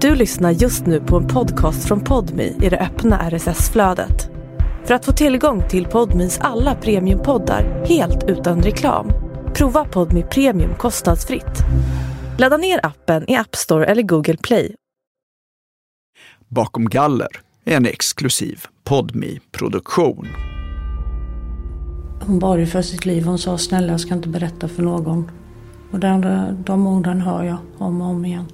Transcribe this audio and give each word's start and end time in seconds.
Du 0.00 0.14
lyssnar 0.14 0.50
just 0.50 0.86
nu 0.86 1.00
på 1.00 1.16
en 1.16 1.26
podcast 1.26 1.88
från 1.88 2.00
Podmi 2.00 2.56
i 2.62 2.68
det 2.68 2.78
öppna 2.78 3.30
RSS-flödet. 3.30 4.30
För 4.84 4.94
att 4.94 5.04
få 5.04 5.12
tillgång 5.12 5.68
till 5.68 5.86
Podmis 5.86 6.38
alla 6.38 6.74
premiumpoddar 6.74 7.84
helt 7.86 8.24
utan 8.28 8.62
reklam, 8.62 9.12
prova 9.54 9.84
Podmi 9.84 10.22
Premium 10.22 10.74
kostnadsfritt. 10.74 11.58
Ladda 12.38 12.56
ner 12.56 12.86
appen 12.86 13.30
i 13.30 13.36
App 13.36 13.56
Store 13.56 13.86
eller 13.86 14.02
Google 14.02 14.36
Play. 14.36 14.74
Bakom 16.48 16.88
galler 16.88 17.40
är 17.64 17.76
en 17.76 17.86
exklusiv 17.86 18.64
podmi 18.84 19.40
produktion 19.52 20.28
Hon 22.20 22.38
bad 22.38 22.60
ju 22.60 22.66
för 22.66 22.82
sitt 22.82 23.06
liv. 23.06 23.24
Hon 23.24 23.38
sa 23.38 23.58
snälla 23.58 23.92
jag 23.92 24.00
ska 24.00 24.14
inte 24.14 24.28
berätta 24.28 24.68
för 24.68 24.82
någon. 24.82 25.30
Och 25.90 25.98
de, 25.98 26.46
de 26.66 26.86
orden 26.86 27.20
hör 27.20 27.44
jag 27.44 27.58
om 27.78 28.00
och 28.00 28.08
om 28.08 28.24
igen. 28.24 28.46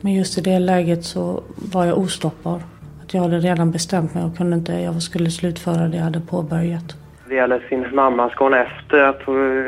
Men 0.00 0.14
just 0.14 0.38
i 0.38 0.40
det 0.40 0.58
läget 0.58 1.04
så 1.04 1.42
var 1.72 1.84
jag 1.84 1.98
ostoppbar. 1.98 2.60
Att 3.02 3.14
jag 3.14 3.20
hade 3.20 3.38
redan 3.38 3.70
bestämt 3.70 4.14
mig 4.14 4.24
och 4.24 4.36
kunde 4.36 4.56
inte, 4.56 4.72
jag 4.72 5.02
skulle 5.02 5.30
slutföra 5.30 5.88
det 5.88 5.96
jag 5.96 6.04
hade 6.04 6.20
påbörjat. 6.20 6.96
Det 7.28 7.34
gäller 7.34 7.66
sin 7.68 7.94
mamma 7.94 8.30
ska 8.30 8.44
hon 8.44 8.54
efter 8.54 8.98
att 8.98 9.22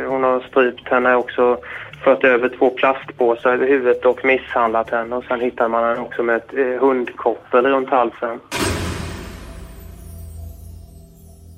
hon 0.08 0.22
har 0.22 0.40
strypt 0.50 0.88
henne 0.88 1.14
också 1.14 1.58
fört 2.04 2.24
över 2.24 2.48
två 2.48 2.70
plastpåsar 2.70 3.50
över 3.50 3.66
huvudet 3.66 4.04
och 4.04 4.24
misshandlat 4.24 4.90
henne. 4.90 5.16
Och 5.16 5.24
sen 5.24 5.40
hittar 5.40 5.68
man 5.68 5.84
henne 5.84 6.00
också 6.00 6.22
med 6.22 6.36
ett 6.36 6.54
eh, 6.54 6.80
hundkoppel 6.80 7.66
runt 7.66 7.90
halsen. 7.90 8.40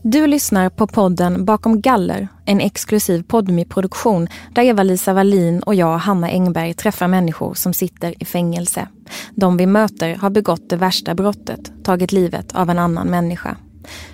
Du 0.05 0.27
lyssnar 0.27 0.69
på 0.70 0.87
podden 0.87 1.45
Bakom 1.45 1.80
galler, 1.80 2.29
en 2.45 2.61
exklusiv 2.61 3.23
podmi-produktion 3.23 4.28
där 4.52 4.62
Eva-Lisa 4.62 5.12
Wallin 5.12 5.62
och 5.62 5.75
jag, 5.75 5.98
Hanna 5.98 6.28
Engberg, 6.28 6.75
träffar 6.75 7.09
människor 7.09 7.55
som 7.55 7.73
sitter 7.73 8.23
i 8.23 8.25
fängelse. 8.25 8.88
De 9.34 9.56
vi 9.56 9.67
möter 9.67 10.14
har 10.14 10.30
begått 10.30 10.70
det 10.70 10.77
värsta 10.77 11.14
brottet, 11.14 11.73
tagit 11.84 12.12
livet 12.12 12.55
av 12.55 12.70
en 12.70 12.78
annan 12.78 13.06
människa. 13.06 13.56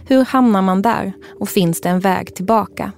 Hur 0.08 0.24
hamnar 0.24 0.62
man 0.62 0.82
där 0.82 1.12
och 1.40 1.48
finns 1.48 1.80
det 1.80 1.88
en 1.88 2.00
väg 2.00 2.34
tillbaka? 2.34 2.92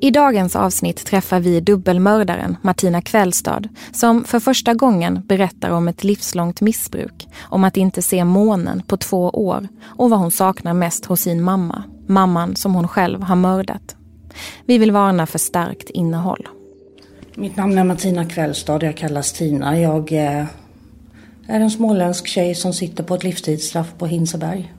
I 0.00 0.10
dagens 0.10 0.56
avsnitt 0.56 1.06
träffar 1.06 1.40
vi 1.40 1.60
dubbelmördaren 1.60 2.56
Martina 2.62 3.02
Kvällstad 3.02 3.68
som 3.92 4.24
för 4.24 4.40
första 4.40 4.74
gången 4.74 5.22
berättar 5.26 5.70
om 5.70 5.88
ett 5.88 6.04
livslångt 6.04 6.60
missbruk, 6.60 7.28
om 7.40 7.64
att 7.64 7.76
inte 7.76 8.02
se 8.02 8.24
månen 8.24 8.82
på 8.86 8.96
två 8.96 9.30
år 9.30 9.68
och 9.84 10.10
vad 10.10 10.18
hon 10.18 10.30
saknar 10.30 10.74
mest 10.74 11.04
hos 11.04 11.20
sin 11.20 11.42
mamma, 11.42 11.84
mamman 12.12 12.56
som 12.56 12.74
hon 12.74 12.88
själv 12.88 13.22
har 13.22 13.36
mördat. 13.36 13.96
Vi 14.66 14.78
vill 14.78 14.90
varna 14.90 15.26
för 15.26 15.38
starkt 15.38 15.90
innehåll. 15.90 16.48
Mitt 17.34 17.56
namn 17.56 17.78
är 17.78 17.84
Martina 17.84 18.24
Kvällstad, 18.24 18.82
jag 18.82 18.96
kallas 18.96 19.32
Tina. 19.32 19.80
Jag 19.80 20.12
eh, 20.12 20.44
är 21.46 21.60
en 21.60 21.70
småländsk 21.70 22.26
tjej 22.26 22.54
som 22.54 22.72
sitter 22.72 23.04
på 23.04 23.14
ett 23.14 23.24
livstidsstraff 23.24 23.94
på 23.98 24.06
Hinseberg. 24.06 24.72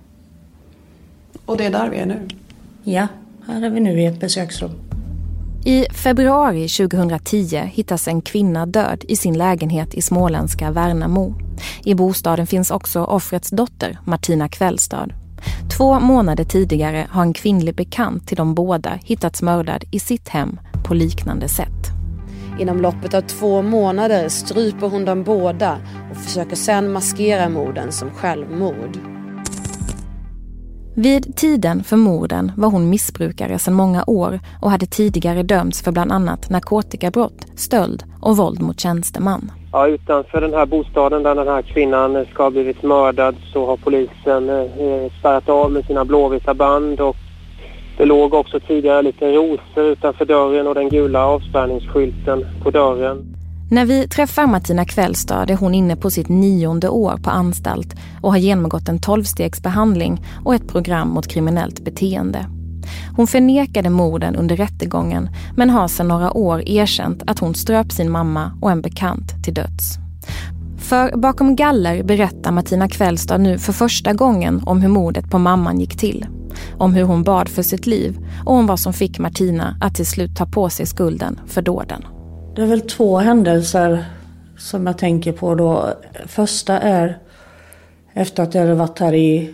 Och 1.45 1.57
det 1.57 1.65
är 1.65 1.71
där 1.71 1.89
vi 1.89 1.97
är 1.97 2.05
nu? 2.05 2.27
Ja, 2.83 3.07
här 3.47 3.61
är 3.61 3.69
vi 3.69 3.79
nu 3.79 4.01
i 4.01 4.05
ett 4.05 4.19
besöksrum. 4.19 4.71
I 5.65 5.85
februari 5.93 6.67
2010 6.67 7.57
hittas 7.57 8.07
en 8.07 8.21
kvinna 8.21 8.65
död 8.65 9.05
i 9.07 9.15
sin 9.15 9.37
lägenhet 9.37 9.93
i 9.93 10.01
småländska 10.01 10.71
Värnamo. 10.71 11.35
I 11.83 11.93
bostaden 11.93 12.47
finns 12.47 12.71
också 12.71 13.03
offrets 13.03 13.49
dotter, 13.49 13.99
Martina 14.05 14.49
Kvällstad. 14.49 15.13
Två 15.77 15.99
månader 15.99 16.43
tidigare 16.43 17.07
har 17.11 17.21
en 17.21 17.33
kvinnlig 17.33 17.75
bekant 17.75 18.27
till 18.27 18.37
de 18.37 18.55
båda 18.55 18.99
hittats 19.03 19.41
mördad 19.41 19.83
i 19.91 19.99
sitt 19.99 20.29
hem 20.29 20.59
på 20.83 20.93
liknande 20.93 21.47
sätt. 21.47 21.93
Inom 22.59 22.81
loppet 22.81 23.13
av 23.13 23.21
två 23.21 23.61
månader 23.61 24.29
stryper 24.29 24.89
hon 24.89 25.05
dem 25.05 25.23
båda 25.23 25.77
och 26.11 26.17
försöker 26.17 26.55
sedan 26.55 26.91
maskera 26.91 27.49
morden 27.49 27.91
som 27.91 28.11
självmord. 28.11 29.12
Vid 30.95 31.35
tiden 31.35 31.83
för 31.83 31.97
morden 31.97 32.51
var 32.57 32.69
hon 32.69 32.89
missbrukare 32.89 33.59
sedan 33.59 33.73
många 33.73 34.03
år 34.07 34.39
och 34.61 34.71
hade 34.71 34.85
tidigare 34.85 35.43
dömts 35.43 35.83
för 35.83 35.91
bland 35.91 36.11
annat 36.11 36.49
narkotikabrott, 36.49 37.45
stöld 37.55 38.03
och 38.21 38.37
våld 38.37 38.61
mot 38.61 38.79
tjänsteman. 38.79 39.51
Ja, 39.71 39.87
utanför 39.87 40.41
den 40.41 40.53
här 40.53 40.65
bostaden 40.65 41.23
där 41.23 41.35
den 41.35 41.47
här 41.47 41.61
kvinnan 41.61 42.25
ska 42.33 42.43
ha 42.43 42.49
blivit 42.49 42.83
mördad 42.83 43.35
så 43.53 43.65
har 43.65 43.77
polisen 43.77 44.49
eh, 44.49 45.11
spärrat 45.19 45.49
av 45.49 45.71
med 45.71 45.85
sina 45.85 46.05
blåvita 46.05 46.53
band 46.53 46.99
och 46.99 47.15
det 47.97 48.05
låg 48.05 48.33
också 48.33 48.59
tidigare 48.59 49.01
lite 49.01 49.31
rosor 49.31 49.83
utanför 49.83 50.25
dörren 50.25 50.67
och 50.67 50.75
den 50.75 50.89
gula 50.89 51.25
avspärrningsskylten 51.25 52.45
på 52.63 52.71
dörren. 52.71 53.35
När 53.73 53.85
vi 53.85 54.07
träffar 54.07 54.47
Martina 54.47 54.85
Kvällstad 54.85 55.49
är 55.49 55.55
hon 55.55 55.75
inne 55.75 55.95
på 55.95 56.09
sitt 56.09 56.29
nionde 56.29 56.89
år 56.89 57.17
på 57.17 57.29
anstalt 57.29 57.95
och 58.21 58.31
har 58.31 58.37
genomgått 58.37 58.89
en 58.89 58.99
tolvstegsbehandling 58.99 60.25
och 60.45 60.55
ett 60.55 60.67
program 60.67 61.09
mot 61.09 61.27
kriminellt 61.27 61.83
beteende. 61.83 62.45
Hon 63.15 63.27
förnekade 63.27 63.89
morden 63.89 64.35
under 64.35 64.55
rättegången 64.55 65.29
men 65.55 65.69
har 65.69 65.87
sedan 65.87 66.07
några 66.07 66.33
år 66.33 66.69
erkänt 66.69 67.23
att 67.27 67.39
hon 67.39 67.55
ströp 67.55 67.91
sin 67.91 68.11
mamma 68.11 68.51
och 68.61 68.71
en 68.71 68.81
bekant 68.81 69.43
till 69.43 69.53
döds. 69.53 69.97
För 70.77 71.17
bakom 71.17 71.55
galler 71.55 72.03
berättar 72.03 72.51
Martina 72.51 72.89
Kvällstad 72.89 73.37
nu 73.37 73.57
för 73.57 73.73
första 73.73 74.13
gången 74.13 74.61
om 74.65 74.81
hur 74.81 74.89
mordet 74.89 75.29
på 75.29 75.39
mamman 75.39 75.79
gick 75.79 75.97
till. 75.97 76.25
Om 76.77 76.93
hur 76.93 77.03
hon 77.03 77.23
bad 77.23 77.49
för 77.49 77.63
sitt 77.63 77.85
liv 77.85 78.17
och 78.45 78.53
om 78.53 78.67
vad 78.67 78.79
som 78.79 78.93
fick 78.93 79.19
Martina 79.19 79.77
att 79.81 79.95
till 79.95 80.07
slut 80.07 80.35
ta 80.35 80.45
på 80.45 80.69
sig 80.69 80.85
skulden 80.85 81.39
för 81.47 81.61
dåden. 81.61 82.03
Det 82.55 82.61
är 82.61 82.65
väl 82.65 82.81
två 82.81 83.17
händelser 83.17 84.05
som 84.57 84.87
jag 84.87 84.97
tänker 84.97 85.31
på 85.31 85.55
då. 85.55 85.93
Första 86.25 86.79
är 86.79 87.17
efter 88.13 88.43
att 88.43 88.53
jag 88.53 88.61
hade 88.61 88.75
varit 88.75 88.99
här 88.99 89.13
i 89.13 89.53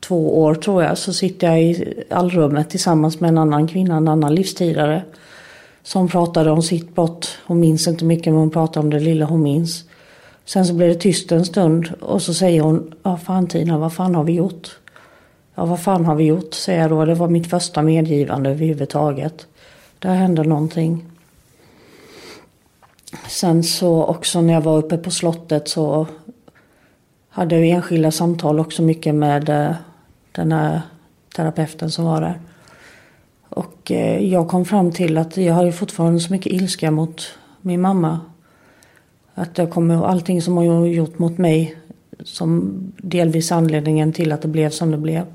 två 0.00 0.42
år 0.42 0.54
tror 0.54 0.82
jag 0.82 0.98
så 0.98 1.12
sitter 1.12 1.46
jag 1.46 1.62
i 1.62 2.04
allrummet 2.10 2.70
tillsammans 2.70 3.20
med 3.20 3.28
en 3.28 3.38
annan 3.38 3.68
kvinna, 3.68 3.96
en 3.96 4.08
annan 4.08 4.34
livstidare. 4.34 5.02
Som 5.82 6.08
pratade 6.08 6.50
om 6.50 6.62
sitt 6.62 6.94
brott. 6.94 7.38
Hon 7.46 7.60
minns 7.60 7.88
inte 7.88 8.04
mycket 8.04 8.32
men 8.32 8.40
hon 8.40 8.50
pratade 8.50 8.84
om 8.84 8.90
det 8.90 9.00
lilla 9.00 9.26
hon 9.26 9.42
minns. 9.42 9.84
Sen 10.44 10.66
så 10.66 10.74
blev 10.74 10.88
det 10.88 11.00
tyst 11.00 11.32
en 11.32 11.44
stund 11.44 11.88
och 12.00 12.22
så 12.22 12.34
säger 12.34 12.60
hon, 12.60 12.94
ja 13.02 13.16
fan 13.16 13.46
Tina 13.46 13.78
vad 13.78 13.92
fan 13.92 14.14
har 14.14 14.24
vi 14.24 14.32
gjort? 14.32 14.78
Ja 15.54 15.64
vad 15.64 15.80
fan 15.80 16.04
har 16.04 16.14
vi 16.14 16.24
gjort? 16.24 16.54
säger 16.54 16.80
jag 16.80 16.90
då. 16.90 17.04
Det 17.04 17.14
var 17.14 17.28
mitt 17.28 17.50
första 17.50 17.82
medgivande 17.82 18.50
överhuvudtaget. 18.50 19.46
Där 19.98 20.14
hände 20.14 20.42
någonting. 20.42 21.04
Sen 23.28 23.62
så 23.62 24.04
också 24.04 24.40
när 24.40 24.54
jag 24.54 24.60
var 24.60 24.78
uppe 24.78 24.98
på 24.98 25.10
slottet 25.10 25.68
så 25.68 26.06
hade 27.28 27.54
jag 27.54 27.68
enskilda 27.68 28.10
samtal 28.10 28.60
också 28.60 28.82
mycket 28.82 29.14
med 29.14 29.48
eh, 29.48 29.74
den 30.32 30.52
här 30.52 30.80
terapeuten 31.36 31.90
som 31.90 32.04
var 32.04 32.20
där. 32.20 32.40
Och 33.48 33.90
eh, 33.90 34.24
jag 34.24 34.48
kom 34.48 34.64
fram 34.64 34.92
till 34.92 35.18
att 35.18 35.36
jag 35.36 35.54
har 35.54 35.64
ju 35.64 35.72
fortfarande 35.72 36.20
så 36.20 36.32
mycket 36.32 36.52
ilska 36.52 36.90
mot 36.90 37.22
min 37.60 37.80
mamma. 37.80 38.20
Att 39.34 39.58
jag 39.58 39.70
kommer 39.70 40.06
allting 40.06 40.42
som 40.42 40.56
hon 40.56 40.68
har 40.68 40.86
gjort 40.86 41.18
mot 41.18 41.38
mig 41.38 41.76
som 42.24 42.74
delvis 42.96 43.52
anledningen 43.52 44.12
till 44.12 44.32
att 44.32 44.42
det 44.42 44.48
blev 44.48 44.70
som 44.70 44.90
det 44.90 44.98
blev. 44.98 45.26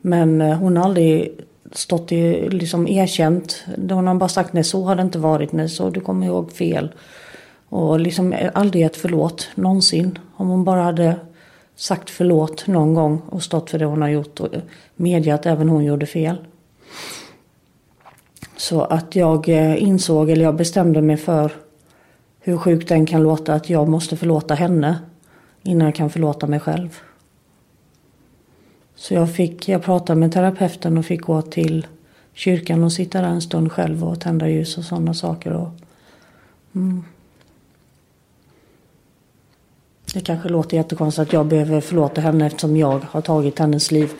Men 0.00 0.40
eh, 0.40 0.58
hon 0.58 0.76
har 0.76 0.84
aldrig 0.84 1.40
stått 1.72 2.12
i, 2.12 2.48
liksom 2.50 2.88
erkänt. 2.88 3.64
Hon 3.90 4.06
har 4.06 4.14
bara 4.14 4.28
sagt 4.28 4.52
nej 4.52 4.64
så 4.64 4.84
har 4.84 4.96
det 4.96 5.02
inte 5.02 5.18
varit, 5.18 5.52
nej 5.52 5.68
så 5.68 5.90
du 5.90 6.00
kommer 6.00 6.26
ihåg 6.26 6.52
fel. 6.52 6.94
Och 7.68 8.00
liksom 8.00 8.34
aldrig 8.54 8.84
ett 8.84 8.96
förlåt 8.96 9.48
någonsin. 9.54 10.18
Om 10.36 10.48
hon 10.48 10.64
bara 10.64 10.82
hade 10.82 11.16
sagt 11.76 12.10
förlåt 12.10 12.66
någon 12.66 12.94
gång 12.94 13.22
och 13.28 13.42
stått 13.42 13.70
för 13.70 13.78
det 13.78 13.84
hon 13.84 14.02
har 14.02 14.08
gjort 14.08 14.40
och 14.40 14.48
medgett 14.96 15.40
att 15.40 15.46
även 15.46 15.68
hon 15.68 15.84
gjorde 15.84 16.06
fel. 16.06 16.36
Så 18.56 18.80
att 18.80 19.16
jag 19.16 19.48
eh, 19.48 19.82
insåg, 19.82 20.30
eller 20.30 20.44
jag 20.44 20.56
bestämde 20.56 21.02
mig 21.02 21.16
för 21.16 21.52
hur 22.40 22.56
sjukt 22.56 22.88
den 22.88 23.06
kan 23.06 23.22
låta, 23.22 23.54
att 23.54 23.70
jag 23.70 23.88
måste 23.88 24.16
förlåta 24.16 24.54
henne 24.54 24.98
innan 25.62 25.86
jag 25.86 25.94
kan 25.94 26.10
förlåta 26.10 26.46
mig 26.46 26.60
själv. 26.60 27.00
Så 28.98 29.14
jag, 29.14 29.34
fick, 29.34 29.68
jag 29.68 29.82
pratade 29.82 30.20
med 30.20 30.32
terapeuten 30.32 30.98
och 30.98 31.04
fick 31.04 31.20
gå 31.20 31.42
till 31.42 31.86
kyrkan 32.32 32.84
och 32.84 32.92
sitta 32.92 33.20
där 33.20 33.28
en 33.28 33.42
stund 33.42 33.72
själv 33.72 34.04
och 34.04 34.20
tända 34.20 34.48
ljus 34.48 34.78
och 34.78 34.84
sådana 34.84 35.14
saker. 35.14 35.52
Och, 35.52 35.68
mm. 36.74 37.04
Det 40.14 40.20
kanske 40.20 40.48
låter 40.48 40.76
jättekonstigt 40.76 41.28
att 41.28 41.32
jag 41.32 41.46
behöver 41.46 41.80
förlåta 41.80 42.20
henne 42.20 42.46
eftersom 42.46 42.76
jag 42.76 42.98
har 42.98 43.20
tagit 43.20 43.58
hennes 43.58 43.90
liv. 43.90 44.10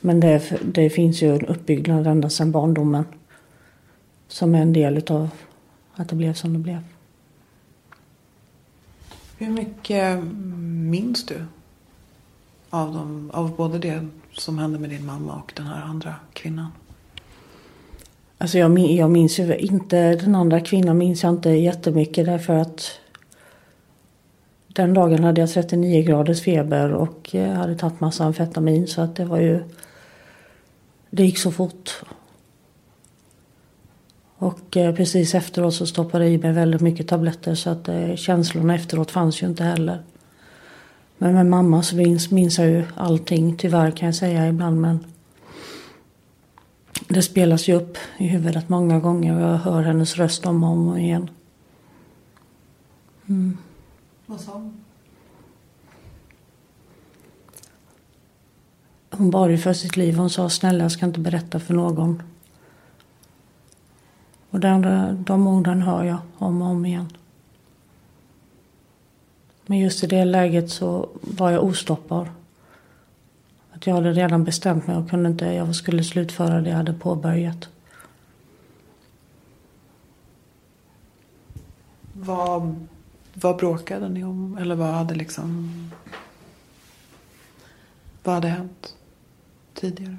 Men 0.00 0.20
det, 0.20 0.42
det 0.62 0.90
finns 0.90 1.22
ju 1.22 1.34
en 1.34 1.46
uppbyggnad 1.46 2.06
ända 2.06 2.30
sedan 2.30 2.52
barndomen. 2.52 3.04
Som 4.28 4.54
är 4.54 4.62
en 4.62 4.72
del 4.72 5.02
av 5.10 5.30
att 5.94 6.08
det 6.08 6.16
blev 6.16 6.34
som 6.34 6.52
det 6.52 6.58
blev. 6.58 6.80
Hur 9.38 9.50
mycket 9.50 10.24
minns 10.90 11.26
du 11.26 11.44
av, 12.70 12.94
dem, 12.94 13.30
av 13.34 13.56
både 13.56 13.78
det 13.78 14.08
som 14.32 14.58
hände 14.58 14.78
med 14.78 14.90
din 14.90 15.06
mamma 15.06 15.34
och 15.34 15.52
den 15.56 15.66
här 15.66 15.82
andra 15.82 16.14
kvinnan? 16.32 16.68
Alltså 18.38 18.58
jag, 18.58 18.78
jag 18.78 19.10
minns 19.10 19.38
ju 19.38 19.56
inte, 19.56 20.14
den 20.14 20.34
andra 20.34 20.60
kvinnan 20.60 20.98
minns 20.98 21.22
jag 21.22 21.32
inte 21.32 21.50
jättemycket 21.50 22.26
därför 22.26 22.54
att 22.54 23.00
den 24.66 24.94
dagen 24.94 25.24
hade 25.24 25.40
jag 25.40 25.50
39 25.50 26.02
graders 26.02 26.42
feber 26.42 26.92
och 26.92 27.34
hade 27.56 27.76
tagit 27.76 28.00
massa 28.00 28.24
amfetamin 28.24 28.86
så 28.86 29.00
att 29.00 29.16
det 29.16 29.24
var 29.24 29.38
ju... 29.38 29.62
Det 31.10 31.24
gick 31.24 31.38
så 31.38 31.52
fort. 31.52 32.02
Och 34.38 34.76
eh, 34.76 34.94
precis 34.94 35.34
efteråt 35.34 35.74
så 35.74 35.86
stoppade 35.86 36.24
jag 36.24 36.34
i 36.34 36.38
mig 36.38 36.52
väldigt 36.52 36.80
mycket 36.80 37.08
tabletter 37.08 37.54
så 37.54 37.70
att 37.70 37.88
eh, 37.88 38.14
känslorna 38.14 38.74
efteråt 38.74 39.10
fanns 39.10 39.42
ju 39.42 39.46
inte 39.46 39.64
heller. 39.64 40.02
Men 41.18 41.34
med 41.34 41.46
mamma 41.46 41.82
så 41.82 41.96
minns, 41.96 42.30
minns 42.30 42.58
jag 42.58 42.68
ju 42.68 42.84
allting, 42.96 43.56
tyvärr 43.56 43.90
kan 43.90 44.06
jag 44.06 44.14
säga 44.14 44.48
ibland 44.48 44.80
men 44.80 45.06
det 47.08 47.22
spelas 47.22 47.68
ju 47.68 47.74
upp 47.74 47.98
i 48.18 48.26
huvudet 48.26 48.68
många 48.68 49.00
gånger 49.00 49.34
och 49.34 49.40
jag 49.40 49.56
hör 49.56 49.82
hennes 49.82 50.16
röst 50.16 50.46
om 50.46 50.64
och 50.64 50.70
om 50.70 50.96
igen. 50.96 51.30
Mm. 53.28 53.58
Vad 54.26 54.40
sa 54.40 54.52
hon? 54.52 54.84
Hon 59.10 59.30
bad 59.30 59.50
ju 59.50 59.58
för 59.58 59.72
sitt 59.72 59.96
liv. 59.96 60.16
Hon 60.16 60.30
sa 60.30 60.50
snälla 60.50 60.84
jag 60.84 60.92
ska 60.92 61.06
inte 61.06 61.20
berätta 61.20 61.60
för 61.60 61.74
någon. 61.74 62.22
Och 64.50 64.60
den, 64.60 65.24
de 65.24 65.46
orden 65.46 65.82
hör 65.82 66.04
jag 66.04 66.18
om 66.38 66.62
och 66.62 66.68
om 66.68 66.86
igen. 66.86 67.12
Men 69.70 69.78
just 69.78 70.04
i 70.04 70.06
det 70.06 70.24
läget 70.24 70.70
så 70.70 71.08
var 71.20 71.50
jag 71.50 71.64
ostoppbar. 71.64 72.32
Att 73.72 73.86
jag 73.86 73.94
hade 73.94 74.12
redan 74.12 74.44
bestämt 74.44 74.86
mig 74.86 74.96
och 74.96 75.10
kunde 75.10 75.28
inte, 75.28 75.46
jag 75.46 75.74
skulle 75.74 76.04
slutföra 76.04 76.60
det 76.60 76.70
jag 76.70 76.76
hade 76.76 76.92
påbörjat. 76.92 77.68
Vad, 82.12 82.86
vad 83.34 83.56
bråkade 83.56 84.08
ni 84.08 84.24
om? 84.24 84.58
Eller 84.58 84.74
vad 84.74 84.88
hade 84.88 85.14
liksom... 85.14 85.70
Vad 88.22 88.34
hade 88.34 88.48
hänt 88.48 88.96
tidigare? 89.74 90.16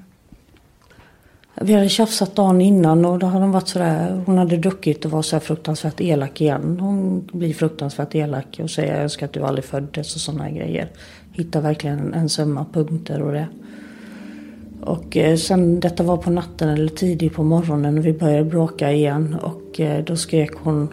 Vi 1.54 1.74
hade 1.74 1.88
tjafsat 1.88 2.36
dagen 2.36 2.60
innan 2.60 3.04
och 3.04 3.18
då 3.18 3.26
hade 3.26 3.44
hon 3.44 3.52
varit 3.52 3.68
sådär, 3.68 4.22
hon 4.26 4.38
hade 4.38 4.56
druckit 4.56 5.04
och 5.04 5.10
var 5.10 5.22
så 5.22 5.40
fruktansvärt 5.40 6.00
elak 6.00 6.40
igen. 6.40 6.78
Hon 6.80 7.28
blir 7.32 7.54
fruktansvärt 7.54 8.14
elak 8.14 8.60
och 8.62 8.70
säger 8.70 8.94
jag 8.94 9.02
önskar 9.02 9.26
att 9.26 9.32
du 9.32 9.42
aldrig 9.42 9.64
föddes 9.64 10.14
och 10.14 10.20
sådana 10.20 10.50
grejer. 10.50 10.88
Hittar 11.32 11.60
verkligen 11.60 12.14
en 12.14 12.28
summa 12.28 12.66
punkter 12.72 13.22
och 13.22 13.32
det. 13.32 13.46
Och 14.80 15.16
eh, 15.16 15.36
sen 15.36 15.80
detta 15.80 16.02
var 16.02 16.16
på 16.16 16.30
natten 16.30 16.68
eller 16.68 16.88
tidigt 16.88 17.34
på 17.34 17.42
morgonen 17.42 17.98
och 17.98 18.06
vi 18.06 18.12
började 18.12 18.44
bråka 18.44 18.92
igen 18.92 19.36
och 19.42 19.80
eh, 19.80 20.04
då 20.04 20.16
skrek 20.16 20.52
hon. 20.54 20.88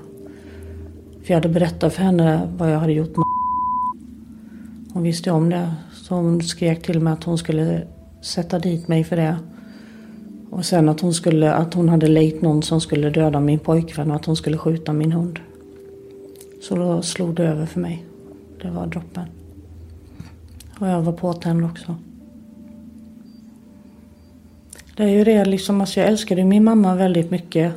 För 1.23 1.33
jag 1.33 1.35
hade 1.35 1.49
berättat 1.49 1.93
för 1.93 2.03
henne 2.03 2.49
vad 2.57 2.71
jag 2.71 2.79
hade 2.79 2.93
gjort 2.93 3.17
med 3.17 3.23
Hon 4.93 5.03
visste 5.03 5.31
om 5.31 5.49
det. 5.49 5.71
Så 5.93 6.15
hon 6.15 6.41
skrek 6.41 6.85
till 6.85 6.99
mig 6.99 7.13
att 7.13 7.23
hon 7.23 7.37
skulle 7.37 7.87
sätta 8.21 8.59
dit 8.59 8.87
mig 8.87 9.03
för 9.03 9.15
det. 9.15 9.37
Och 10.49 10.65
sen 10.65 10.89
att 10.89 11.01
hon, 11.01 11.13
skulle, 11.13 11.53
att 11.53 11.73
hon 11.73 11.89
hade 11.89 12.07
lejt 12.07 12.41
någon 12.41 12.63
som 12.63 12.81
skulle 12.81 13.09
döda 13.09 13.39
min 13.39 13.59
pojkvän 13.59 14.11
och 14.11 14.15
att 14.15 14.25
hon 14.25 14.35
skulle 14.35 14.57
skjuta 14.57 14.93
min 14.93 15.11
hund. 15.11 15.39
Så 16.61 16.75
då 16.75 17.01
slog 17.01 17.35
det 17.35 17.43
över 17.43 17.65
för 17.65 17.79
mig. 17.79 18.05
Det 18.61 18.69
var 18.69 18.87
droppen. 18.87 19.25
Och 20.79 20.87
jag 20.87 21.01
var 21.01 21.13
påtänd 21.13 21.65
också. 21.65 21.95
Det 24.95 25.03
är 25.03 25.07
ju 25.07 25.23
det 25.23 25.45
liksom, 25.45 25.81
alltså 25.81 25.99
jag 25.99 26.09
älskade 26.09 26.43
min 26.43 26.63
mamma 26.63 26.95
väldigt 26.95 27.31
mycket. 27.31 27.73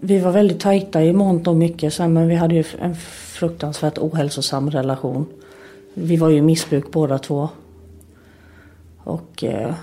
Vi 0.00 0.18
var 0.18 0.32
väldigt 0.32 0.60
tajta 0.60 1.04
i 1.04 1.12
mångt 1.12 1.46
och 1.46 1.56
mycket 1.56 1.94
sen 1.94 2.12
men 2.12 2.28
vi 2.28 2.34
hade 2.34 2.54
ju 2.54 2.64
en 2.80 2.96
fruktansvärt 3.40 3.98
ohälsosam 3.98 4.70
relation. 4.70 5.26
Vi 5.94 6.16
var 6.16 6.28
ju 6.28 6.36
i 6.36 6.42
missbruk 6.42 6.92
båda 6.92 7.18
två. 7.18 7.48
Och 8.98 9.44
eh, 9.44 9.74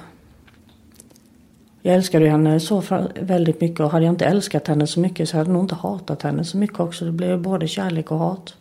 jag 1.87 1.95
älskade 1.95 2.29
henne 2.29 2.59
så 2.59 2.83
väldigt 3.21 3.61
mycket 3.61 3.79
och 3.79 3.91
hade 3.91 4.05
jag 4.05 4.13
inte 4.13 4.25
älskat 4.25 4.67
henne 4.67 4.87
så 4.87 4.99
mycket 4.99 5.29
så 5.29 5.37
hade 5.37 5.49
jag 5.49 5.53
nog 5.53 5.63
inte 5.63 5.75
hatat 5.75 6.23
henne 6.23 6.43
så 6.43 6.57
mycket 6.57 6.79
också. 6.79 7.05
Det 7.05 7.11
blev 7.11 7.41
både 7.41 7.67
kärlek 7.67 8.11
och 8.11 8.19
hat. 8.19 8.55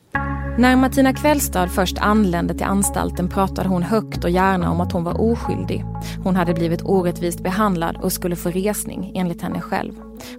När 0.59 0.77
Martina 0.77 1.13
Kvällstad 1.13 1.69
först 1.69 1.99
anlände 1.99 2.55
till 2.55 2.67
anstalten 2.67 3.29
pratade 3.29 3.69
hon 3.69 3.83
högt 3.83 4.25
och 4.25 4.31
gärna 4.31 4.71
om 4.71 4.81
att 4.81 4.93
hon 4.93 5.05
var 5.05 5.21
oskyldig. 5.21 5.85
Hon 6.25 6.37
hade 6.37 6.55
blivit 6.55 6.83
orättvist 6.83 7.43
behandlad 7.43 7.97
och 7.97 8.13
skulle 8.13 8.37
få 8.37 8.51
resning 8.51 9.13
enligt 9.15 9.43
henne 9.43 9.61
själv. 9.61 9.93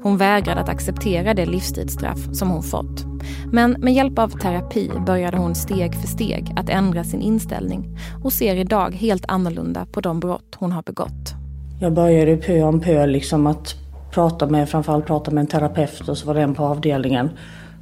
Hon 0.03 0.17
vägrade 0.17 0.61
att 0.61 0.69
acceptera 0.69 1.33
det 1.33 1.45
livstidsstraff 1.45 2.19
som 2.33 2.49
hon 2.49 2.63
fått. 2.63 3.05
Men 3.51 3.71
med 3.71 3.93
hjälp 3.93 4.19
av 4.19 4.29
terapi 4.29 4.91
började 5.05 5.37
hon 5.37 5.55
steg 5.55 5.95
för 5.95 6.07
steg 6.07 6.53
att 6.55 6.69
ändra 6.69 7.03
sin 7.03 7.21
inställning 7.21 7.97
och 8.23 8.33
ser 8.33 8.55
idag 8.55 8.91
helt 8.95 9.25
annorlunda 9.27 9.85
på 9.85 10.01
de 10.01 10.19
brott 10.19 10.55
hon 10.59 10.71
har 10.71 10.83
begått. 10.83 11.36
Jag 11.79 11.93
började 11.93 12.37
pö 12.37 12.63
om 12.63 12.79
pö 12.79 13.05
liksom 13.05 13.47
att 13.47 13.75
prata 14.11 14.47
med, 14.47 14.69
framförallt 14.69 15.05
prata 15.05 15.31
med 15.31 15.41
en 15.41 15.47
terapeut 15.47 16.09
och 16.09 16.17
så 16.17 16.27
var 16.27 16.33
det 16.33 16.41
en 16.41 16.55
på 16.55 16.63
avdelningen. 16.63 17.29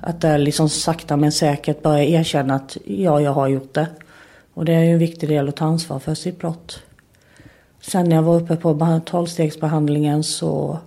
Att 0.02 0.22
där 0.22 0.38
liksom 0.38 0.70
sakta 0.70 1.18
men 1.18 1.32
säkert 1.32 1.82
börja 1.82 2.04
erkänna 2.04 2.56
att 2.56 2.78
ja, 2.86 3.22
jag 3.22 3.32
har 3.32 3.48
gjort 3.48 3.74
det. 3.74 3.88
Och 4.54 4.66
det 4.66 4.74
är 4.74 4.84
ju 4.84 4.92
en 4.92 5.00
viktig 5.00 5.30
del 5.30 5.50
att 5.50 5.56
ta 5.56 5.66
ansvar 5.66 6.00
för 6.00 6.14
sitt 6.14 6.40
brott. 6.40 6.84
Sen 7.82 8.10
när 8.10 8.16
jag 8.16 8.24
var 8.24 8.36
uppe 8.36 8.56
på 8.56 9.02
tolvstegsbehandlingen 9.06 10.24
så 10.24 10.80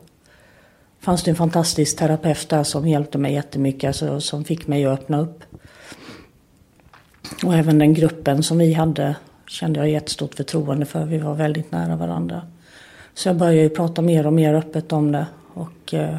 fanns 1.01 1.23
det 1.23 1.31
en 1.31 1.37
fantastisk 1.37 1.99
terapeut 1.99 2.49
där 2.49 2.63
som 2.63 2.89
hjälpte 2.89 3.19
mig 3.19 3.33
jättemycket, 3.33 3.89
alltså, 3.89 4.21
som 4.21 4.45
fick 4.45 4.67
mig 4.67 4.87
att 4.87 5.01
öppna 5.01 5.21
upp. 5.21 5.43
Och 7.45 7.55
även 7.55 7.79
den 7.79 7.95
gruppen 7.95 8.43
som 8.43 8.59
vi 8.59 8.73
hade 8.73 9.17
kände 9.47 9.81
jag 9.81 9.91
jättestort 9.91 10.35
förtroende 10.35 10.87
för. 10.87 11.05
Vi 11.05 11.19
var 11.19 11.35
väldigt 11.35 11.73
nära 11.73 11.97
varandra. 11.97 12.43
Så 13.19 13.29
jag 13.29 13.37
började 13.37 13.63
ju 13.63 13.69
prata 13.69 14.03
mer 14.03 14.27
och 14.27 14.33
mer 14.33 14.55
öppet 14.55 14.93
om 14.93 15.13
det. 15.13 15.27
Och 15.55 15.95
eh, 15.95 16.17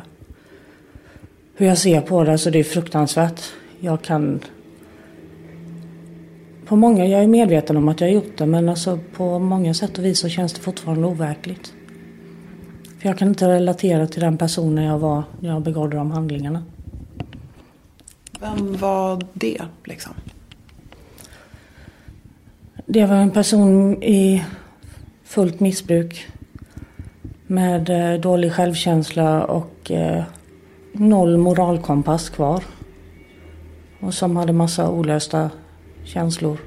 hur 1.56 1.66
jag 1.66 1.78
ser 1.78 2.01
på 2.01 2.24
det, 2.24 2.38
så 2.38 2.50
det 2.50 2.60
är 2.60 2.63
fruktansvärt. 2.63 3.42
Jag 3.80 4.01
kan... 4.01 4.40
På 6.66 6.75
många, 6.75 7.06
jag 7.06 7.24
är 7.24 7.28
medveten 7.28 7.78
om 7.78 7.88
att 7.88 8.01
jag 8.01 8.07
har 8.07 8.13
gjort 8.13 8.38
det, 8.38 8.46
men 8.46 8.69
alltså 8.69 9.00
på 9.16 9.40
många 9.40 9.74
sätt 9.74 9.98
och 9.98 10.06
vis 10.06 10.19
så 10.19 10.30
känns 10.30 10.54
det 10.54 10.62
fortfarande 10.62 11.07
overkligt. 11.07 11.74
För 13.00 13.10
jag 13.10 13.18
kan 13.18 13.28
inte 13.28 13.48
relatera 13.48 14.07
till 14.07 14.22
den 14.22 14.38
personen 14.38 14.84
jag 14.84 15.00
var 15.00 15.24
när 15.40 15.50
jag 15.50 15.62
begådde 15.62 15.98
de 15.98 16.12
handlingarna. 16.12 16.63
Vem 18.40 18.78
var 18.78 19.22
det 19.34 19.62
liksom? 19.84 20.13
Det 22.85 23.06
var 23.06 23.16
en 23.16 23.31
person 23.31 24.04
i 24.04 24.44
fullt 25.24 25.59
missbruk. 25.59 26.28
Med 27.52 27.90
eh, 27.90 28.20
dålig 28.20 28.54
självkänsla 28.54 29.46
och 29.46 29.92
eh, 29.92 30.24
noll 30.94 31.38
moralkompass 31.38 32.30
kvar. 32.30 32.64
Och 34.00 34.14
som 34.14 34.36
hade 34.36 34.54
massa 34.54 34.90
olösta 34.90 35.50
känslor. 36.04 36.58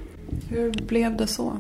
Hur 0.49 0.73
blev 0.87 1.17
det 1.17 1.27
så? 1.27 1.53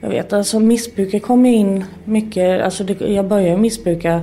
Jag 0.00 0.08
vet, 0.08 0.32
alltså 0.32 0.60
missbruket 0.60 1.22
kom 1.22 1.46
in 1.46 1.84
mycket. 2.04 2.62
Alltså 2.62 2.84
det, 2.84 3.00
jag 3.00 3.28
började 3.28 3.60
missbruka 3.60 4.22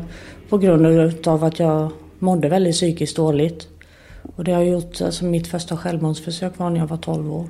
på 0.49 0.57
grund 0.57 1.27
av 1.27 1.43
att 1.43 1.59
jag 1.59 1.91
mådde 2.19 2.49
väldigt 2.49 2.75
psykiskt 2.75 3.15
dåligt. 3.15 3.67
Och 4.35 4.43
det 4.43 4.51
har 4.51 4.63
gjort, 4.63 5.01
alltså 5.01 5.25
mitt 5.25 5.47
första 5.47 5.77
självmordsförsök 5.77 6.57
var 6.57 6.69
när 6.69 6.79
jag 6.79 6.87
var 6.87 6.97
12 6.97 7.33
år. 7.33 7.47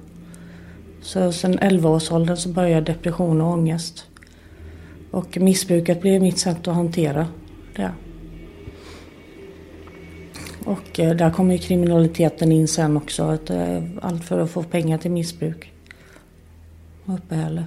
Så 1.02 1.32
sen 1.32 1.60
11-årsåldern 1.60 2.38
så 2.38 2.50
började 2.50 2.94
depression 2.94 3.42
och 3.42 3.52
ångest. 3.52 4.06
Och 5.12 5.38
missbruket 5.38 6.01
blev 6.01 6.22
mitt 6.22 6.38
sätt 6.38 6.68
att 6.68 6.75
hantera 6.75 7.27
det. 7.75 7.91
Och 10.65 11.00
eh, 11.00 11.15
där 11.15 11.32
kommer 11.32 11.53
ju 11.53 11.60
kriminaliteten 11.60 12.51
in 12.51 12.68
sen 12.68 12.98
också. 12.98 13.24
Att, 13.24 13.50
eh, 13.50 13.84
allt 14.01 14.24
för 14.24 14.39
att 14.39 14.51
få 14.51 14.63
pengar 14.63 14.98
till 14.98 15.12
missbruk. 15.12 15.72
Och 17.06 17.13
uppehälle. 17.13 17.63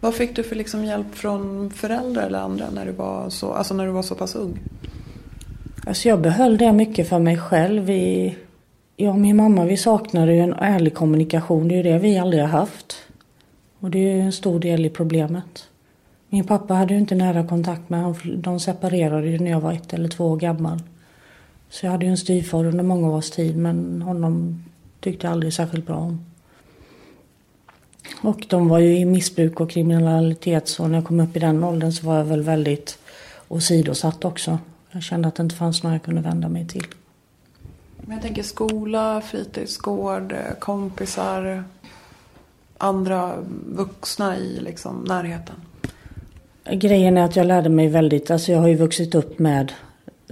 Vad 0.00 0.14
fick 0.14 0.36
du 0.36 0.42
för 0.42 0.56
liksom 0.56 0.84
hjälp 0.84 1.14
från 1.14 1.70
föräldrar 1.70 2.26
eller 2.26 2.38
andra 2.38 2.70
när 2.70 2.86
du 2.86 2.92
var 2.92 3.30
så, 3.30 3.52
alltså 3.52 3.74
när 3.74 3.86
du 3.86 3.92
var 3.92 4.02
så 4.02 4.14
pass 4.14 4.34
ung? 4.34 4.58
Alltså 5.86 6.08
jag 6.08 6.20
behöll 6.20 6.58
det 6.58 6.72
mycket 6.72 7.08
för 7.08 7.18
mig 7.18 7.38
själv. 7.38 7.82
Vi, 7.82 8.36
jag 8.96 9.10
och 9.10 9.20
min 9.20 9.36
mamma 9.36 9.64
vi 9.64 9.76
saknade 9.76 10.34
ju 10.34 10.40
en 10.40 10.52
ärlig 10.52 10.94
kommunikation. 10.94 11.68
Det 11.68 11.74
är 11.74 11.76
ju 11.76 11.82
det 11.82 11.98
vi 11.98 12.18
aldrig 12.18 12.42
har 12.42 12.48
haft. 12.48 12.96
Och 13.78 13.90
det 13.90 13.98
är 13.98 14.16
ju 14.16 14.20
en 14.20 14.32
stor 14.32 14.60
del 14.60 14.86
i 14.86 14.90
problemet. 14.90 15.68
Min 16.32 16.44
pappa 16.44 16.74
hade 16.74 16.94
ju 16.94 17.00
inte 17.00 17.14
nära 17.14 17.46
kontakt 17.46 17.90
med 17.90 18.02
honom. 18.02 18.42
De 18.42 18.60
separerade 18.60 19.26
ju 19.26 19.38
när 19.38 19.50
jag 19.50 19.60
var 19.60 19.72
ett 19.72 19.92
eller 19.92 20.08
två 20.08 20.26
år 20.26 20.36
gammal. 20.36 20.82
Så 21.70 21.86
jag 21.86 21.90
hade 21.90 22.04
ju 22.04 22.10
en 22.10 22.16
styvfar 22.16 22.64
under 22.64 22.84
många 22.84 23.10
års 23.10 23.30
tid 23.30 23.56
men 23.56 24.02
honom 24.02 24.64
tyckte 25.00 25.26
jag 25.26 25.32
aldrig 25.32 25.52
särskilt 25.52 25.86
bra 25.86 25.96
om. 25.96 26.24
Och 28.22 28.46
de 28.48 28.68
var 28.68 28.78
ju 28.78 28.96
i 28.96 29.04
missbruk 29.04 29.60
och 29.60 29.70
kriminalitet 29.70 30.68
så 30.68 30.86
när 30.86 30.94
jag 30.94 31.04
kom 31.04 31.20
upp 31.20 31.36
i 31.36 31.40
den 31.40 31.64
åldern 31.64 31.92
så 31.92 32.06
var 32.06 32.16
jag 32.16 32.24
väl 32.24 32.42
väldigt 32.42 32.98
åsidosatt 33.48 34.24
också. 34.24 34.58
Jag 34.90 35.02
kände 35.02 35.28
att 35.28 35.34
det 35.34 35.42
inte 35.42 35.56
fanns 35.56 35.82
några 35.82 35.94
jag 35.94 36.02
kunde 36.02 36.20
vända 36.20 36.48
mig 36.48 36.68
till. 36.68 36.86
Men 37.96 38.12
jag 38.12 38.22
tänker 38.22 38.42
skola, 38.42 39.20
fritidsgård, 39.20 40.34
kompisar. 40.58 41.64
andra 42.78 43.34
vuxna 43.66 44.38
i 44.38 44.60
liksom, 44.60 45.04
närheten? 45.08 45.56
Grejen 46.70 47.18
är 47.18 47.24
att 47.24 47.36
jag 47.36 47.46
lärde 47.46 47.68
mig 47.68 47.88
väldigt, 47.88 48.30
alltså 48.30 48.52
jag 48.52 48.58
har 48.58 48.68
ju 48.68 48.74
vuxit 48.74 49.14
upp 49.14 49.38
med 49.38 49.72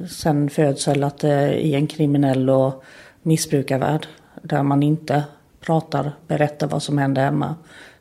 sen 0.09 0.51
födsel 0.51 1.05
att 1.05 1.19
det 1.19 1.29
är 1.29 1.53
i 1.53 1.75
en 1.75 1.87
kriminell 1.87 2.51
och 2.51 2.85
missbrukarvärld 3.23 4.07
där 4.43 4.63
man 4.63 4.83
inte 4.83 5.25
pratar, 5.61 6.13
berättar 6.27 6.67
vad 6.67 6.83
som 6.83 6.99
händer 6.99 7.25
hemma. 7.25 7.55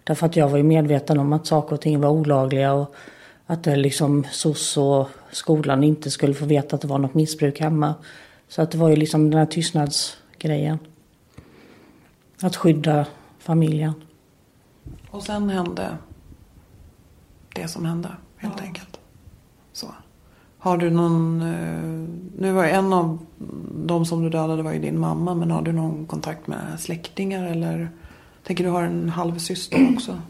Därför 0.03 0.25
att 0.25 0.35
jag 0.35 0.49
var 0.49 0.57
ju 0.57 0.63
medveten 0.63 1.19
om 1.19 1.33
att 1.33 1.47
saker 1.47 1.73
och 1.75 1.81
ting 1.81 2.01
var 2.01 2.09
olagliga 2.09 2.73
och 2.73 2.95
att 3.45 3.63
det 3.63 3.75
liksom 3.75 4.25
SOS 4.31 4.77
och 4.77 5.09
skolan 5.31 5.83
inte 5.83 6.11
skulle 6.11 6.33
få 6.33 6.45
veta 6.45 6.75
att 6.75 6.81
det 6.81 6.87
var 6.87 6.97
något 6.97 7.13
missbruk 7.13 7.59
hemma. 7.59 7.95
Så 8.47 8.61
att 8.61 8.71
det 8.71 8.77
var 8.77 8.89
ju 8.89 8.95
liksom 8.95 9.29
den 9.29 9.39
här 9.39 9.45
tystnadsgrejen. 9.45 10.79
Att 12.41 12.55
skydda 12.55 13.05
familjen. 13.39 13.93
Och 15.11 15.23
sen 15.23 15.49
hände 15.49 15.97
det 17.55 17.67
som 17.67 17.85
hände 17.85 18.09
helt 18.37 18.55
ja. 18.57 18.63
enkelt. 18.63 18.99
Så. 19.73 19.87
Har 20.57 20.77
du 20.77 20.89
någon, 20.89 21.41
eh, 21.41 22.09
nu 22.37 22.51
var 22.51 22.65
en 22.65 22.93
av 22.93 23.17
de 23.85 24.05
som 24.05 24.23
du 24.23 24.29
dödade 24.29 24.63
var 24.63 24.73
ju 24.73 24.79
din 24.79 24.99
mamma 24.99 25.35
men 25.35 25.51
har 25.51 25.61
du 25.61 25.71
någon 25.71 26.05
kontakt 26.05 26.47
med 26.47 26.79
släktingar 26.79 27.45
eller 27.45 27.89
tänker 28.43 28.63
du 28.63 28.69
har 28.69 28.83
en 28.83 29.09
halvsyster 29.09 29.89
också? 29.95 30.21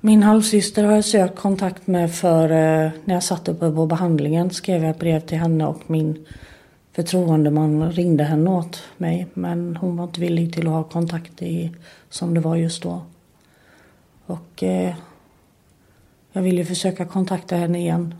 Min 0.00 0.22
halvsyster 0.22 0.84
har 0.84 0.92
jag 0.92 1.04
sökt 1.04 1.38
kontakt 1.38 1.86
med 1.86 2.14
för 2.14 2.44
eh, 2.44 2.90
när 3.04 3.14
jag 3.14 3.22
satt 3.22 3.48
uppe 3.48 3.70
på 3.70 3.86
behandlingen 3.86 4.50
skrev 4.50 4.82
jag 4.82 4.90
ett 4.90 4.98
brev 4.98 5.20
till 5.20 5.38
henne 5.38 5.66
och 5.66 5.82
min 5.86 6.26
förtroendeman 6.92 7.92
ringde 7.92 8.24
henne 8.24 8.50
åt 8.50 8.82
mig 8.96 9.26
men 9.34 9.76
hon 9.76 9.96
var 9.96 10.04
inte 10.04 10.20
villig 10.20 10.54
till 10.54 10.66
att 10.66 10.72
ha 10.72 10.82
kontakt 10.82 11.42
i, 11.42 11.70
som 12.10 12.34
det 12.34 12.40
var 12.40 12.56
just 12.56 12.82
då. 12.82 13.02
Och 14.26 14.62
eh, 14.62 14.94
jag 16.36 16.42
vill 16.42 16.58
ju 16.58 16.64
försöka 16.64 17.04
kontakta 17.04 17.56
henne 17.56 17.78
igen. 17.78 18.14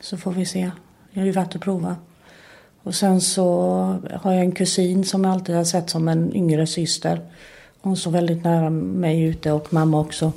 Så 0.00 0.16
får 0.16 0.32
vi 0.32 0.46
se. 0.46 0.70
Det 1.12 1.20
är 1.20 1.24
ju 1.24 1.32
värt 1.32 1.54
att 1.54 1.60
prova. 1.60 1.96
Och 2.82 2.94
sen 2.94 3.20
så 3.20 3.46
har 4.12 4.32
jag 4.32 4.40
en 4.40 4.52
kusin 4.52 5.04
som 5.04 5.24
jag 5.24 5.32
alltid 5.32 5.54
har 5.54 5.64
sett 5.64 5.90
som 5.90 6.08
en 6.08 6.36
yngre 6.36 6.66
syster. 6.66 7.20
Hon 7.80 7.96
står 7.96 8.10
väldigt 8.10 8.44
nära 8.44 8.70
mig 8.70 9.22
ute 9.22 9.52
och 9.52 9.72
mamma 9.72 10.00
också. 10.00 10.32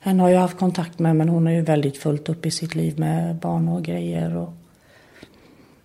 Henne 0.00 0.22
har 0.22 0.30
jag 0.30 0.40
haft 0.40 0.58
kontakt 0.58 0.98
med 0.98 1.16
men 1.16 1.28
hon 1.28 1.46
är 1.46 1.52
ju 1.52 1.62
väldigt 1.62 1.98
fullt 1.98 2.28
upp 2.28 2.46
i 2.46 2.50
sitt 2.50 2.74
liv 2.74 2.98
med 2.98 3.36
barn 3.36 3.68
och 3.68 3.82
grejer. 3.82 4.36
Och... 4.36 4.52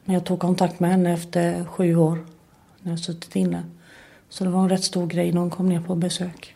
Men 0.06 0.14
jag 0.14 0.26
tog 0.26 0.40
kontakt 0.40 0.80
med 0.80 0.92
henne 0.92 1.14
efter 1.14 1.66
sju 1.66 1.96
år 1.96 2.26
när 2.80 2.92
jag 2.92 3.00
suttit 3.00 3.36
inne. 3.36 3.64
Så 4.30 4.44
det 4.44 4.50
var 4.50 4.62
en 4.64 4.70
rätt 4.70 4.84
stor 4.84 5.08
grej 5.08 5.32
när 5.32 5.42
hon 5.42 5.50
kom 5.50 5.70
ner 5.70 5.82
på 5.82 5.96
besök. 5.96 6.56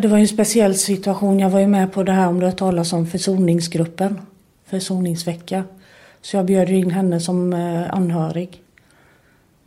Det 0.00 0.08
var 0.08 0.18
en 0.18 0.28
speciell 0.28 0.74
situation. 0.74 1.38
Jag 1.38 1.50
var 1.50 1.60
ju 1.60 1.66
med 1.66 1.92
på 1.92 2.02
det 2.02 2.12
här 2.12 2.28
om 2.28 2.40
du 2.40 2.46
har 2.46 2.52
talas 2.52 2.92
om 2.92 3.06
försoningsgruppen. 3.06 4.20
Försoningsvecka. 4.64 5.64
Så 6.20 6.36
jag 6.36 6.46
bjöd 6.46 6.70
in 6.70 6.90
henne 6.90 7.20
som 7.20 7.52
eh, 7.52 7.94
anhörig. 7.94 8.62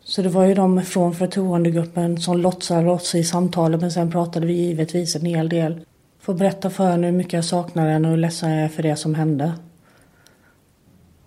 Så 0.04 0.22
det 0.22 0.30
var 0.30 0.46
ju 0.46 0.54
de 0.54 0.82
från 0.82 1.16
förtroendegruppen 1.16 2.18
som 2.18 2.38
låtsade 2.38 2.92
oss 2.92 3.16
i 3.16 3.24
samtalet 3.24 3.82
men 3.82 3.92
sen 3.92 4.12
pratade 4.12 4.48
vi 4.48 4.54
givetvis 4.54 5.16
en 5.16 5.26
hel 5.26 5.50
del. 5.50 5.86
Får 6.20 6.34
berätta 6.34 6.70
för 6.70 6.92
henne 6.92 7.08
hur 7.08 7.14
mycket 7.14 7.34
jag 7.34 7.46
saknar 7.46 7.90
henne 7.90 8.08
och 8.08 8.12
hur 8.12 8.22
ledsen 8.22 8.52
jag 8.52 8.64
är 8.64 8.70
för 8.70 8.84
det 8.84 8.96
som 8.96 9.16
hände. 9.16 9.54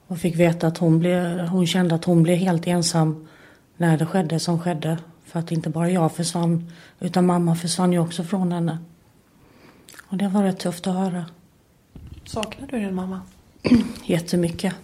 Och 0.06 0.18
fick 0.18 0.36
veta 0.36 0.66
att 0.66 0.78
hon, 0.78 0.98
blev, 0.98 1.38
hon 1.38 1.66
kände 1.66 1.94
att 1.94 2.04
hon 2.04 2.22
blev 2.22 2.36
helt 2.36 2.66
ensam 2.66 3.28
när 3.76 3.98
det 3.98 4.06
skedde 4.06 4.38
som 4.38 4.60
skedde. 4.60 4.98
För 5.38 5.42
att 5.42 5.52
inte 5.52 5.70
bara 5.70 5.90
jag 5.90 6.12
försvann 6.12 6.72
utan 7.00 7.26
mamma 7.26 7.54
försvann 7.54 7.92
ju 7.92 7.98
också 7.98 8.24
från 8.24 8.52
henne. 8.52 8.78
Och 10.08 10.16
det 10.16 10.28
var 10.28 10.42
rätt 10.42 10.58
tufft 10.58 10.86
att 10.86 10.94
höra. 10.94 11.24
Saknar 12.24 12.68
du 12.68 12.78
din 12.78 12.94
mamma? 12.94 13.20
Jättemycket. 14.04 14.74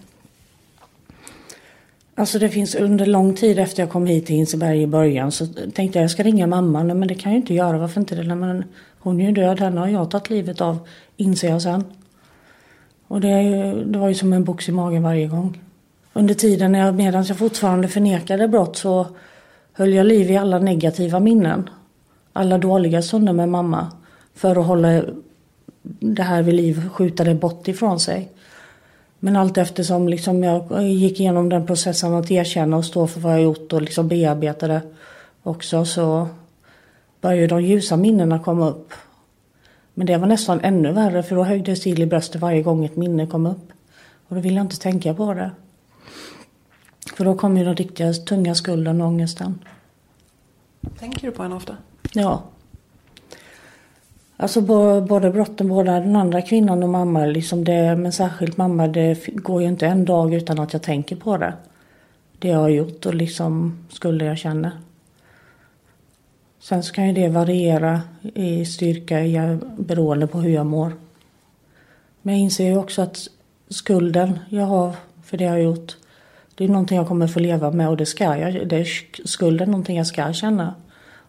Alltså 2.14 2.38
det 2.38 2.49
finns 2.49 2.75
under 2.75 3.06
lång 3.06 3.34
tid 3.34 3.58
efter 3.58 3.82
jag 3.82 3.90
kom 3.90 4.06
hit 4.06 4.26
till 4.26 4.37
Hinseberg 4.37 4.82
i 4.82 4.87
början 4.87 5.32
så 5.32 5.46
tänkte 5.46 5.99
jag 5.99 6.02
jag 6.02 6.11
ska 6.11 6.23
ringa 6.23 6.46
mamma. 6.46 6.82
Nej, 6.82 6.96
men 6.96 7.08
det 7.08 7.14
kan 7.14 7.32
jag 7.32 7.38
inte 7.38 7.54
göra. 7.54 7.78
Varför 7.78 8.00
inte 8.00 8.14
det? 8.14 8.34
Men 8.34 8.64
hon 8.99 9.20
är 9.20 9.26
ju 9.26 9.32
död. 9.32 9.61
Henne 9.61 9.80
har 9.80 9.88
jag 9.88 10.11
tagit 10.11 10.30
livet 10.30 10.61
av. 10.61 10.88
Inser 11.16 11.49
jag 11.49 11.62
sen. 11.62 11.84
Och 13.08 13.20
det, 13.20 13.32
det 13.84 13.99
var 13.99 14.08
ju 14.08 14.14
som 14.14 14.32
en 14.32 14.44
box 14.44 14.68
i 14.68 14.73
magen 14.73 15.02
varje 15.02 15.26
gång. 15.26 15.61
Under 16.12 16.34
tiden 16.34 16.73
när 16.73 16.78
jag, 16.78 16.94
medan 16.94 17.25
jag 17.25 17.38
fortfarande 17.38 17.88
förnekade 17.88 18.49
brott 18.49 18.76
så 18.76 19.06
höll 19.76 19.95
jag 19.95 20.07
liv 20.07 20.31
i 20.31 20.37
alla 20.37 20.59
negativa 20.59 21.21
minnen. 21.21 21.71
Alla 22.33 22.59
dåliga 22.59 23.02
stunder 23.02 23.33
med 23.33 23.49
mamma. 23.49 23.93
För 24.35 24.57
att 24.57 24.66
hålla 24.66 25.02
det 26.00 26.23
här 26.23 26.43
vid 26.43 26.54
liv, 26.54 26.88
skjuta 26.88 27.25
det 27.25 27.35
bort 27.35 27.69
ifrån 27.69 28.00
sig. 28.00 28.28
Men 29.19 29.37
allt 29.37 29.59
eftersom 29.59 30.09
liksom 30.09 30.45
jag 30.45 30.83
gick 30.83 31.21
igenom 31.21 31.49
den 31.49 31.66
processen 31.66 32.14
att 32.14 32.31
erkänna 32.31 32.76
och 32.76 32.85
stå 32.85 33.07
för 33.07 33.21
vad 33.21 33.33
jag 33.33 33.43
gjort 33.43 33.73
och 33.73 33.83
liksom 33.83 34.09
bearbeta 34.09 34.69
det 34.69 34.81
också 35.43 35.85
så 35.85 36.28
började 37.21 37.47
de 37.47 37.62
ljusa 37.62 37.97
minnena 37.97 38.38
komma 38.38 38.69
upp. 38.69 38.93
Men 39.95 40.07
det 40.07 40.16
var 40.16 40.26
nästan 40.26 40.61
ännu 40.61 40.93
värre 40.93 41.23
för 41.23 41.37
då 41.37 41.45
höjdes 41.45 41.81
till 41.81 42.02
i 42.02 42.07
bröstet 42.07 42.40
varje 42.40 42.62
gång 42.62 42.85
ett 42.85 42.97
minne 42.97 43.26
kom 43.26 43.47
upp. 43.47 43.73
Och 44.28 44.37
då 44.37 44.40
ville 44.40 44.57
jag 44.57 44.64
inte 44.64 44.78
tänka 44.78 45.14
på 45.14 45.35
det. 45.35 45.50
För 47.14 47.25
då 47.25 47.35
kom 47.35 47.56
ju 47.56 47.64
den 47.64 47.76
riktiga 47.76 48.12
tunga 48.12 48.54
skulden 48.54 49.00
och 49.00 49.06
ångesten. 49.06 49.59
Tänker 50.99 51.26
du 51.26 51.33
på 51.33 51.42
henne 51.42 51.54
ofta? 51.54 51.76
Ja. 52.12 52.42
Alltså 54.37 54.61
både 54.61 55.30
brotten, 55.30 55.68
både 55.68 55.90
den 55.90 56.16
andra 56.16 56.42
kvinnan 56.42 56.83
och 56.83 56.88
mamma, 56.88 57.26
liksom 57.26 57.64
det, 57.64 57.97
men 57.97 58.12
särskilt 58.12 58.56
mamma, 58.56 58.87
det 58.88 59.26
går 59.26 59.62
ju 59.62 59.68
inte 59.68 59.87
en 59.87 60.04
dag 60.04 60.35
utan 60.35 60.59
att 60.59 60.73
jag 60.73 60.83
tänker 60.83 61.16
på 61.16 61.37
det. 61.37 61.54
Det 62.38 62.49
jag 62.49 62.59
har 62.59 62.68
gjort 62.68 63.06
och 63.06 63.14
liksom 63.14 63.78
skulder 63.90 64.26
jag 64.26 64.38
känner. 64.38 64.71
Sen 66.61 66.83
så 66.83 66.92
kan 66.92 67.06
ju 67.06 67.12
det 67.12 67.28
variera 67.28 68.00
i 68.23 68.64
styrka 68.64 69.18
beroende 69.78 70.26
på 70.26 70.38
hur 70.38 70.50
jag 70.50 70.66
mår. 70.66 70.92
Men 72.23 72.35
jag 72.35 72.42
inser 72.42 72.66
ju 72.66 72.76
också 72.76 73.02
att 73.02 73.28
skulden 73.68 74.38
jag 74.49 74.64
har 74.64 74.92
för 75.23 75.37
det 75.37 75.44
jag 75.44 75.50
har 75.50 75.59
gjort, 75.59 75.97
det 76.54 76.64
är 76.64 76.68
någonting 76.68 76.96
jag 76.96 77.08
kommer 77.08 77.26
få 77.26 77.40
leva 77.40 77.70
med 77.70 77.88
och 77.88 77.96
det 77.96 78.06
ska 78.06 78.37
jag. 78.37 78.68
Det 78.68 78.76
är 78.76 78.88
skulden 79.25 79.70
någonting 79.70 79.96
jag 79.96 80.06
ska 80.06 80.32
känna. 80.32 80.75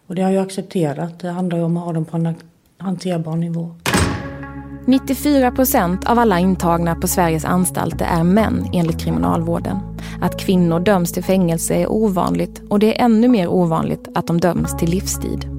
Och 0.06 0.14
det 0.14 0.22
har 0.22 0.30
jag 0.30 0.42
accepterat. 0.46 1.20
Det 1.20 1.28
handlar 1.28 1.58
ju 1.58 1.64
om 1.64 1.76
att 1.76 1.84
ha 1.84 1.92
dem 1.92 2.04
på 2.04 2.16
en 2.16 2.34
hanterbar 2.78 3.36
nivå. 3.36 3.74
94 4.86 5.50
procent 5.50 6.06
av 6.06 6.18
alla 6.18 6.40
intagna 6.40 6.94
på 6.94 7.08
Sveriges 7.08 7.44
anstalter 7.44 8.06
är 8.06 8.24
män 8.24 8.66
enligt 8.72 9.00
kriminalvården. 9.00 9.78
Att 10.20 10.40
kvinnor 10.40 10.80
döms 10.80 11.12
till 11.12 11.24
fängelse 11.24 11.74
är 11.74 11.92
ovanligt 11.92 12.62
och 12.70 12.78
det 12.78 13.00
är 13.00 13.04
ännu 13.04 13.28
mer 13.28 13.48
ovanligt 13.48 14.08
att 14.14 14.26
de 14.26 14.40
döms 14.40 14.76
till 14.76 14.90
livstid. 14.90 15.55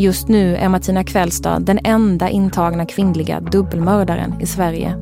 Just 0.00 0.28
nu 0.28 0.56
är 0.56 0.68
Martina 0.68 1.04
Kvällstad 1.04 1.58
den 1.60 1.78
enda 1.84 2.28
intagna 2.28 2.86
kvinnliga 2.86 3.40
dubbelmördaren 3.40 4.40
i 4.40 4.46
Sverige. 4.46 4.94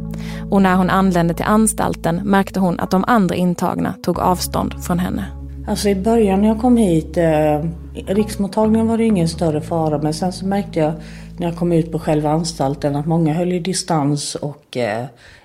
Och 0.50 0.62
när 0.62 0.76
hon 0.76 0.90
anlände 0.90 1.34
till 1.34 1.44
anstalten 1.44 2.16
märkte 2.24 2.60
hon 2.60 2.80
att 2.80 2.90
de 2.90 3.04
andra 3.06 3.34
intagna 3.34 3.94
tog 4.02 4.18
avstånd 4.18 4.84
från 4.84 4.98
henne. 4.98 5.24
Alltså 5.68 5.88
i 5.88 5.94
början 5.94 6.40
när 6.40 6.48
jag 6.48 6.60
kom 6.60 6.76
hit, 6.76 7.16
eh, 7.16 7.64
riksmottagningen 8.06 8.86
var 8.86 8.98
det 8.98 9.04
ingen 9.04 9.28
större 9.28 9.60
fara 9.60 9.98
men 9.98 10.14
sen 10.14 10.32
så 10.32 10.46
märkte 10.46 10.78
jag 10.78 10.92
när 11.36 11.46
jag 11.46 11.56
kom 11.56 11.72
ut 11.72 11.92
på 11.92 11.98
själva 11.98 12.30
anstalten 12.30 12.96
att 12.96 13.06
många 13.06 13.34
höll 13.34 13.52
i 13.52 13.58
distans 13.58 14.34
och 14.34 14.76
eh, 14.76 15.04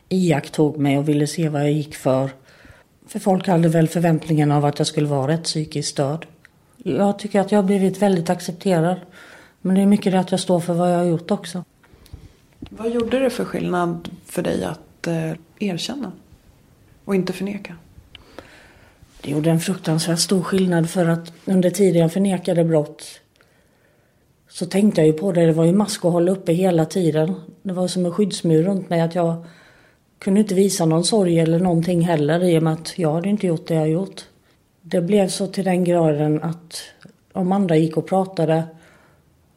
iakttog 0.09 0.77
mig 0.77 0.97
och 0.97 1.09
ville 1.09 1.27
se 1.27 1.49
vad 1.49 1.61
jag 1.61 1.71
gick 1.71 1.95
för. 1.95 2.29
För 3.07 3.19
folk 3.19 3.47
hade 3.47 3.67
väl 3.67 3.87
förväntningen 3.87 4.51
av 4.51 4.65
att 4.65 4.79
jag 4.79 4.87
skulle 4.87 5.07
vara 5.07 5.27
rätt 5.27 5.43
psykiskt 5.43 5.89
störd. 5.89 6.27
Jag 6.77 7.19
tycker 7.19 7.39
att 7.39 7.51
jag 7.51 7.59
har 7.59 7.63
blivit 7.63 8.01
väldigt 8.01 8.29
accepterad. 8.29 8.97
Men 9.65 9.75
det 9.75 9.81
är 9.81 9.85
mycket 9.85 10.11
det 10.11 10.19
att 10.19 10.31
jag 10.31 10.39
står 10.39 10.59
för 10.59 10.73
vad 10.73 10.91
jag 10.91 10.97
har 10.97 11.05
gjort 11.05 11.31
också. 11.31 11.63
Vad 12.59 12.91
gjorde 12.91 13.19
det 13.19 13.29
för 13.29 13.45
skillnad 13.45 14.09
för 14.25 14.41
dig 14.41 14.63
att 14.63 15.07
eh, 15.07 15.31
erkänna 15.59 16.11
och 17.05 17.15
inte 17.15 17.33
förneka? 17.33 17.75
Det 19.21 19.31
gjorde 19.31 19.49
en 19.49 19.59
fruktansvärt 19.59 20.19
stor 20.19 20.41
skillnad 20.41 20.89
för 20.89 21.05
att 21.05 21.33
under 21.45 21.69
tiden 21.69 22.01
jag 22.01 22.13
förnekade 22.13 22.63
brott 22.63 23.03
så 24.49 24.65
tänkte 24.65 25.01
jag 25.01 25.07
ju 25.07 25.13
på 25.13 25.31
det. 25.31 25.45
Det 25.45 25.53
var 25.53 25.65
ju 25.65 25.73
mask 25.73 26.05
att 26.05 26.11
hålla 26.11 26.31
uppe 26.31 26.53
hela 26.53 26.85
tiden. 26.85 27.35
Det 27.61 27.73
var 27.73 27.87
som 27.87 28.05
en 28.05 28.11
skyddsmur 28.11 28.63
runt 28.63 28.89
mig 28.89 29.01
att 29.01 29.15
jag 29.15 29.45
kunde 30.19 30.39
inte 30.39 30.55
visa 30.55 30.85
någon 30.85 31.03
sorg 31.03 31.39
eller 31.39 31.59
någonting 31.59 32.01
heller 32.01 32.43
i 32.43 32.59
och 32.59 32.63
med 32.63 32.73
att 32.73 32.99
jag 32.99 33.13
hade 33.13 33.29
inte 33.29 33.47
gjort 33.47 33.67
det 33.67 33.73
jag 33.73 33.89
gjort. 33.89 34.25
Det 34.81 35.01
blev 35.01 35.27
så 35.27 35.47
till 35.47 35.63
den 35.65 35.83
graden 35.83 36.43
att 36.43 36.81
om 37.33 37.51
andra 37.51 37.77
gick 37.77 37.97
och 37.97 38.07
pratade 38.07 38.63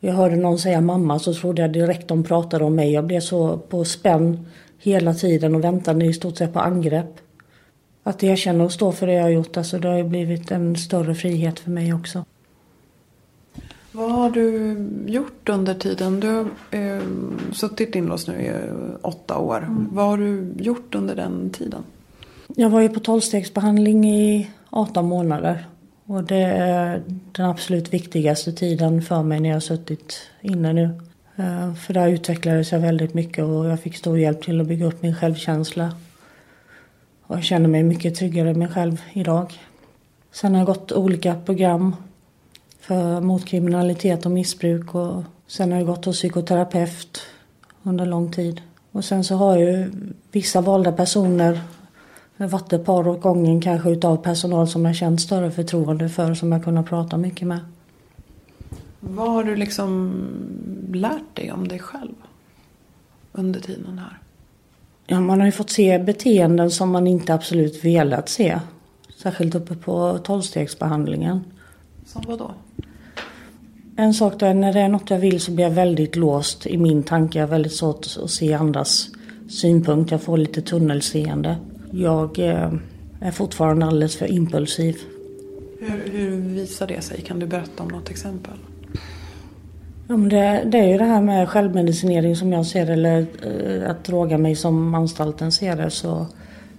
jag 0.06 0.12
hörde 0.12 0.36
någon 0.36 0.58
säga 0.58 0.80
mamma 0.80 1.18
så 1.18 1.34
trodde 1.34 1.62
jag 1.62 1.72
direkt 1.72 2.08
de 2.08 2.24
pratade 2.24 2.64
om 2.64 2.74
mig. 2.74 2.92
Jag 2.92 3.04
blev 3.04 3.20
så 3.20 3.58
på 3.58 3.84
spänn 3.84 4.46
hela 4.78 5.14
tiden 5.14 5.54
och 5.54 5.64
väntade 5.64 6.04
i 6.04 6.12
stort 6.12 6.36
sett 6.36 6.52
på 6.52 6.60
angrepp. 6.60 7.20
Att 8.02 8.22
erkänna 8.22 8.64
och 8.64 8.72
stå 8.72 8.92
för 8.92 9.06
det 9.06 9.12
jag 9.12 9.22
har 9.22 9.30
gjort, 9.30 9.56
alltså 9.56 9.78
det 9.78 9.88
har 9.88 9.96
ju 9.96 10.04
blivit 10.04 10.50
en 10.50 10.76
större 10.76 11.14
frihet 11.14 11.58
för 11.58 11.70
mig 11.70 11.94
också. 11.94 12.24
Vad 13.92 14.10
har 14.10 14.30
du 14.30 14.76
gjort 15.06 15.48
under 15.48 15.74
tiden? 15.74 16.20
Du 16.20 16.28
har 16.28 16.48
eh, 16.70 17.02
suttit 17.52 17.94
inlåst 17.94 18.28
nu 18.28 18.34
i 18.34 18.48
eh, 18.48 18.54
åtta 19.02 19.38
år. 19.38 19.58
Mm. 19.58 19.88
Vad 19.92 20.06
har 20.06 20.18
du 20.18 20.52
gjort 20.58 20.94
under 20.94 21.16
den 21.16 21.50
tiden? 21.50 21.82
Jag 22.46 22.70
var 22.70 22.80
ju 22.80 22.88
på 22.88 23.00
tolvstegsbehandling 23.00 24.10
i 24.10 24.50
18 24.70 25.06
månader. 25.06 25.66
Och 26.06 26.24
det 26.24 26.44
är 26.44 27.02
den 27.32 27.46
absolut 27.46 27.94
viktigaste 27.94 28.52
tiden 28.52 29.02
för 29.02 29.22
mig 29.22 29.40
när 29.40 29.48
jag 29.48 29.56
har 29.56 29.60
suttit 29.60 30.30
inne 30.40 30.72
nu. 30.72 31.00
Eh, 31.36 31.74
för 31.74 31.94
där 31.94 32.08
utvecklades 32.08 32.72
jag 32.72 32.80
väldigt 32.80 33.14
mycket 33.14 33.44
och 33.44 33.66
jag 33.66 33.80
fick 33.80 33.96
stor 33.96 34.18
hjälp 34.18 34.42
till 34.42 34.60
att 34.60 34.66
bygga 34.66 34.86
upp 34.86 35.02
min 35.02 35.14
självkänsla. 35.14 35.92
Och 37.26 37.36
jag 37.36 37.44
känner 37.44 37.68
mig 37.68 37.82
mycket 37.82 38.14
tryggare 38.14 38.44
med 38.44 38.56
mig 38.56 38.68
själv 38.68 39.02
idag. 39.12 39.52
Sen 40.32 40.52
har 40.52 40.60
jag 40.60 40.66
gått 40.66 40.92
olika 40.92 41.34
program 41.34 41.96
för, 42.80 43.20
mot 43.20 43.46
kriminalitet 43.46 44.26
och 44.26 44.32
missbruk 44.32 44.94
och 44.94 45.22
sen 45.46 45.72
har 45.72 45.78
jag 45.78 45.86
gått 45.86 46.04
hos 46.04 46.16
psykoterapeut 46.18 47.20
under 47.82 48.06
lång 48.06 48.32
tid. 48.32 48.60
Och 48.92 49.04
sen 49.04 49.24
så 49.24 49.34
har 49.34 49.58
ju 49.58 49.90
vissa 50.32 50.60
valda 50.60 50.92
personer 50.92 51.60
har 52.44 52.48
varit 52.48 52.72
ett 52.72 52.84
par 52.84 53.08
åt 53.08 53.20
gången 53.20 53.60
kanske 53.60 53.90
utav 53.90 54.16
personal 54.16 54.68
som 54.68 54.84
jag 54.84 54.96
känt 54.96 55.20
större 55.20 55.50
förtroende 55.50 56.08
för 56.08 56.34
som 56.34 56.52
jag 56.52 56.64
kunnat 56.64 56.86
prata 56.86 57.16
mycket 57.16 57.48
med. 57.48 57.60
Vad 59.00 59.32
har 59.32 59.44
du 59.44 59.56
liksom 59.56 60.12
lärt 60.92 61.36
dig 61.36 61.52
om 61.52 61.68
dig 61.68 61.78
själv 61.78 62.14
under 63.32 63.60
tiden 63.60 63.98
här? 63.98 64.18
Ja, 65.06 65.20
man 65.20 65.38
har 65.40 65.46
ju 65.46 65.52
fått 65.52 65.70
se 65.70 65.98
beteenden 65.98 66.70
som 66.70 66.90
man 66.90 67.06
inte 67.06 67.34
absolut 67.34 67.84
velat 67.84 68.28
se. 68.28 68.60
Särskilt 69.16 69.54
uppe 69.54 69.74
på 69.74 70.18
tolvstegsbehandlingen. 70.18 71.44
Som 72.06 72.22
vad 72.26 72.38
då? 72.38 72.50
En 73.96 74.14
sak 74.14 74.40
där 74.40 74.54
när 74.54 74.72
det 74.72 74.80
är 74.80 74.88
något 74.88 75.10
jag 75.10 75.18
vill 75.18 75.40
så 75.40 75.50
blir 75.50 75.64
jag 75.64 75.70
väldigt 75.70 76.16
låst 76.16 76.66
i 76.66 76.78
min 76.78 77.02
tanke. 77.02 77.38
Jag 77.38 77.46
har 77.46 77.50
väldigt 77.50 77.74
svårt 77.74 78.06
att 78.24 78.30
se 78.30 78.54
andras 78.54 79.08
synpunkt. 79.48 80.10
Jag 80.10 80.22
får 80.22 80.36
lite 80.36 80.62
tunnelseende. 80.62 81.56
Jag 81.90 82.38
eh, 82.38 82.72
är 83.20 83.30
fortfarande 83.30 83.86
alldeles 83.86 84.16
för 84.16 84.30
impulsiv. 84.30 84.96
Hur, 85.80 86.12
hur 86.12 86.36
visar 86.36 86.86
det 86.86 87.00
sig? 87.00 87.20
Kan 87.20 87.38
du 87.38 87.46
berätta 87.46 87.82
om 87.82 87.88
något 87.88 88.10
exempel? 88.10 88.58
Ja, 90.08 90.16
men 90.16 90.28
det, 90.28 90.62
det, 90.66 90.78
är 90.78 90.88
ju 90.88 90.98
det 90.98 91.04
här 91.04 91.20
med 91.22 91.48
självmedicinering 91.48 92.36
som 92.36 92.52
jag 92.52 92.66
ser 92.66 92.86
det, 92.86 92.92
eller 92.92 93.26
eh, 93.42 93.90
att 93.90 94.04
droga 94.04 94.38
mig 94.38 94.56
som 94.56 94.94
anstalten 94.94 95.52
ser 95.52 95.76
det. 95.76 95.90
Så 95.90 96.26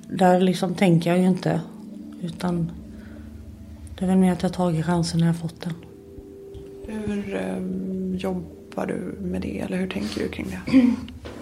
där 0.10 0.40
liksom 0.40 0.76
tänker 0.76 1.10
jag 1.10 1.20
ju 1.20 1.26
inte. 1.26 1.62
Utan 2.22 2.72
det 4.00 4.06
är 4.06 4.10
väl 4.10 4.18
mer 4.18 4.32
att 4.32 4.44
jag 4.44 4.54
tagit 4.54 4.86
chansen 4.86 5.20
när 5.20 5.28
jag 5.28 5.36
fått 5.36 5.62
den. 5.62 5.74
Hur 6.88 7.36
eh, 7.36 7.58
jobbar 8.22 8.86
du 8.86 9.28
med 9.28 9.42
det 9.42 9.60
eller 9.60 9.78
hur 9.78 9.88
tänker 9.88 10.20
du 10.20 10.28
kring 10.28 10.48
det? 10.50 10.72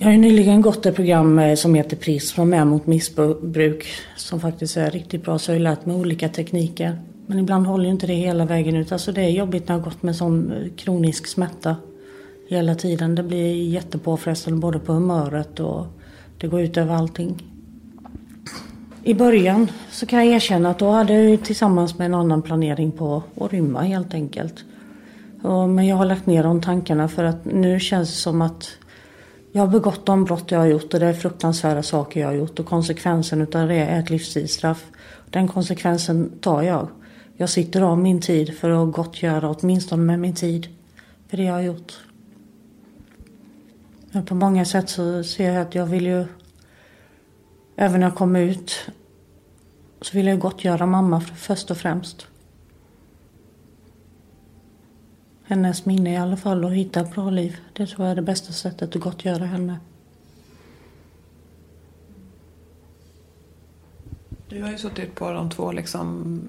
Jag 0.00 0.06
har 0.06 0.12
ju 0.12 0.18
nyligen 0.18 0.60
gått 0.60 0.86
ett 0.86 0.94
program 0.94 1.38
eh, 1.38 1.54
som 1.54 1.74
heter 1.74 1.96
PRIS, 1.96 2.32
från 2.32 2.48
med 2.48 2.66
mot 2.66 2.86
missbruk, 2.86 3.86
som 4.16 4.40
faktiskt 4.40 4.76
är 4.76 4.90
riktigt 4.90 5.24
bra. 5.24 5.38
Så 5.38 5.50
jag 5.50 5.56
har 5.56 5.60
lärt 5.60 5.86
mig 5.86 5.96
olika 5.96 6.28
tekniker. 6.28 6.98
Men 7.26 7.38
ibland 7.38 7.66
håller 7.66 7.84
ju 7.84 7.90
inte 7.90 8.06
det 8.06 8.14
hela 8.14 8.44
vägen 8.44 8.76
ut. 8.76 8.92
Alltså 8.92 9.12
det 9.12 9.22
är 9.22 9.28
jobbigt 9.28 9.68
när 9.68 9.74
jag 9.74 9.80
har 9.80 9.84
gått 9.90 10.02
med 10.02 10.16
sån 10.16 10.52
eh, 10.52 10.68
kronisk 10.76 11.26
smärta 11.26 11.76
hela 12.48 12.74
tiden. 12.74 13.14
Det 13.14 13.22
blir 13.22 13.68
jättepåfrestande 13.68 14.60
både 14.60 14.78
på 14.78 14.92
humöret 14.92 15.60
och 15.60 15.86
det 16.38 16.46
går 16.46 16.60
ut 16.60 16.76
över 16.76 16.94
allting. 16.94 17.42
I 19.02 19.14
början 19.14 19.70
så 19.90 20.06
kan 20.06 20.26
jag 20.26 20.34
erkänna 20.34 20.70
att 20.70 20.78
då 20.78 20.90
hade 20.90 21.22
jag 21.22 21.44
tillsammans 21.44 21.98
med 21.98 22.06
en 22.06 22.14
annan 22.14 22.42
planering 22.42 22.92
på 22.92 23.22
att 23.40 23.52
rymma 23.52 23.82
helt 23.82 24.14
enkelt. 24.14 24.64
Men 25.42 25.86
jag 25.86 25.96
har 25.96 26.04
lagt 26.04 26.26
ner 26.26 26.42
de 26.42 26.60
tankarna 26.60 27.08
för 27.08 27.24
att 27.24 27.44
nu 27.44 27.80
känns 27.80 28.08
det 28.10 28.16
som 28.16 28.42
att 28.42 28.78
jag 29.52 29.62
har 29.62 29.68
begått 29.68 30.06
de 30.06 30.24
brott 30.24 30.50
jag 30.50 30.58
har 30.58 30.66
gjort 30.66 30.94
och 30.94 31.00
det 31.00 31.06
är 31.06 31.12
fruktansvärda 31.12 31.82
saker 31.82 32.20
jag 32.20 32.28
har 32.28 32.34
gjort 32.34 32.58
och 32.58 32.66
konsekvensen 32.66 33.42
utav 33.42 33.68
det 33.68 33.74
är 33.74 34.00
ett 34.00 34.10
livstidsstraff. 34.10 34.84
Den 35.30 35.48
konsekvensen 35.48 36.32
tar 36.40 36.62
jag. 36.62 36.88
Jag 37.36 37.48
sitter 37.48 37.80
av 37.82 37.98
min 37.98 38.20
tid 38.20 38.58
för 38.58 38.70
att 38.70 38.92
gottgöra 38.92 39.50
åtminstone 39.50 40.02
med 40.02 40.18
min 40.18 40.34
tid 40.34 40.68
för 41.28 41.36
det 41.36 41.42
jag 41.42 41.52
har 41.52 41.60
gjort. 41.60 41.92
Men 44.10 44.24
på 44.24 44.34
många 44.34 44.64
sätt 44.64 44.88
så 44.88 45.24
ser 45.24 45.52
jag 45.52 45.62
att 45.62 45.74
jag 45.74 45.86
vill 45.86 46.06
ju 46.06 46.24
även 47.76 48.00
när 48.00 48.06
jag 48.06 48.16
kommer 48.16 48.40
ut 48.40 48.90
så 50.00 50.16
vill 50.16 50.26
jag 50.26 50.38
gottgöra 50.38 50.86
mamma 50.86 51.20
först 51.20 51.70
och 51.70 51.76
främst. 51.76 52.26
Hennes 55.48 55.86
minne 55.86 56.12
i 56.12 56.16
alla 56.16 56.36
fall 56.36 56.64
och 56.64 56.74
hitta 56.74 57.00
ett 57.00 57.14
bra 57.14 57.30
liv. 57.30 57.56
Det 57.72 57.86
tror 57.86 58.06
jag 58.06 58.12
är 58.12 58.16
det 58.16 58.22
bästa 58.22 58.52
sättet 58.52 58.96
att 58.96 59.02
gottgöra 59.02 59.44
henne. 59.44 59.78
Du 64.48 64.62
har 64.62 64.70
ju 64.70 64.78
suttit 64.78 65.14
på 65.14 65.30
de 65.30 65.50
två 65.50 65.72
liksom, 65.72 66.40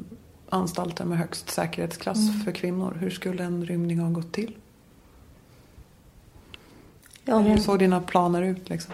anstalter 0.50 1.06
med 1.06 1.18
högst 1.18 1.50
säkerhetsklass 1.50 2.30
mm. 2.30 2.40
för 2.40 2.52
kvinnor. 2.52 2.98
Hur 3.00 3.10
skulle 3.10 3.44
en 3.44 3.66
rymning 3.66 4.00
ha 4.00 4.10
gått 4.10 4.32
till? 4.32 4.56
Ja, 7.26 7.40
Hur 7.40 7.58
såg 7.58 7.80
dina 7.80 8.02
planer 8.02 8.42
ut? 8.42 8.70
Liksom? 8.70 8.94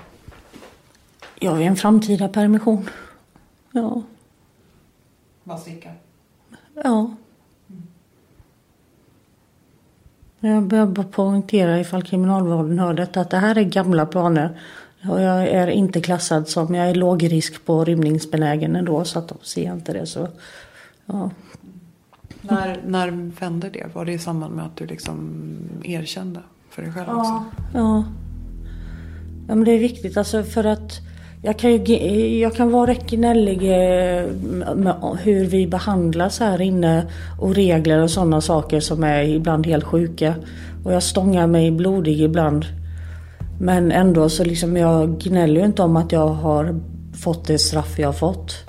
Ja, 1.39 1.61
en 1.61 1.75
framtida 1.75 2.29
permission. 2.29 2.89
Ja. 3.71 4.01
Bara 5.43 5.57
sticka? 5.57 5.91
Ja. 6.83 7.15
Jag 10.45 10.63
behöver 10.63 11.03
poängtera 11.03 11.79
ifall 11.79 12.03
kriminalvården 12.03 12.79
hör 12.79 12.93
detta 12.93 13.21
att 13.21 13.29
det 13.29 13.37
här 13.37 13.57
är 13.57 13.63
gamla 13.63 14.05
planer. 14.05 14.59
Och 15.09 15.21
jag 15.21 15.47
är 15.47 15.67
inte 15.67 16.01
klassad 16.01 16.47
som, 16.47 16.75
jag 16.75 16.89
är 16.89 16.95
låg 16.95 17.31
risk 17.31 17.65
på 17.65 17.85
rymningsbenägen 17.85 18.75
ändå 18.75 19.05
så 19.05 19.19
att 19.19 19.27
de 19.27 19.37
ser 19.41 19.73
inte 19.73 19.93
det. 19.93 20.05
Så, 20.05 20.27
ja. 21.05 21.29
när, 22.41 22.81
när 22.85 23.31
vände 23.39 23.69
det? 23.69 23.95
Var 23.95 24.05
det 24.05 24.11
i 24.11 24.19
samband 24.19 24.55
med 24.55 24.65
att 24.65 24.75
du 24.75 24.85
liksom 24.85 25.39
erkände 25.83 26.39
för 26.69 26.81
dig 26.81 26.91
själv 26.91 27.07
ja, 27.07 27.19
också? 27.19 27.45
Ja. 27.73 28.05
ja 29.47 29.55
men 29.55 29.63
det 29.63 29.71
är 29.71 29.79
viktigt 29.79 30.17
alltså 30.17 30.43
för 30.43 30.63
att 30.63 30.99
jag 31.45 31.59
kan, 31.59 31.71
ju, 31.71 32.39
jag 32.39 32.55
kan 32.55 32.71
vara 32.71 32.91
rätt 32.91 33.09
gnällig 33.09 33.63
eh, 33.63 34.25
med 34.75 34.95
hur 35.23 35.45
vi 35.45 35.67
behandlas 35.67 36.39
här 36.39 36.61
inne 36.61 37.05
och 37.39 37.55
regler 37.55 38.01
och 38.01 38.11
sådana 38.11 38.41
saker 38.41 38.79
som 38.79 39.03
är 39.03 39.23
ibland 39.23 39.65
helt 39.65 39.83
sjuka. 39.83 40.35
Och 40.85 40.93
jag 40.93 41.03
stångar 41.03 41.47
mig 41.47 41.71
blodig 41.71 42.21
ibland. 42.21 42.65
Men 43.59 43.91
ändå 43.91 44.29
så 44.29 44.43
liksom 44.43 44.77
jag 44.77 45.19
gnäller 45.19 45.59
ju 45.59 45.65
inte 45.65 45.81
om 45.81 45.95
att 45.95 46.11
jag 46.11 46.27
har 46.27 46.79
fått 47.23 47.47
det 47.47 47.57
straff 47.57 47.99
jag 47.99 48.07
har 48.07 48.13
fått. 48.13 48.65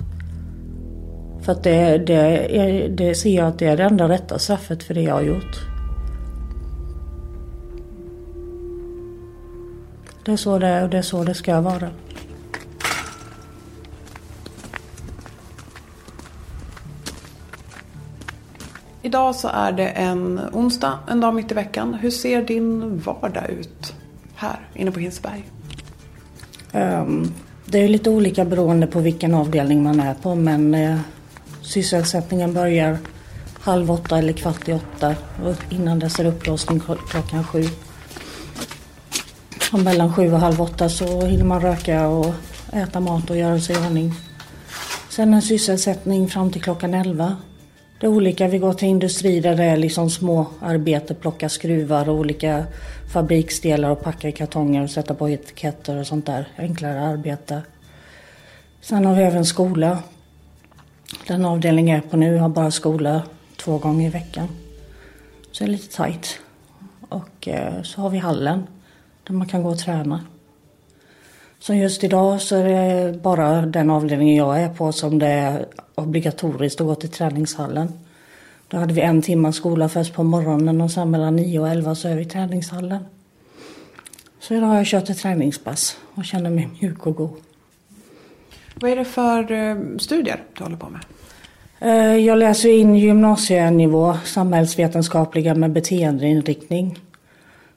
För 1.41 1.51
att 1.51 1.63
det, 1.63 1.97
det, 1.97 2.13
är, 2.59 2.89
det 2.89 3.15
ser 3.15 3.35
jag 3.35 3.47
att 3.47 3.59
det 3.59 3.65
är 3.65 3.77
det 3.77 3.83
enda 3.83 4.09
rätta 4.09 4.39
straffet 4.39 4.83
för 4.83 4.93
det 4.93 5.01
jag 5.01 5.13
har 5.13 5.21
gjort. 5.21 5.61
Det 10.25 10.31
är 10.31 10.37
så 10.37 10.59
det 10.59 10.67
är 10.67 10.83
och 10.83 10.89
det 10.89 10.97
är 10.97 11.01
så 11.01 11.23
det 11.23 11.33
ska 11.33 11.61
vara. 11.61 11.89
Idag 19.07 19.35
så 19.35 19.47
är 19.47 19.71
det 19.71 19.87
en 19.87 20.41
onsdag, 20.53 20.99
en 21.07 21.19
dag 21.19 21.35
mitt 21.35 21.51
i 21.51 21.53
veckan. 21.55 21.93
Hur 21.93 22.11
ser 22.11 22.41
din 22.41 22.99
vardag 22.99 23.49
ut 23.49 23.93
här 24.35 24.59
inne 24.73 24.91
på 24.91 24.99
Hinseberg? 24.99 25.43
Um, 26.73 27.33
det 27.65 27.79
är 27.83 27.87
lite 27.87 28.09
olika 28.09 28.45
beroende 28.45 28.87
på 28.87 28.99
vilken 28.99 29.33
avdelning 29.33 29.83
man 29.83 29.99
är 29.99 30.13
på 30.13 30.35
men 30.35 30.75
uh, 30.75 30.99
sysselsättningen 31.61 32.53
börjar 32.53 32.97
halv 33.59 33.91
åtta 33.91 34.17
eller 34.17 34.33
kvart 34.33 34.69
i 34.69 34.73
åtta 34.73 35.15
och 35.43 35.73
innan 35.73 35.99
dess 35.99 36.19
är 36.19 36.23
det 36.23 36.29
upplåsning 36.29 36.81
klockan 37.09 37.43
sju. 37.43 37.63
Och 39.73 39.79
mellan 39.79 40.13
sju 40.13 40.33
och 40.33 40.39
halv 40.39 40.61
åtta 40.61 40.89
så 40.89 41.21
hinner 41.21 41.45
man 41.45 41.61
röka 41.61 42.07
och 42.07 42.33
äta 42.73 42.99
mat 42.99 43.29
och 43.29 43.37
göra 43.37 43.59
sig 43.59 43.75
i 43.75 43.79
ordning. 43.79 44.13
Sen 45.09 45.33
en 45.33 45.41
sysselsättning 45.41 46.27
fram 46.27 46.51
till 46.51 46.61
klockan 46.61 46.93
elva. 46.93 47.35
Det 47.99 48.05
är 48.05 48.09
olika. 48.09 48.47
Vi 48.47 48.57
går 48.57 48.73
till 48.73 48.87
industri 48.87 49.39
där 49.39 49.55
det 49.55 49.63
är 49.63 49.77
liksom 49.77 50.09
små 50.09 50.47
arbete, 50.61 51.13
plocka 51.13 51.49
skruvar 51.49 52.09
och 52.09 52.15
olika 52.15 52.65
fabriksdelar 53.13 53.89
och 53.89 54.03
packa 54.03 54.27
i 54.27 54.31
kartonger 54.31 54.83
och 54.83 54.89
sätta 54.89 55.13
på 55.13 55.29
etiketter 55.29 55.99
och 55.99 56.07
sånt 56.07 56.25
där. 56.25 56.47
Enklare 56.57 57.01
arbete. 57.01 57.61
Sen 58.81 59.05
har 59.05 59.15
vi 59.15 59.23
även 59.23 59.45
skola. 59.45 59.99
Den 61.27 61.45
avdelning 61.45 61.87
jag 61.87 61.97
är 61.97 62.09
på 62.09 62.17
nu 62.17 62.37
har 62.37 62.49
bara 62.49 62.71
skola 62.71 63.21
två 63.55 63.77
gånger 63.77 64.07
i 64.07 64.09
veckan. 64.09 64.47
Så 65.51 65.63
det 65.63 65.69
är 65.69 65.71
lite 65.71 65.95
tajt. 65.95 66.39
Och 67.09 67.47
eh, 67.47 67.81
så 67.81 68.01
har 68.01 68.09
vi 68.09 68.17
hallen 68.17 68.67
där 69.23 69.33
man 69.33 69.47
kan 69.47 69.63
gå 69.63 69.69
och 69.69 69.79
träna. 69.79 70.21
Så 71.59 71.73
just 71.73 72.03
idag 72.03 72.41
så 72.41 72.55
är 72.55 72.63
det 72.63 73.13
bara 73.21 73.61
den 73.61 73.89
avdelningen 73.89 74.35
jag 74.35 74.61
är 74.61 74.69
på 74.69 74.91
som 74.91 75.19
det 75.19 75.27
är 75.27 75.65
obligatoriskt 75.95 76.81
att 76.81 76.87
gå 76.87 76.95
till 76.95 77.09
träningshallen. 77.09 77.93
Då 78.67 78.77
hade 78.77 78.93
vi 78.93 79.01
en 79.01 79.21
timme 79.21 79.53
skola 79.53 79.89
först 79.89 80.13
på 80.13 80.23
morgonen 80.23 80.81
och 80.81 80.91
sen 80.91 81.11
mellan 81.11 81.35
9 81.35 81.59
och 81.59 81.69
11 81.69 81.95
så 81.95 82.07
är 82.07 82.15
vi 82.15 82.21
i 82.21 82.25
träningshallen. 82.25 83.05
Så 84.39 84.53
idag 84.53 84.67
har 84.67 84.75
jag 84.75 84.85
kört 84.85 85.09
ett 85.09 85.17
träningspass 85.17 85.97
och 86.15 86.25
känner 86.25 86.49
mig 86.49 86.69
mjuk 86.81 87.07
och 87.07 87.15
god. 87.15 87.31
Vad 88.75 88.91
är 88.91 88.95
det 88.95 89.05
för 89.05 89.51
eh, 89.51 89.75
studier 89.97 90.43
du 90.57 90.63
håller 90.63 90.77
på 90.77 90.89
med? 90.89 91.01
Eh, 91.79 92.17
jag 92.25 92.37
läser 92.37 92.69
in 92.69 92.95
gymnasienivå, 92.95 94.17
samhällsvetenskapliga 94.25 95.55
med 95.55 95.71
beteendeinriktning. 95.71 96.99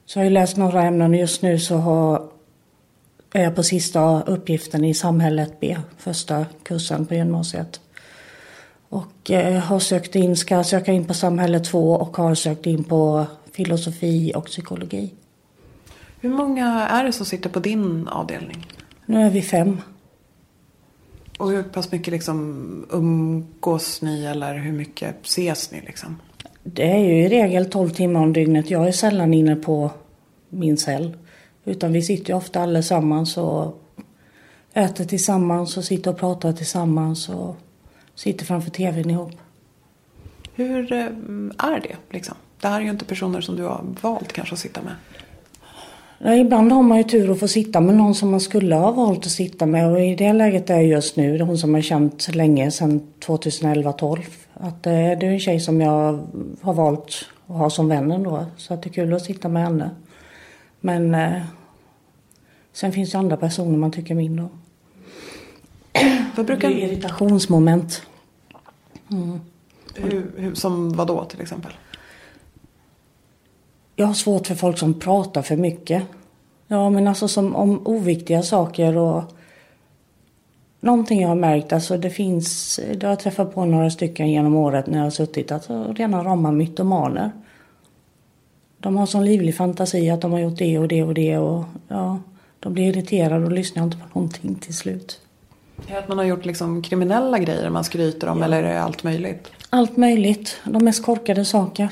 Så 0.05 0.19
jag 0.19 0.25
har 0.25 0.29
läst 0.29 0.57
några 0.57 0.83
ämnen 0.83 1.11
och 1.11 1.17
just 1.17 1.41
nu 1.41 1.59
så 1.59 1.77
har, 1.77 2.23
är 3.33 3.43
jag 3.43 3.55
på 3.55 3.63
sista 3.63 4.21
uppgiften 4.21 4.85
i 4.85 4.93
samhället 4.93 5.59
B, 5.59 5.77
första 5.97 6.45
kursen 6.63 7.05
på 7.05 7.15
gymnasiet. 7.15 7.81
Och 8.89 9.31
eh, 9.31 9.59
har 9.59 9.79
sökt 9.79 10.15
in, 10.15 10.37
ska 10.37 10.63
söka 10.63 10.91
in 10.91 11.05
på 11.05 11.13
samhälle 11.13 11.59
2 11.59 11.93
och 11.93 12.17
har 12.17 12.35
sökt 12.35 12.65
in 12.65 12.83
på 12.83 13.25
filosofi 13.51 14.31
och 14.35 14.45
psykologi. 14.45 15.13
Hur 16.19 16.29
många 16.29 16.87
är 16.87 17.03
det 17.03 17.11
som 17.11 17.25
sitter 17.25 17.49
på 17.49 17.59
din 17.59 18.07
avdelning? 18.07 18.67
Nu 19.05 19.21
är 19.21 19.29
vi 19.29 19.41
fem. 19.41 19.81
Och 21.37 21.51
hur 21.51 21.63
pass 21.63 21.91
mycket 21.91 22.13
liksom 22.13 22.85
umgås 22.89 24.01
ni 24.01 24.25
eller 24.25 24.55
hur 24.55 24.71
mycket 24.71 25.15
ses 25.25 25.71
ni 25.71 25.81
liksom? 25.81 26.19
Det 26.63 26.91
är 26.91 26.97
ju 26.97 27.25
i 27.25 27.29
regel 27.29 27.69
12 27.69 27.89
timmar 27.89 28.21
om 28.21 28.33
dygnet. 28.33 28.69
Jag 28.69 28.87
är 28.87 28.91
sällan 28.91 29.33
inne 29.33 29.55
på 29.55 29.91
min 30.49 30.77
cell. 30.77 31.17
Utan 31.65 31.93
vi 31.93 32.01
sitter 32.01 32.29
ju 32.29 32.37
ofta 32.37 32.61
allesammans 32.61 33.37
och 33.37 33.81
äter 34.73 35.05
tillsammans 35.05 35.77
och 35.77 35.83
sitter 35.83 36.11
och 36.11 36.17
pratar 36.17 36.53
tillsammans 36.53 37.29
och 37.29 37.55
sitter 38.15 38.45
framför 38.45 38.71
tvn 38.71 39.09
ihop. 39.09 39.31
Hur 40.55 40.93
eh, 40.93 41.05
är 41.57 41.79
det 41.79 41.95
liksom? 42.09 42.35
Det 42.61 42.67
här 42.67 42.79
är 42.79 42.83
ju 42.83 42.89
inte 42.89 43.05
personer 43.05 43.41
som 43.41 43.55
du 43.55 43.63
har 43.63 43.85
valt 44.01 44.33
kanske 44.33 44.53
att 44.53 44.59
sitta 44.59 44.81
med. 44.81 44.93
Ja, 46.23 46.35
ibland 46.35 46.71
har 46.71 46.83
man 46.83 46.97
ju 46.97 47.03
tur 47.03 47.31
att 47.31 47.39
få 47.39 47.47
sitta 47.47 47.81
med 47.81 47.95
någon 47.95 48.15
som 48.15 48.31
man 48.31 48.39
skulle 48.39 48.75
ha 48.75 48.91
valt 48.91 49.25
att 49.25 49.31
sitta 49.31 49.65
med 49.65 49.91
och 49.91 50.01
i 50.01 50.15
det 50.15 50.33
läget 50.33 50.69
är 50.69 50.75
jag 50.75 50.85
just 50.85 51.15
nu, 51.15 51.37
det 51.37 51.43
är 51.43 51.45
hon 51.45 51.57
som 51.57 51.75
jag 51.75 51.83
känt 51.83 52.35
länge, 52.35 52.71
sedan 52.71 53.07
2011-12. 53.25 54.19
Att 54.53 54.83
det 54.83 54.91
är 54.91 55.23
en 55.23 55.39
tjej 55.39 55.59
som 55.59 55.81
jag 55.81 56.27
har 56.61 56.73
valt 56.73 57.25
att 57.47 57.55
ha 57.55 57.69
som 57.69 57.87
vän 57.87 58.11
ändå, 58.11 58.45
så 58.57 58.73
att 58.73 58.83
det 58.83 58.89
är 58.89 58.93
kul 58.93 59.13
att 59.13 59.21
sitta 59.21 59.49
med 59.49 59.63
henne. 59.63 59.89
Men 60.81 61.15
eh, 61.15 61.41
sen 62.71 62.91
finns 62.91 63.11
det 63.11 63.17
andra 63.17 63.37
personer 63.37 63.77
man 63.77 63.91
tycker 63.91 64.15
mindre 64.15 64.45
om. 64.45 64.61
Vad 66.35 66.45
brukar... 66.45 66.69
Det 66.69 66.83
är 66.83 66.87
irritationsmoment. 66.87 68.01
Mm. 69.11 69.39
Hur, 69.95 70.31
hur, 70.37 70.55
som 70.55 70.93
vad 70.93 71.07
då 71.07 71.25
till 71.25 71.41
exempel? 71.41 71.71
Jag 73.95 74.07
har 74.07 74.13
svårt 74.13 74.47
för 74.47 74.55
folk 74.55 74.77
som 74.77 74.99
pratar 74.99 75.41
för 75.41 75.57
mycket. 75.57 76.03
Ja, 76.67 76.89
men 76.89 77.07
alltså 77.07 77.27
som 77.27 77.55
om 77.55 77.87
oviktiga 77.87 78.43
saker 78.43 78.97
och 78.97 79.23
någonting 80.79 81.21
jag 81.21 81.27
har 81.27 81.35
märkt, 81.35 81.73
alltså 81.73 81.97
det 81.97 82.09
finns, 82.09 82.79
det 82.95 83.03
har 83.03 83.11
jag 83.11 83.19
träffat 83.19 83.53
på 83.53 83.65
några 83.65 83.89
stycken 83.89 84.31
genom 84.31 84.55
året 84.55 84.87
när 84.87 84.97
jag 84.97 85.05
har 85.05 85.11
suttit, 85.11 85.51
alltså 85.51 85.93
rena 85.93 86.23
rama 86.23 86.51
mytomaner. 86.51 87.31
De 88.81 88.97
har 88.97 89.05
sån 89.05 89.25
livlig 89.25 89.55
fantasi 89.55 90.09
att 90.09 90.21
de 90.21 90.31
har 90.31 90.39
gjort 90.39 90.57
det 90.57 90.79
och 90.79 90.87
det 90.87 91.03
och 91.03 91.13
det 91.13 91.37
och 91.37 91.65
ja, 91.87 92.19
de 92.59 92.73
blir 92.73 92.83
irriterade 92.83 93.45
och 93.45 93.51
lyssnar 93.51 93.83
inte 93.83 93.97
på 93.97 94.19
någonting 94.19 94.55
till 94.55 94.75
slut. 94.75 95.21
Är 95.87 95.93
det 95.93 95.99
att 95.99 96.07
man 96.07 96.17
har 96.17 96.25
gjort 96.25 96.45
liksom 96.45 96.81
kriminella 96.81 97.39
grejer 97.39 97.69
man 97.69 97.83
skryter 97.83 98.27
om 98.27 98.39
ja. 98.39 98.45
eller 98.45 98.63
är 98.63 98.73
det 98.73 98.81
allt 98.81 99.03
möjligt? 99.03 99.51
Allt 99.69 99.97
möjligt. 99.97 100.57
De 100.63 100.85
mest 100.85 101.05
korkade 101.05 101.45
saker. 101.45 101.89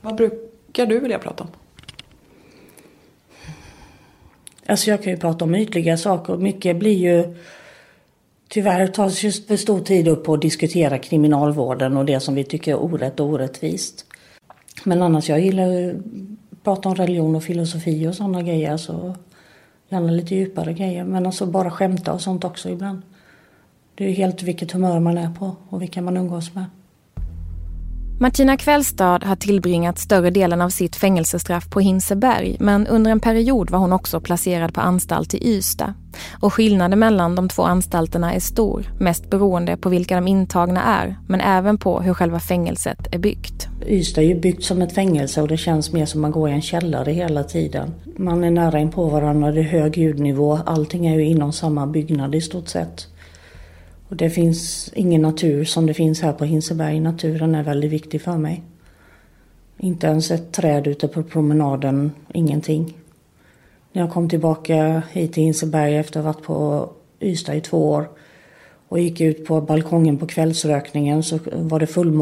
Vad 0.00 0.14
brukar 0.14 0.86
du 0.86 1.00
vilja 1.00 1.18
prata 1.18 1.44
om? 1.44 1.50
Alltså 4.66 4.90
jag 4.90 5.02
kan 5.02 5.12
ju 5.12 5.18
prata 5.18 5.44
om 5.44 5.54
ytliga 5.54 5.96
saker. 5.96 6.36
Mycket 6.36 6.76
blir 6.76 6.98
ju... 6.98 7.36
Tyvärr 8.48 8.86
tas 8.86 9.22
just 9.22 9.46
för 9.46 9.56
stor 9.56 9.80
tid 9.80 10.08
upp 10.08 10.24
på 10.24 10.34
att 10.34 10.40
diskutera 10.40 10.98
kriminalvården 10.98 11.96
och 11.96 12.04
det 12.04 12.20
som 12.20 12.34
vi 12.34 12.44
tycker 12.44 12.72
är 12.72 12.82
orätt 12.82 13.20
och 13.20 13.26
orättvist. 13.26 14.06
Men 14.84 15.02
annars, 15.02 15.28
jag 15.28 15.40
gillar 15.40 15.88
att 15.88 16.62
prata 16.62 16.88
om 16.88 16.94
religion 16.94 17.36
och 17.36 17.42
filosofi 17.42 18.06
och 18.06 18.14
sådana 18.14 18.42
grejer. 18.42 18.76
Så 18.76 19.14
gärna 19.88 20.12
lite 20.12 20.34
djupare 20.34 20.72
grejer. 20.72 21.04
Men 21.04 21.26
alltså 21.26 21.46
bara 21.46 21.70
skämta 21.70 22.12
och 22.12 22.20
sånt 22.20 22.44
också 22.44 22.70
ibland. 22.70 23.02
Det 23.94 24.04
är 24.04 24.08
ju 24.08 24.14
helt 24.14 24.42
vilket 24.42 24.72
humör 24.72 25.00
man 25.00 25.18
är 25.18 25.34
på 25.34 25.56
och 25.68 25.82
vilka 25.82 26.02
man 26.02 26.16
umgås 26.16 26.54
med. 26.54 26.64
Martina 28.18 28.56
Kvällstad 28.56 29.24
har 29.24 29.36
tillbringat 29.36 29.98
större 29.98 30.30
delen 30.30 30.60
av 30.60 30.68
sitt 30.68 30.96
fängelsestraff 30.96 31.70
på 31.70 31.80
Hinseberg 31.80 32.56
men 32.60 32.86
under 32.86 33.10
en 33.10 33.20
period 33.20 33.70
var 33.70 33.78
hon 33.78 33.92
också 33.92 34.20
placerad 34.20 34.74
på 34.74 34.80
anstalt 34.80 35.34
i 35.34 35.48
Ystad. 35.48 35.94
Och 36.40 36.54
skillnaden 36.54 36.98
mellan 36.98 37.34
de 37.34 37.48
två 37.48 37.62
anstalterna 37.62 38.32
är 38.32 38.40
stor, 38.40 38.92
mest 39.00 39.30
beroende 39.30 39.76
på 39.76 39.88
vilka 39.88 40.14
de 40.14 40.28
intagna 40.28 40.82
är 40.82 41.16
men 41.28 41.40
även 41.40 41.78
på 41.78 42.00
hur 42.00 42.14
själva 42.14 42.40
fängelset 42.40 43.14
är 43.14 43.18
byggt. 43.18 43.68
Ystad 43.86 44.22
är 44.22 44.26
ju 44.26 44.40
byggt 44.40 44.64
som 44.64 44.82
ett 44.82 44.94
fängelse 44.94 45.42
och 45.42 45.48
det 45.48 45.56
känns 45.56 45.92
mer 45.92 46.06
som 46.06 46.20
man 46.20 46.30
går 46.30 46.48
i 46.48 46.52
en 46.52 46.62
källare 46.62 47.12
hela 47.12 47.44
tiden. 47.44 47.94
Man 48.16 48.44
är 48.44 48.50
nära 48.50 48.78
in 48.80 48.90
på 48.90 49.08
varandra, 49.08 49.52
det 49.52 49.60
är 49.60 49.64
hög 49.64 49.98
ljudnivå, 49.98 50.58
allting 50.66 51.06
är 51.06 51.14
ju 51.14 51.24
inom 51.24 51.52
samma 51.52 51.86
byggnad 51.86 52.34
i 52.34 52.40
stort 52.40 52.68
sett. 52.68 53.08
Och 54.12 54.18
det 54.18 54.30
finns 54.30 54.90
ingen 54.94 55.22
natur 55.22 55.64
som 55.64 55.86
det 55.86 55.94
finns 55.94 56.20
här 56.20 56.32
på 56.32 56.44
Hinseberg. 56.44 57.00
Naturen 57.00 57.54
är 57.54 57.62
väldigt 57.62 57.90
viktig 57.90 58.22
för 58.22 58.36
mig. 58.36 58.62
Inte 59.78 60.06
ens 60.06 60.30
ett 60.30 60.52
träd 60.52 60.86
ute 60.86 61.08
på 61.08 61.22
promenaden, 61.22 62.12
ingenting. 62.34 62.96
När 63.92 64.02
jag 64.02 64.10
kom 64.10 64.28
tillbaka 64.28 65.02
hit 65.12 65.32
till 65.32 65.42
Hinseberg 65.42 65.96
efter 65.96 66.20
att 66.20 66.26
ha 66.26 66.32
varit 66.32 66.42
på 66.44 66.90
Ystad 67.20 67.54
i 67.54 67.60
två 67.60 67.90
år 67.90 68.08
och 68.88 69.00
gick 69.00 69.20
ut 69.20 69.46
på 69.46 69.60
balkongen 69.60 70.18
på 70.18 70.26
kvällsrökningen 70.26 71.22
så 71.22 71.38
var 71.52 71.80
det 71.80 71.86
fullmåne. 71.86 72.21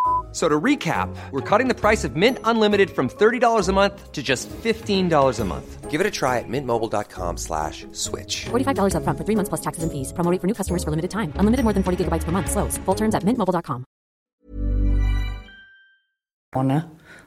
So 0.31 0.47
to 0.47 0.59
recap, 0.59 1.13
we're 1.31 1.41
cutting 1.41 1.67
the 1.67 1.75
price 1.75 2.03
of 2.05 2.15
Mint 2.15 2.37
Unlimited 2.45 2.89
from 2.89 3.09
$30 3.09 3.67
a 3.67 3.73
month 3.73 4.11
to 4.13 4.23
just 4.23 4.49
$15 4.49 5.39
a 5.39 5.45
month. 5.45 5.91
Give 5.91 5.99
it 5.99 6.07
a 6.07 6.11
try 6.11 6.39
at 6.39 6.47
mintmobile.com 6.47 7.35
slash 7.35 7.85
switch. 7.91 8.45
$45 8.45 8.95
up 8.95 9.03
front 9.03 9.17
for 9.17 9.25
three 9.25 9.35
months 9.35 9.49
plus 9.49 9.59
taxes 9.59 9.83
and 9.83 9.91
fees. 9.91 10.13
Promo 10.13 10.39
for 10.39 10.47
new 10.47 10.53
customers 10.53 10.85
for 10.85 10.89
limited 10.89 11.11
time. 11.11 11.33
Unlimited 11.35 11.65
more 11.65 11.73
than 11.73 11.83
40 11.83 12.05
gigabytes 12.05 12.23
per 12.23 12.31
month. 12.31 12.49
Slows. 12.49 12.77
Full 12.85 12.95
terms 12.95 13.13
at 13.13 13.23
mintmobile.com. 13.25 13.83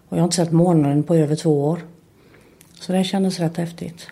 Och 0.09 0.17
jag 0.17 0.23
har 0.23 0.25
inte 0.25 0.37
sett 0.37 0.53
månaden 0.53 1.03
på 1.03 1.15
över 1.15 1.37
två 1.37 1.69
år. 1.69 1.81
Så 2.75 2.93
det 2.93 3.05
kändes 3.05 3.41
rätt 3.41 3.57
häftigt. 3.57 4.09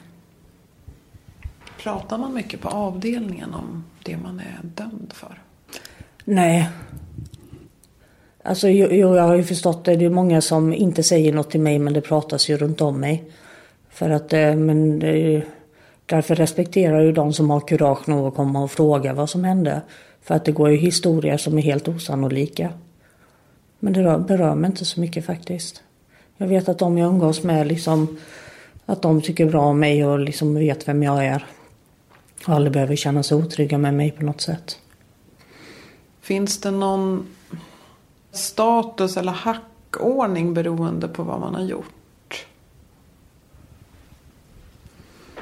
Pratar 1.83 2.19
man 2.19 2.35
mycket 2.35 2.61
på 2.61 2.69
avdelningen 2.69 3.55
om 3.55 3.85
det 4.03 4.17
man 4.17 4.41
är 4.41 4.61
dömd 4.63 5.13
för? 5.13 5.43
Nej. 6.25 6.69
Alltså 8.43 8.69
jo, 8.69 9.15
jag 9.17 9.23
har 9.23 9.37
ju 9.37 9.45
förstått 9.45 9.85
det. 9.85 9.97
Det 9.97 10.05
är 10.05 10.11
många 10.11 10.41
som 10.41 10.75
inte 10.75 11.03
säger 11.03 11.33
något 11.33 11.51
till 11.51 11.61
mig 11.61 11.79
men 11.79 11.93
det 11.93 12.01
pratas 12.01 12.49
ju 12.49 12.57
runt 12.57 12.81
om 12.81 13.01
mig. 13.01 13.25
För 13.91 14.11
att, 14.11 14.33
eh, 14.33 14.55
men 14.57 14.99
det 14.99 15.09
är 15.09 15.31
ju, 15.31 15.43
därför 16.07 16.35
respekterar 16.35 16.97
jag 16.97 17.05
ju 17.05 17.13
de 17.13 17.33
som 17.33 17.51
har 17.51 17.61
kurage 17.61 18.09
nog 18.09 18.27
att 18.27 18.35
komma 18.35 18.63
och 18.63 18.71
fråga 18.71 19.13
vad 19.13 19.31
som 19.31 19.45
hände. 19.45 19.83
För 20.23 20.35
att 20.35 20.45
det 20.45 20.53
går 20.53 20.71
ju 20.71 20.77
historier 20.77 21.37
som 21.37 21.59
är 21.59 21.63
helt 21.63 21.89
osannolika. 21.89 22.71
Men 23.79 23.93
det 23.93 24.25
berör 24.29 24.55
mig 24.55 24.71
inte 24.71 24.85
så 24.85 25.01
mycket 25.01 25.25
faktiskt. 25.25 25.83
Jag 26.37 26.47
vet 26.47 26.69
att 26.69 26.79
de 26.79 26.99
jag 26.99 27.09
umgås 27.09 27.43
med 27.43 27.67
liksom, 27.67 28.19
att 28.87 29.03
de 29.03 29.21
tycker 29.21 29.47
bra 29.47 29.63
om 29.63 29.81
mig 29.81 30.07
och 30.07 30.19
liksom 30.19 30.55
vet 30.55 30.89
vem 30.89 31.03
jag 31.03 31.27
är. 31.27 31.47
Och 32.47 32.55
aldrig 32.55 32.73
behöver 32.73 32.97
känna 32.97 33.23
sig 33.23 33.37
otrygga 33.37 33.79
med 33.79 33.95
mig 33.95 34.11
på 34.11 34.25
något 34.25 34.41
sätt. 34.41 34.79
Finns 36.21 36.61
det 36.61 36.71
någon 36.71 37.27
status 38.33 39.17
eller 39.17 39.33
hackordning 39.33 40.55
beroende 40.55 41.09
på 41.09 41.23
vad 41.23 41.41
man 41.41 41.55
har 41.55 41.63
gjort? 41.63 42.47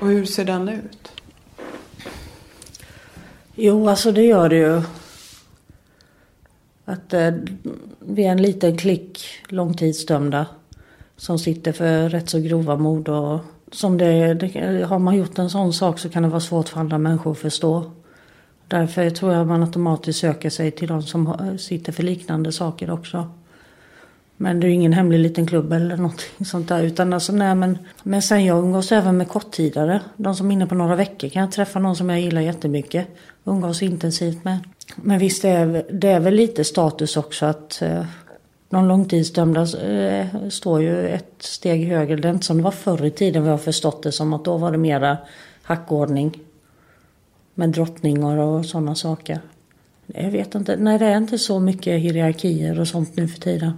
Och 0.00 0.07
hur 0.07 0.24
ser 0.24 0.44
den 0.44 0.68
ut? 0.68 1.12
Jo, 3.55 3.88
alltså 3.88 4.12
det 4.12 4.22
gör 4.22 4.48
det 4.48 4.57
ju. 4.57 4.83
Att 6.85 7.14
eh, 7.14 7.31
vi 7.98 8.24
är 8.24 8.31
en 8.31 8.42
liten 8.42 8.76
klick 8.76 9.24
långtidsdömda 9.48 10.46
som 11.16 11.38
sitter 11.38 11.72
för 11.72 12.09
rätt 12.09 12.29
så 12.29 12.38
grova 12.38 12.76
mord 12.76 13.09
och 13.09 13.40
som 13.72 13.98
det, 13.98 14.35
det, 14.35 14.85
har 14.85 14.98
man 14.98 15.16
gjort 15.16 15.38
en 15.38 15.50
sån 15.50 15.72
sak 15.72 15.98
så 15.98 16.09
kan 16.09 16.22
det 16.22 16.29
vara 16.29 16.40
svårt 16.40 16.68
för 16.68 16.81
andra 16.81 16.98
människor 16.98 17.33
att 17.33 17.38
förstå. 17.38 17.90
Därför 18.70 19.11
tror 19.11 19.33
jag 19.33 19.46
man 19.46 19.62
automatiskt 19.62 20.18
söker 20.18 20.50
sig 20.50 20.70
till 20.70 20.88
de 20.88 21.02
som 21.02 21.37
sitter 21.59 21.92
för 21.92 22.02
liknande 22.02 22.52
saker 22.52 22.90
också. 22.90 23.28
Men 24.37 24.61
det 24.61 24.66
är 24.66 24.68
ju 24.68 24.74
ingen 24.74 24.92
hemlig 24.92 25.18
liten 25.18 25.46
klubb 25.46 25.72
eller 25.72 25.96
någonting 25.96 26.46
sånt 26.46 26.68
där. 26.68 26.83
Utan 26.83 27.12
alltså, 27.12 27.33
nej, 27.33 27.54
men, 27.54 27.78
men 28.02 28.22
sen 28.22 28.44
jag 28.44 28.59
umgås 28.59 28.92
även 28.92 29.16
med 29.16 29.28
korttidare. 29.28 30.00
De 30.16 30.35
som 30.35 30.50
är 30.50 30.52
inne 30.52 30.66
på 30.66 30.74
några 30.74 30.96
veckor 30.96 31.28
kan 31.28 31.42
jag 31.42 31.52
träffa 31.52 31.78
någon 31.78 31.96
som 31.96 32.11
jag 32.11 32.20
gillar 32.20 32.40
jättemycket. 32.40 33.06
Umgås 33.44 33.83
intensivt 33.83 34.44
med. 34.44 34.59
Men 34.96 35.18
visst 35.18 35.42
det 35.42 35.48
är 35.48 35.85
det 35.92 36.09
är 36.09 36.20
väl 36.20 36.35
lite 36.35 36.64
status 36.64 37.16
också 37.16 37.46
att 37.46 37.83
eh, 37.83 38.04
de 38.68 38.88
långtidsdömda 38.88 39.61
eh, 39.62 40.26
står 40.50 40.83
ju 40.83 41.09
ett 41.09 41.35
steg 41.38 41.88
högre. 41.88 42.16
Det 42.16 42.28
är 42.28 42.33
inte 42.33 42.46
som 42.46 42.56
det 42.56 42.62
var 42.62 42.70
förr 42.70 43.04
i 43.04 43.11
tiden 43.11 43.42
Vad 43.42 43.50
har 43.50 43.59
förstått 43.59 44.02
det 44.02 44.12
som 44.12 44.33
att 44.33 44.44
då 44.44 44.56
var 44.56 44.72
det 44.72 44.78
mera 44.78 45.16
hackordning. 45.62 46.38
Med 47.55 47.69
drottningar 47.69 48.37
och 48.37 48.67
sådana 48.67 48.95
saker. 48.95 49.41
Jag 50.07 50.31
vet 50.31 50.55
inte. 50.55 50.77
Nej, 50.77 50.99
det 50.99 51.07
är 51.07 51.17
inte 51.17 51.39
så 51.39 51.61
mycket 51.61 52.01
hierarkier 52.01 52.81
och 52.81 52.89
sånt 52.89 53.17
nu 53.17 53.29
för 53.29 53.41
tiden. 53.41 53.73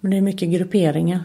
Men 0.00 0.10
det 0.10 0.16
är 0.16 0.20
mycket 0.20 0.48
grupperingar. 0.48 1.20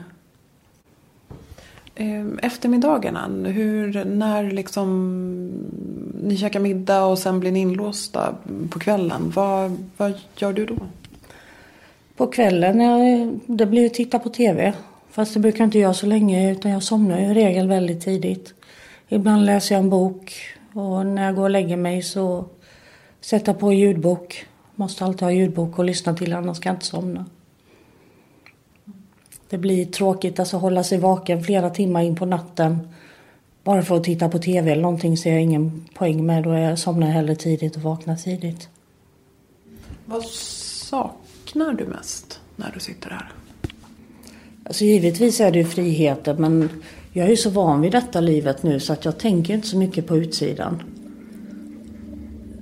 Ehm, 1.95 2.39
eftermiddagarna, 2.41 3.27
hur, 3.45 4.05
när 4.05 4.51
liksom 4.51 4.87
ni 6.23 6.37
käkar 6.37 6.59
middag 6.59 7.05
och 7.05 7.19
sen 7.19 7.39
blir 7.39 7.51
ni 7.51 7.59
inlåsta 7.59 8.35
på 8.69 8.79
kvällen. 8.79 9.31
Vad, 9.35 9.77
vad 9.97 10.13
gör 10.37 10.53
du 10.53 10.65
då? 10.65 10.75
På 12.17 12.27
kvällen, 12.27 12.81
jag, 12.81 13.39
det 13.45 13.65
blir 13.65 13.85
att 13.85 13.93
titta 13.93 14.19
på 14.19 14.29
TV. 14.29 14.73
Fast 15.11 15.33
det 15.33 15.39
brukar 15.39 15.63
inte 15.63 15.79
jag 15.79 15.95
så 15.95 16.05
länge 16.05 16.51
utan 16.51 16.71
jag 16.71 16.83
somnar 16.83 17.19
ju 17.19 17.25
i 17.25 17.33
regel 17.33 17.67
väldigt 17.67 18.01
tidigt. 18.01 18.53
Ibland 19.09 19.45
läser 19.45 19.75
jag 19.75 19.83
en 19.83 19.89
bok 19.89 20.33
och 20.73 21.05
när 21.05 21.25
jag 21.25 21.35
går 21.35 21.43
och 21.43 21.49
lägger 21.49 21.77
mig 21.77 22.01
så 22.01 22.45
sätter 23.21 23.51
jag 23.51 23.59
på 23.59 23.73
ljudbok. 23.73 24.45
Måste 24.75 25.05
alltid 25.05 25.21
ha 25.21 25.31
ljudbok 25.31 25.79
och 25.79 25.85
lyssna 25.85 26.13
till 26.13 26.33
annars 26.33 26.59
kan 26.59 26.69
jag 26.69 26.75
inte 26.75 26.85
somna. 26.85 27.25
Det 29.49 29.57
blir 29.57 29.85
tråkigt 29.85 30.39
alltså 30.39 30.57
hålla 30.57 30.83
sig 30.83 30.97
vaken 30.97 31.43
flera 31.43 31.69
timmar 31.69 32.01
in 32.01 32.15
på 32.15 32.25
natten. 32.25 32.89
Bara 33.63 33.81
för 33.81 33.97
att 33.97 34.03
titta 34.03 34.29
på 34.29 34.39
TV 34.39 34.71
eller 34.71 34.81
någonting 34.81 35.17
ser 35.17 35.31
jag 35.31 35.41
ingen 35.41 35.87
poäng 35.93 36.25
med. 36.25 36.43
Då 36.43 36.53
jag 36.53 36.79
somnar 36.79 37.07
jag 37.07 37.13
hellre 37.13 37.35
tidigt 37.35 37.75
och 37.75 37.81
vaknar 37.81 38.15
tidigt. 38.15 38.69
Vad 40.05 40.25
saknar 40.25 41.73
du 41.73 41.85
mest 41.85 42.39
när 42.55 42.71
du 42.73 42.79
sitter 42.79 43.09
här? 43.09 43.31
Alltså 44.63 44.83
givetvis 44.83 45.39
är 45.39 45.51
det 45.51 45.59
ju 45.59 45.65
friheten 45.65 46.41
men 46.41 46.69
jag 47.13 47.25
är 47.25 47.29
ju 47.29 47.37
så 47.37 47.49
van 47.49 47.81
vid 47.81 47.91
detta 47.91 48.21
livet 48.21 48.63
nu 48.63 48.79
så 48.79 48.93
att 48.93 49.05
jag 49.05 49.17
tänker 49.17 49.53
inte 49.53 49.67
så 49.67 49.77
mycket 49.77 50.07
på 50.07 50.17
utsidan. 50.17 50.83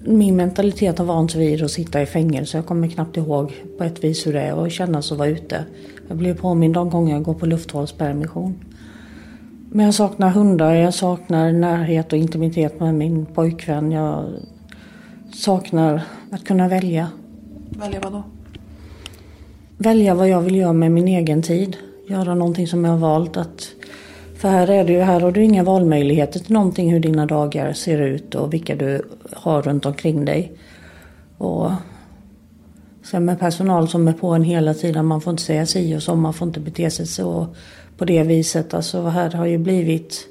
Min 0.06 0.36
mentalitet 0.36 0.98
har 0.98 1.06
vant 1.06 1.32
sig 1.32 1.48
vid 1.48 1.64
att 1.64 1.72
sitta 1.72 2.02
i 2.02 2.06
fängelse. 2.06 2.58
Jag 2.58 2.66
kommer 2.66 2.88
knappt 2.88 3.18
ihåg 3.18 3.54
på 3.78 3.84
ett 3.84 4.04
vis 4.04 4.28
hur 4.28 4.34
det 4.34 4.42
är 4.42 4.66
att 4.66 4.72
känna 4.72 5.00
att 5.00 5.12
vara 5.12 5.28
ute. 5.28 5.66
Jag 6.08 6.18
blir 6.18 6.34
påmind 6.34 6.74
de 6.74 6.90
gånger 6.90 7.14
jag 7.14 7.24
går 7.24 7.34
på 7.34 7.46
lufthållspermission. 7.46 8.56
Men 9.72 9.86
jag 9.86 9.94
saknar 9.94 10.30
hundar, 10.30 10.74
jag 10.74 10.94
saknar 10.94 11.52
närhet 11.52 12.14
och 12.14 12.20
intimitet 12.20 12.80
med 12.80 12.96
min 12.96 13.26
pojkvän. 13.26 13.92
Jag 13.92 14.34
saknar 15.34 16.02
att 16.32 16.44
kunna 16.44 16.68
välja. 16.68 17.08
Välja 17.70 18.00
vad 18.00 18.14
då? 18.14 18.24
Välja 19.78 20.14
vad 20.14 20.30
jag 20.30 20.42
vill 20.42 20.56
göra 20.56 20.74
med 20.74 20.92
min 20.92 21.08
egen 21.08 21.42
tid. 21.42 21.78
Göra 22.08 22.36
någonting 22.36 22.68
som 22.68 22.86
jag 22.86 22.92
har 22.92 22.98
valt 22.98 23.38
att... 23.38 23.68
För 24.40 24.50
här 24.50 24.70
är 24.70 24.84
det 24.84 24.94
ju, 24.94 25.00
här 25.00 25.20
har 25.20 25.32
du 25.32 25.44
inga 25.44 25.64
valmöjligheter 25.64 26.40
till 26.40 26.54
någonting 26.54 26.92
hur 26.92 27.00
dina 27.00 27.26
dagar 27.26 27.74
ser 27.74 28.02
ut 28.02 28.36
och 28.36 28.54
vilka 28.54 28.76
du 28.76 29.02
har 29.34 29.62
runt 29.62 29.86
omkring 29.86 30.26
dig. 30.26 30.52
Och 31.38 31.72
Sen 33.04 33.26
med 33.26 33.40
personal 33.40 33.88
som 33.88 34.08
är 34.08 34.14
på 34.14 34.28
en 34.28 34.44
hela 34.44 34.74
tiden. 34.74 35.06
Man 35.06 35.22
får 35.22 35.32
inte 35.32 35.44
säga 35.44 35.66
si 35.66 35.96
och 35.96 36.04
så. 36.04 36.16
Man 36.16 36.34
får 36.34 36.48
inte 36.48 36.60
bete 36.60 36.90
sig 36.90 37.08
så 37.08 37.48
på 37.98 38.06
det 38.06 38.24
viset. 38.24 38.74
Alltså 38.74 39.02
här 39.02 39.32
har 39.32 39.46
ju 39.46 39.58
blivit... 39.58 40.28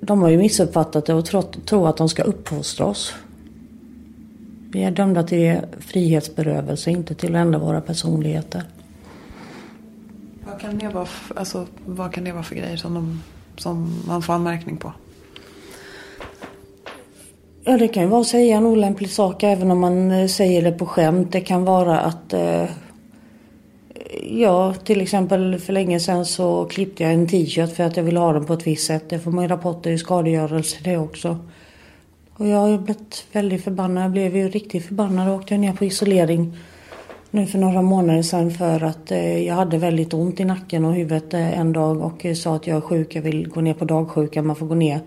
De 0.00 0.22
har 0.22 0.28
ju 0.28 0.38
missuppfattat 0.38 1.06
det 1.06 1.14
och 1.14 1.24
tror 1.64 1.88
att 1.88 1.96
de 1.96 2.08
ska 2.08 2.22
uppfostra 2.22 2.86
oss. 2.86 3.14
Vi 4.70 4.84
är 4.84 4.90
dömda 4.90 5.22
till 5.22 5.56
frihetsberövelse, 5.78 6.90
inte 6.90 7.14
till 7.14 7.34
att 7.34 7.40
ändra 7.40 7.58
våra 7.58 7.80
personligheter. 7.80 8.62
Vad 10.48 10.60
kan 10.60 10.78
det 10.78 10.88
vara 10.88 11.06
för, 11.06 11.38
alltså, 11.38 11.66
vad 11.86 12.12
kan 12.12 12.24
det 12.24 12.32
vara 12.32 12.42
för 12.42 12.54
grejer 12.54 12.76
som, 12.76 12.94
de, 12.94 13.22
som 13.56 14.02
man 14.06 14.22
får 14.22 14.32
anmärkning 14.32 14.76
på? 14.76 14.92
Ja, 17.64 17.78
det 17.78 17.88
kan 17.88 18.02
ju 18.02 18.08
vara 18.08 18.20
att 18.20 18.26
säga 18.26 18.56
en 18.56 18.66
olämplig 18.66 19.10
sak 19.10 19.42
även 19.42 19.70
om 19.70 19.78
man 19.78 20.10
eh, 20.10 20.26
säger 20.26 20.62
det 20.62 20.72
på 20.72 20.86
skämt. 20.86 21.32
Det 21.32 21.40
kan 21.40 21.64
vara 21.64 22.00
att 22.00 22.32
eh, 22.32 22.64
Ja, 24.22 24.74
till 24.74 25.00
exempel 25.00 25.58
för 25.58 25.72
länge 25.72 26.00
sedan 26.00 26.26
så 26.26 26.64
klippte 26.64 27.02
jag 27.02 27.12
en 27.12 27.28
t-shirt 27.28 27.76
för 27.76 27.84
att 27.84 27.96
jag 27.96 28.04
ville 28.04 28.18
ha 28.18 28.32
den 28.32 28.44
på 28.44 28.52
ett 28.52 28.66
visst 28.66 28.86
sätt. 28.86 29.10
Det 29.10 29.18
får 29.18 29.30
man 29.30 29.44
ju 29.44 29.48
rapporter 29.48 29.90
i 29.90 29.98
skadegörelse 29.98 30.76
det 30.84 30.96
också. 30.96 31.38
Och 32.32 32.48
jag 32.48 32.56
har 32.56 32.78
blivit 32.78 33.26
väldigt 33.32 33.64
förbannad. 33.64 34.04
Jag 34.04 34.10
blev 34.10 34.36
ju 34.36 34.48
riktigt 34.48 34.86
förbannad 34.86 35.28
och 35.28 35.34
åkte 35.34 35.58
ner 35.58 35.72
på 35.72 35.84
isolering 35.84 36.56
nu 37.30 37.46
för 37.46 37.58
några 37.58 37.82
månader 37.82 38.22
sedan 38.22 38.50
för 38.50 38.82
att 38.82 39.10
eh, 39.10 39.38
jag 39.46 39.54
hade 39.54 39.78
väldigt 39.78 40.14
ont 40.14 40.40
i 40.40 40.44
nacken 40.44 40.84
och 40.84 40.94
huvudet 40.94 41.34
eh, 41.34 41.58
en 41.58 41.72
dag 41.72 42.00
och 42.00 42.26
eh, 42.26 42.34
sa 42.34 42.56
att 42.56 42.66
jag 42.66 42.76
är 42.76 42.80
sjuk, 42.80 43.14
jag 43.14 43.22
vill 43.22 43.48
gå 43.48 43.60
ner 43.60 43.74
på 43.74 43.84
dagsjuka. 43.84 44.42
Man 44.42 44.56
får 44.56 44.66
gå 44.66 44.74
ner 44.74 45.00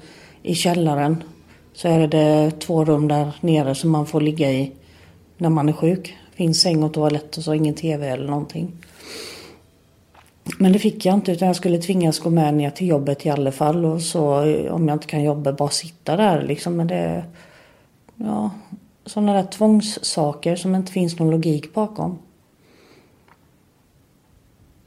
i 0.43 0.55
källaren 0.55 1.23
så 1.73 1.87
är 1.87 2.07
det 2.07 2.51
två 2.51 2.85
rum 2.85 3.07
där 3.07 3.35
nere 3.41 3.75
som 3.75 3.89
man 3.91 4.05
får 4.05 4.21
ligga 4.21 4.51
i 4.51 4.71
när 5.37 5.49
man 5.49 5.69
är 5.69 5.73
sjuk. 5.73 6.17
Finns 6.35 6.61
säng 6.61 6.83
och 6.83 6.93
toalett 6.93 7.37
och 7.37 7.43
så 7.43 7.53
ingen 7.53 7.75
TV 7.75 8.07
eller 8.07 8.27
någonting. 8.27 8.71
Men 10.57 10.71
det 10.71 10.79
fick 10.79 11.05
jag 11.05 11.15
inte 11.15 11.31
utan 11.31 11.47
jag 11.47 11.55
skulle 11.55 11.77
tvingas 11.77 12.19
gå 12.19 12.29
med 12.29 12.53
ner 12.53 12.69
till 12.69 12.87
jobbet 12.87 13.25
i 13.25 13.29
alla 13.29 13.51
fall 13.51 13.85
och 13.85 14.01
så 14.01 14.23
om 14.69 14.87
jag 14.87 14.95
inte 14.95 15.07
kan 15.07 15.23
jobba 15.23 15.53
bara 15.53 15.69
sitta 15.69 16.17
där 16.17 16.41
liksom. 16.41 16.75
Men 16.75 16.87
det 16.87 17.23
ja, 18.15 18.49
sådana 19.05 19.33
där 19.33 19.43
tvångssaker 19.43 20.55
som 20.55 20.75
inte 20.75 20.91
finns 20.91 21.19
någon 21.19 21.31
logik 21.31 21.73
bakom. 21.73 22.19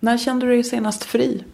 När 0.01 0.19
kände 0.19 0.47
du 0.47 0.53
dig 0.53 0.65
senast 0.65 1.05
fri? 1.05 1.45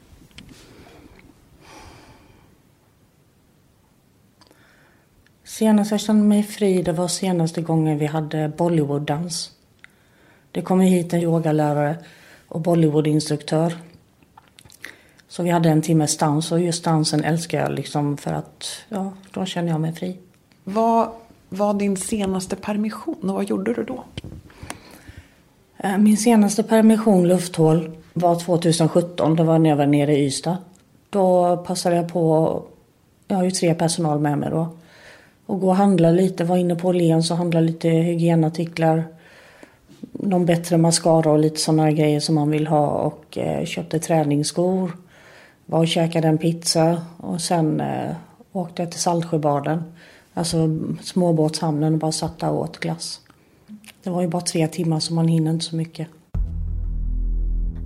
Senast 5.45 5.91
jag 5.91 6.01
kände 6.01 6.25
mig 6.25 6.43
fri 6.43 6.83
det 6.83 6.93
var 6.93 7.09
senaste 7.09 7.63
gången 7.63 7.99
vi 7.99 8.07
hade 8.07 8.49
Bollywood-dans. 8.49 9.51
Det 10.53 10.63
kom 10.63 10.81
hit 10.81 11.13
en 11.13 11.21
yogalärare 11.21 11.97
och 12.49 12.61
Bollywood-instruktör. 12.61 13.77
Så 15.29 15.43
vi 15.43 15.51
hade 15.51 15.69
en 15.69 15.83
timmes 15.83 16.17
dans 16.17 16.53
och 16.53 16.61
just 16.61 16.85
dansen 16.85 17.25
älskar 17.25 17.61
jag 17.61 17.73
liksom 17.73 18.17
för 18.17 18.33
att, 18.33 18.85
ja, 18.89 19.13
då 19.31 19.45
känner 19.45 19.69
jag 19.69 19.81
mig 19.81 19.93
fri. 19.93 20.19
Vad 20.65 21.11
var 21.51 21.75
din 21.75 21.97
senaste 21.97 22.57
permission 22.57 23.31
och 23.31 23.35
vad 23.35 23.45
gjorde 23.45 23.75
du 23.75 23.85
då? 23.85 24.05
Eh, 25.79 25.99
min 25.99 26.17
senaste 26.17 26.63
permission, 26.63 27.29
lufthål, 27.29 27.91
var 28.13 28.41
2017. 28.41 29.37
Det 29.37 29.45
var 29.45 29.59
när 29.59 29.71
jag 29.71 29.77
var 29.77 29.87
nere 29.87 30.17
i 30.17 30.27
Ystad. 30.27 30.57
Då 31.11 31.57
passade 31.57 31.97
jag 31.97 32.13
på, 32.13 32.63
jag 33.29 33.37
har 33.37 33.45
ju 33.45 33.51
tre 33.51 33.75
personal 33.75 34.21
med 34.21 34.39
mig 34.39 34.51
då. 34.51 34.69
och 35.47 35.61
gå 35.61 35.69
och 35.69 35.77
handla 35.77 36.11
lite. 36.11 36.45
Var 36.45 36.57
inne 36.57 36.77
på 36.77 36.89
Åhléns 36.89 37.31
och 37.31 37.37
handla 37.37 37.61
lite 37.61 37.89
hygienartiklar. 37.89 39.05
Någon 40.13 40.47
bättre 40.47 40.77
mascara 40.77 41.31
och 41.31 41.39
lite 41.39 41.61
sådana 41.61 41.91
grejer 41.91 42.21
som 42.21 42.35
man 42.35 42.51
vill 42.51 42.67
ha. 42.67 42.87
Och 42.87 43.39
eh, 43.39 43.65
köpte 43.65 43.99
träningsskor. 43.99 44.93
Var 45.67 45.79
och 45.79 45.89
käkade 45.89 46.29
en 46.29 46.39
pizza. 46.39 47.03
Och 47.17 47.41
sen 47.41 47.81
eh, 47.81 48.11
åkte 48.53 48.83
jag 48.83 48.91
till 48.91 49.01
Saltsjöbaden. 49.01 49.83
Alltså 50.35 50.69
småbåtshamnen 51.03 51.93
och 51.93 51.99
bara 51.99 52.13
satt 52.13 52.39
där 52.39 52.51
och 52.51 52.61
åt 52.61 52.81
glass. 52.81 53.21
Det 54.03 54.11
var 54.11 54.23
ju 54.23 54.29
bara 54.29 54.43
tre 54.43 54.69
timmar 54.69 55.01
så 55.01 55.15
man 55.15 55.29
hinner 55.29 55.51
inte 55.51 55.65
så 55.65 55.77
mycket. 55.77 56.09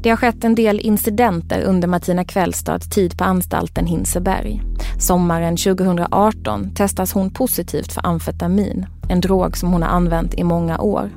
Det 0.03 0.11
har 0.11 0.17
skett 0.17 0.45
en 0.45 0.55
del 0.55 0.81
incidenter 0.81 1.63
under 1.63 1.89
Martina 1.89 2.25
Kvällstads 2.25 2.89
tid 2.89 3.19
på 3.19 3.25
anstalten 3.25 3.87
Hinseberg. 3.87 4.63
Sommaren 4.99 5.57
2018 5.57 6.75
testas 6.75 7.13
hon 7.13 7.31
positivt 7.31 7.93
för 7.93 8.07
amfetamin, 8.07 8.87
en 9.09 9.21
drog 9.21 9.57
som 9.57 9.73
hon 9.73 9.83
har 9.83 9.91
använt 9.91 10.35
i 10.35 10.45
många 10.45 10.81
år. 10.81 11.11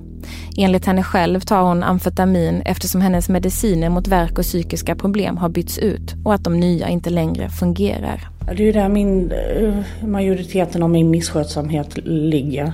Enligt 0.58 0.86
henne 0.86 1.04
själv 1.04 1.40
tar 1.40 1.62
hon 1.62 1.84
amfetamin 1.84 2.62
eftersom 2.66 3.02
hennes 3.02 3.30
mediciner 3.30 3.90
mot 3.90 4.08
verk 4.08 4.38
och 4.38 4.44
psykiska 4.44 4.96
problem 4.96 5.38
har 5.38 5.50
bytts 5.50 5.78
ut 5.78 6.16
och 6.26 6.34
att 6.34 6.44
de 6.44 6.60
nya 6.60 6.90
inte 6.90 7.10
längre 7.10 7.50
fungerar. 7.50 8.30
Det 8.46 8.64
är 8.64 8.66
ju 8.66 8.72
där 8.72 8.90
min, 8.90 9.32
eh, 9.32 10.08
majoriteten 10.08 10.84
av 10.84 10.90
min 10.90 11.10
misskötsamhet 11.10 11.98
ligger. 12.06 12.74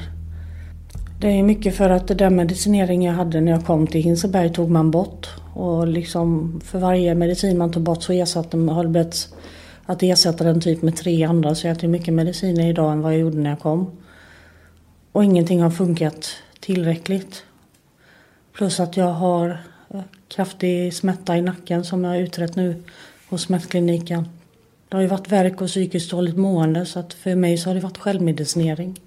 Det 1.20 1.28
är 1.28 1.44
mycket 1.44 1.76
för 1.76 1.89
att 1.89 2.08
den 2.08 2.36
medicinering 2.36 3.06
jag 3.06 3.13
hade 3.13 3.42
när 3.42 3.52
jag 3.52 3.66
kom 3.66 3.88
till 3.88 4.04
Hinseberg 4.04 4.54
tog 4.54 4.70
man 4.70 4.92
bort. 4.92 5.30
Och 5.54 5.88
liksom 5.88 6.60
för 6.63 6.80
varje 6.80 7.16
medicin 7.16 7.58
man 7.58 7.72
tog 7.72 7.84
bort 7.84 8.04
så 8.04 8.13
ersatte 8.13 8.58
man, 8.58 8.76
har 8.76 8.84
det 8.84 9.28
att 9.86 10.04
ersätta 10.04 10.44
den 10.44 10.62
typ 10.62 10.82
med 10.82 10.96
tre 10.96 11.24
andra. 11.24 11.56
Så 11.56 11.68
jag 11.68 11.78
äter 11.78 11.88
mycket 11.88 12.13
mediciner 12.13 12.70
idag 12.70 12.92
än 12.92 13.02
vad 13.02 13.13
jag 13.13 13.20
gjorde 13.20 13.38
när 13.38 13.50
jag 13.50 13.60
kom. 13.60 13.92
Och 15.12 15.24
ingenting 15.24 15.62
har 15.62 15.70
funkat 15.70 16.30
tillräckligt. 16.63 17.43
Plus 18.54 18.80
att 18.80 18.97
jag 18.97 19.12
har 19.13 19.58
eh, 19.93 20.02
kraftig 20.28 20.93
smärta 20.93 21.38
i 21.38 21.41
nacken 21.41 21.84
som 21.84 22.04
jag 22.04 22.12
har 22.12 22.17
utrett 22.17 22.56
nu 22.56 22.84
hos 23.30 23.41
smärtkliniken. 23.41 24.28
Det 24.89 24.95
har 24.97 25.02
ju 25.02 25.08
varit 25.08 25.32
verk 25.32 25.62
och 25.62 25.67
psykiskt 25.67 26.12
dåligt 26.12 26.38
mående 26.38 26.86
så 26.86 26.99
att 26.99 27.13
för 27.13 27.36
mig 27.36 27.58
så 27.58 27.69
har 27.69 27.76
det 27.76 27.82
varit 27.82 27.97
självmedicinering. 27.97 28.99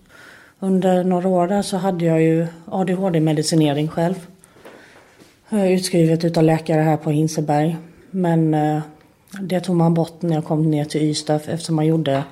Under 0.58 1.04
några 1.04 1.28
år 1.28 1.48
där 1.48 1.62
så 1.62 1.76
hade 1.76 2.04
jag 2.04 2.22
ju 2.22 2.46
ADHD-medicinering 2.66 3.88
själv. 3.88 4.26
Utskrivet 5.50 6.24
utav 6.24 6.42
läkare 6.42 6.80
här 6.80 6.96
på 6.96 7.10
Hinseberg. 7.10 7.76
Men 8.10 8.54
eh, 8.54 8.80
det 9.40 9.60
tog 9.60 9.76
man 9.76 9.94
bort 9.94 10.22
när 10.22 10.34
jag 10.34 10.44
kom 10.44 10.70
ner 10.70 10.84
till 10.84 11.02
Ystad 11.02 11.40
eftersom 11.46 11.76
man 11.76 11.86
gjorde 11.86 12.24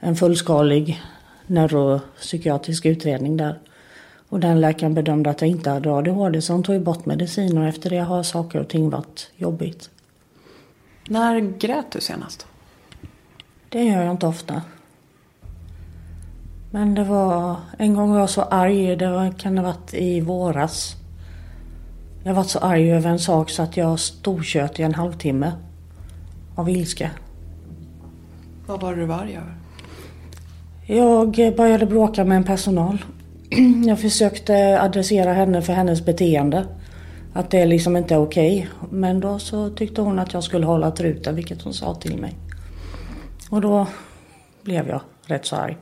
en 0.00 0.16
fullskalig 0.16 1.02
neuropsykiatrisk 1.46 2.86
utredning 2.86 3.36
där. 3.36 3.58
Och 4.34 4.40
den 4.40 4.60
läkaren 4.60 4.94
bedömde 4.94 5.30
att 5.30 5.40
jag 5.40 5.50
inte 5.50 5.70
hade 5.70 5.92
ADHD 5.92 6.42
så 6.42 6.52
hon 6.52 6.62
tog 6.62 6.82
bort 6.82 7.06
mediciner 7.06 7.60
och 7.60 7.66
efter 7.66 7.90
det 7.90 7.98
har 7.98 8.22
saker 8.22 8.60
och 8.60 8.68
ting 8.68 8.90
varit 8.90 9.30
jobbigt. 9.36 9.90
När 11.08 11.40
grät 11.40 11.90
du 11.90 12.00
senast? 12.00 12.46
Det 13.68 13.84
gör 13.84 14.02
jag 14.02 14.10
inte 14.10 14.26
ofta. 14.26 14.62
Men 16.70 16.94
det 16.94 17.04
var, 17.04 17.56
en 17.78 17.94
gång 17.94 18.10
var 18.10 18.20
jag 18.20 18.30
så 18.30 18.42
arg, 18.42 18.96
det 18.96 19.10
var, 19.10 19.38
kan 19.38 19.54
det 19.54 19.60
ha 19.60 19.68
varit 19.68 19.94
i 19.94 20.20
våras. 20.20 20.96
Jag 22.24 22.34
var 22.34 22.44
så 22.44 22.58
arg 22.58 22.92
över 22.92 23.10
en 23.10 23.18
sak 23.18 23.50
så 23.50 23.62
att 23.62 23.76
jag 23.76 24.00
storkört 24.00 24.78
i 24.78 24.82
en 24.82 24.94
halvtimme. 24.94 25.52
Av 26.54 26.70
ilska. 26.70 27.10
Vad 28.66 28.80
var 28.80 28.94
du 28.94 29.04
var 29.04 29.16
arg 29.16 29.36
över? 29.36 29.54
Jag 30.86 31.56
började 31.56 31.86
bråka 31.86 32.24
med 32.24 32.36
en 32.36 32.44
personal. 32.44 32.98
Jag 33.86 34.00
försökte 34.00 34.80
adressera 34.80 35.32
henne 35.32 35.62
för 35.62 35.72
hennes 35.72 36.04
beteende. 36.04 36.66
Att 37.32 37.50
det 37.50 37.66
liksom 37.66 37.96
inte 37.96 38.14
är 38.14 38.18
okej. 38.18 38.68
Men 38.90 39.20
då 39.20 39.38
så 39.38 39.70
tyckte 39.70 40.00
hon 40.00 40.18
att 40.18 40.32
jag 40.32 40.44
skulle 40.44 40.66
hålla 40.66 40.90
truten, 40.90 41.34
vilket 41.36 41.62
hon 41.62 41.74
sa 41.74 41.94
till 41.94 42.18
mig. 42.18 42.34
Och 43.50 43.60
då 43.60 43.86
blev 44.62 44.88
jag 44.88 45.00
rätt 45.26 45.46
så 45.46 45.56
arg. 45.56 45.76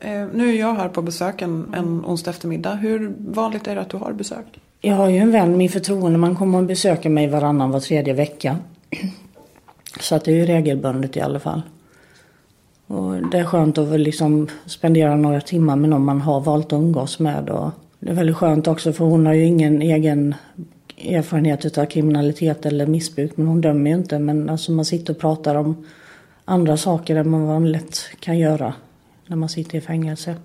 Eh, 0.00 0.26
nu 0.34 0.48
är 0.48 0.60
jag 0.60 0.74
här 0.74 0.88
på 0.88 1.02
besök 1.02 1.42
en, 1.42 1.74
en 1.74 2.04
onsdag 2.04 2.30
eftermiddag. 2.30 2.74
Hur 2.74 3.14
vanligt 3.18 3.66
är 3.66 3.74
det 3.74 3.80
att 3.80 3.90
du 3.90 3.96
har 3.96 4.12
besök? 4.12 4.46
Jag 4.80 4.94
har 4.94 5.08
ju 5.08 5.18
en 5.18 5.32
vän, 5.32 5.56
min 5.56 5.68
förtroendeman 5.68 6.36
kommer 6.36 6.58
och 6.58 6.64
besöker 6.64 7.10
mig 7.10 7.28
varannan 7.28 7.70
var 7.70 7.80
tredje 7.80 8.14
vecka. 8.14 8.56
Så 10.00 10.14
att 10.14 10.24
det 10.24 10.30
är 10.30 10.36
ju 10.36 10.46
regelbundet 10.46 11.16
i 11.16 11.20
alla 11.20 11.40
fall. 11.40 11.62
Och 12.86 13.30
det 13.30 13.38
är 13.38 13.44
skönt 13.44 13.78
att 13.78 14.00
liksom 14.00 14.48
spendera 14.66 15.16
några 15.16 15.40
timmar 15.40 15.76
med 15.76 15.90
någon 15.90 16.04
man 16.04 16.20
har 16.20 16.40
valt 16.40 16.66
att 16.66 16.72
umgås 16.72 17.18
med. 17.18 17.50
Och 17.50 17.70
det 18.00 18.10
är 18.10 18.14
väldigt 18.14 18.36
skönt 18.36 18.68
också 18.68 18.92
för 18.92 19.04
hon 19.04 19.26
har 19.26 19.32
ju 19.32 19.44
ingen 19.44 19.82
egen 19.82 20.34
erfarenhet 20.98 21.78
av 21.78 21.86
kriminalitet 21.86 22.66
eller 22.66 22.86
missbruk. 22.86 23.36
Men 23.36 23.46
hon 23.46 23.60
dömer 23.60 23.90
ju 23.90 23.96
inte. 23.96 24.18
Men 24.18 24.50
alltså 24.50 24.72
man 24.72 24.84
sitter 24.84 25.12
och 25.12 25.20
pratar 25.20 25.54
om 25.54 25.86
andra 26.44 26.76
saker 26.76 27.16
än 27.16 27.30
man 27.30 27.72
lätt 27.72 27.98
kan 28.20 28.38
göra 28.38 28.74
när 29.26 29.36
man 29.36 29.48
sitter 29.48 29.78
i 29.78 29.80
fängelse. 29.80 30.36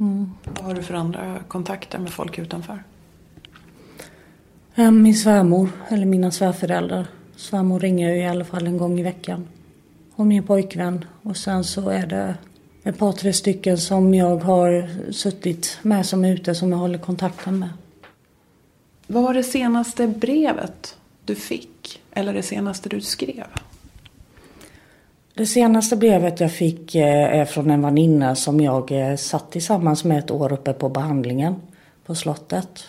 Mm. 0.00 0.30
Vad 0.44 0.64
har 0.64 0.74
du 0.74 0.82
för 0.82 0.94
andra 0.94 1.38
kontakter 1.48 1.98
med 1.98 2.10
folk 2.10 2.38
utanför? 2.38 2.84
Min 4.74 5.14
svärmor, 5.14 5.68
eller 5.88 6.06
mina 6.06 6.30
svärföräldrar. 6.30 7.06
Svärmor 7.36 7.80
ringer 7.80 8.14
ju 8.14 8.20
i 8.20 8.26
alla 8.26 8.44
fall 8.44 8.66
en 8.66 8.78
gång 8.78 9.00
i 9.00 9.02
veckan. 9.02 9.46
Och 10.16 10.26
min 10.26 10.42
pojkvän. 10.42 11.04
Och 11.22 11.36
sen 11.36 11.64
så 11.64 11.88
är 11.88 12.06
det 12.06 12.34
ett 12.82 12.98
par, 12.98 13.12
tre 13.12 13.32
stycken 13.32 13.78
som 13.78 14.14
jag 14.14 14.36
har 14.36 14.88
suttit 15.12 15.78
med 15.82 16.06
som 16.06 16.24
är 16.24 16.32
ute 16.34 16.54
som 16.54 16.72
jag 16.72 16.78
håller 16.78 16.98
kontakten 16.98 17.58
med. 17.58 17.68
Vad 19.06 19.22
var 19.22 19.34
det 19.34 19.42
senaste 19.42 20.06
brevet 20.06 20.96
du 21.24 21.34
fick? 21.34 22.02
Eller 22.12 22.34
det 22.34 22.42
senaste 22.42 22.88
du 22.88 23.00
skrev? 23.00 23.46
Det 25.34 25.46
senaste 25.46 25.96
brevet 25.96 26.40
jag 26.40 26.52
fick 26.52 26.94
eh, 26.94 27.38
är 27.40 27.44
från 27.44 27.70
en 27.70 27.82
väninna 27.82 28.34
som 28.34 28.60
jag 28.60 28.92
eh, 28.92 29.16
satt 29.16 29.50
tillsammans 29.50 30.04
med 30.04 30.18
ett 30.18 30.30
år 30.30 30.52
uppe 30.52 30.72
på 30.72 30.88
behandlingen 30.88 31.54
på 32.06 32.14
slottet. 32.14 32.84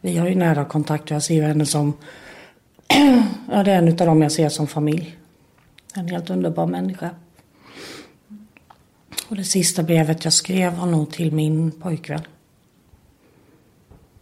Vi 0.00 0.16
har 0.16 0.28
ju 0.28 0.34
nära 0.34 0.64
kontakt 0.64 1.04
och 1.04 1.10
jag 1.10 1.22
ser 1.22 1.42
henne 1.42 1.66
som, 1.66 1.92
ja 3.50 3.62
det 3.62 3.72
är 3.72 3.78
en 3.78 3.88
av 3.88 3.94
dem 3.94 4.22
jag 4.22 4.32
ser 4.32 4.48
som 4.48 4.66
familj. 4.66 5.16
En 5.96 6.08
helt 6.08 6.30
underbar 6.30 6.66
människa. 6.66 7.10
Och 9.28 9.36
det 9.36 9.44
sista 9.44 9.82
brevet 9.82 10.24
jag 10.24 10.32
skrev 10.32 10.74
var 10.74 10.86
nog 10.86 11.10
till 11.10 11.32
min 11.32 11.70
pojkvän. 11.70 12.20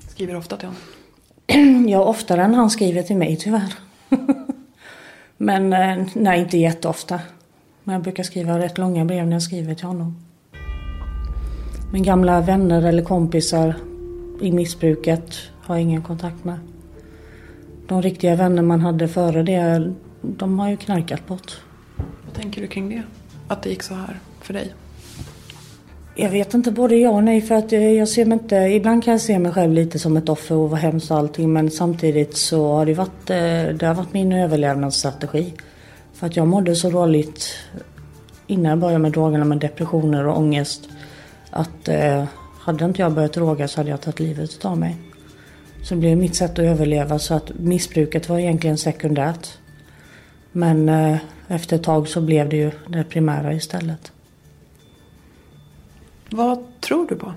Skriver 0.08 0.32
du 0.32 0.38
ofta 0.38 0.56
till 0.56 0.68
honom? 0.68 0.82
Ja, 1.88 2.04
oftare 2.04 2.42
än 2.42 2.54
han 2.54 2.70
skriver 2.70 3.02
till 3.02 3.16
mig 3.16 3.36
tyvärr. 3.36 3.74
Men 5.36 5.72
eh, 5.72 6.06
nej, 6.14 6.40
inte 6.40 6.58
jätteofta. 6.58 7.20
Men 7.84 7.92
jag 7.92 8.02
brukar 8.02 8.22
skriva 8.22 8.58
rätt 8.58 8.78
långa 8.78 9.04
brev 9.04 9.26
när 9.26 9.32
jag 9.32 9.42
skriver 9.42 9.74
till 9.74 9.86
honom. 9.86 10.24
Men 11.92 12.02
gamla 12.02 12.40
vänner 12.40 12.82
eller 12.82 13.02
kompisar 13.02 13.74
i 14.40 14.52
missbruket 14.52 15.34
har 15.60 15.74
jag 15.74 15.82
ingen 15.82 16.02
kontakt 16.02 16.44
med. 16.44 16.58
De 17.88 18.02
riktiga 18.02 18.36
vänner 18.36 18.62
man 18.62 18.80
hade 18.80 19.08
före 19.08 19.42
det, 19.42 19.92
de 20.20 20.58
har 20.58 20.68
ju 20.68 20.76
knarkat 20.76 21.26
bort. 21.26 21.63
Vad 22.34 22.42
tänker 22.42 22.60
du 22.60 22.66
kring 22.66 22.88
det? 22.88 23.02
Att 23.48 23.62
det 23.62 23.70
gick 23.70 23.82
så 23.82 23.94
här 23.94 24.18
för 24.40 24.52
dig? 24.54 24.74
Jag 26.14 26.30
vet 26.30 26.54
inte, 26.54 26.70
både 26.70 26.96
ja 26.96 27.10
och 27.10 27.24
nej. 27.24 27.40
För 27.40 27.54
att 27.54 27.72
eh, 27.72 27.92
jag 27.92 28.08
ser 28.08 28.24
mig 28.24 28.38
inte, 28.38 28.56
ibland 28.56 29.04
kan 29.04 29.12
jag 29.12 29.20
se 29.20 29.38
mig 29.38 29.52
själv 29.52 29.72
lite 29.72 29.98
som 29.98 30.16
ett 30.16 30.28
offer 30.28 30.54
och 30.54 30.70
vad 30.70 30.78
hemskt 30.80 31.10
och 31.10 31.16
allting. 31.16 31.52
Men 31.52 31.70
samtidigt 31.70 32.36
så 32.36 32.72
har 32.72 32.86
det 32.86 32.94
varit, 32.94 33.30
eh, 33.30 33.76
det 33.76 33.82
har 33.82 33.94
varit 33.94 34.12
min 34.12 34.32
överlevnadsstrategi. 34.32 35.54
För 36.12 36.26
att 36.26 36.36
jag 36.36 36.48
mådde 36.48 36.76
så 36.76 36.90
dåligt 36.90 37.54
innan 38.46 38.70
jag 38.70 38.78
började 38.78 38.98
med 38.98 39.12
drogerna 39.12 39.44
med 39.44 39.58
depressioner 39.58 40.26
och 40.26 40.38
ångest. 40.38 40.88
Att 41.50 41.88
eh, 41.88 42.24
hade 42.60 42.84
inte 42.84 43.02
jag 43.02 43.12
börjat 43.12 43.32
droga 43.32 43.68
så 43.68 43.80
hade 43.80 43.90
jag 43.90 44.00
tagit 44.00 44.20
livet 44.20 44.64
av 44.64 44.78
mig. 44.78 44.96
Så 45.82 45.94
det 45.94 46.00
blev 46.00 46.18
mitt 46.18 46.34
sätt 46.34 46.50
att 46.50 46.58
överleva 46.58 47.18
så 47.18 47.34
att 47.34 47.50
missbruket 47.58 48.28
var 48.28 48.38
egentligen 48.38 48.78
sekundärt. 48.78 49.48
Men 50.52 50.88
eh, 50.88 51.16
efter 51.48 51.76
ett 51.76 51.82
tag 51.82 52.08
så 52.08 52.20
blev 52.20 52.48
det 52.48 52.56
ju 52.56 52.70
det 52.88 53.04
primära 53.04 53.52
istället. 53.52 54.12
Vad 56.30 56.80
tror 56.80 57.06
du 57.06 57.16
på? 57.16 57.32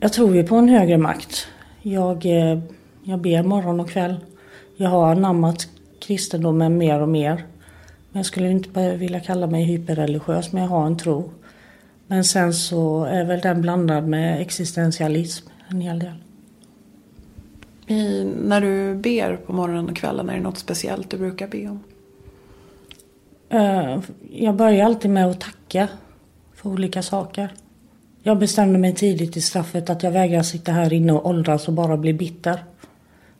Jag 0.00 0.12
tror 0.12 0.36
ju 0.36 0.44
på 0.44 0.56
en 0.56 0.68
högre 0.68 0.98
makt. 0.98 1.46
Jag, 1.82 2.26
eh, 2.26 2.58
jag 3.02 3.20
ber 3.20 3.42
morgon 3.42 3.80
och 3.80 3.90
kväll. 3.90 4.16
Jag 4.76 4.90
har 4.90 5.10
anammat 5.10 5.68
kristendomen 6.00 6.78
mer 6.78 7.00
och 7.00 7.08
mer. 7.08 7.34
Men 8.10 8.18
jag 8.18 8.26
skulle 8.26 8.50
inte 8.50 8.96
vilja 8.96 9.20
kalla 9.20 9.46
mig 9.46 9.64
hyperreligiös, 9.64 10.52
men 10.52 10.62
jag 10.62 10.70
har 10.70 10.86
en 10.86 10.98
tro. 10.98 11.30
Men 12.06 12.24
sen 12.24 12.54
så 12.54 13.04
är 13.04 13.24
väl 13.24 13.40
den 13.40 13.62
blandad 13.62 14.08
med 14.08 14.40
existentialism 14.40 15.48
en 15.68 15.80
hel 15.80 15.98
del. 15.98 16.14
I, 17.86 18.24
när 18.24 18.60
du 18.60 18.94
ber 18.94 19.36
på 19.36 19.52
morgonen 19.52 19.88
och 19.88 19.96
kvällen, 19.96 20.30
är 20.30 20.34
det 20.34 20.40
något 20.40 20.58
speciellt 20.58 21.10
du 21.10 21.18
brukar 21.18 21.48
be 21.48 21.68
om? 21.68 21.80
Eh, 23.48 24.00
jag 24.30 24.56
börjar 24.56 24.86
alltid 24.86 25.10
med 25.10 25.26
att 25.26 25.40
tacka. 25.40 25.88
för 26.54 26.70
olika 26.70 27.02
saker. 27.02 27.52
Jag 28.22 28.38
bestämde 28.38 28.78
mig 28.78 28.94
tidigt 28.94 29.36
i 29.36 29.40
straffet 29.40 29.90
att 29.90 30.02
jag 30.02 30.10
vägrar 30.10 30.42
sitta 30.42 30.72
här 30.72 30.92
inne 30.92 31.12
och 31.12 31.26
åldras 31.26 31.68
och 31.68 31.74
bara 31.74 31.96
bli 31.96 32.12
bitter. 32.12 32.64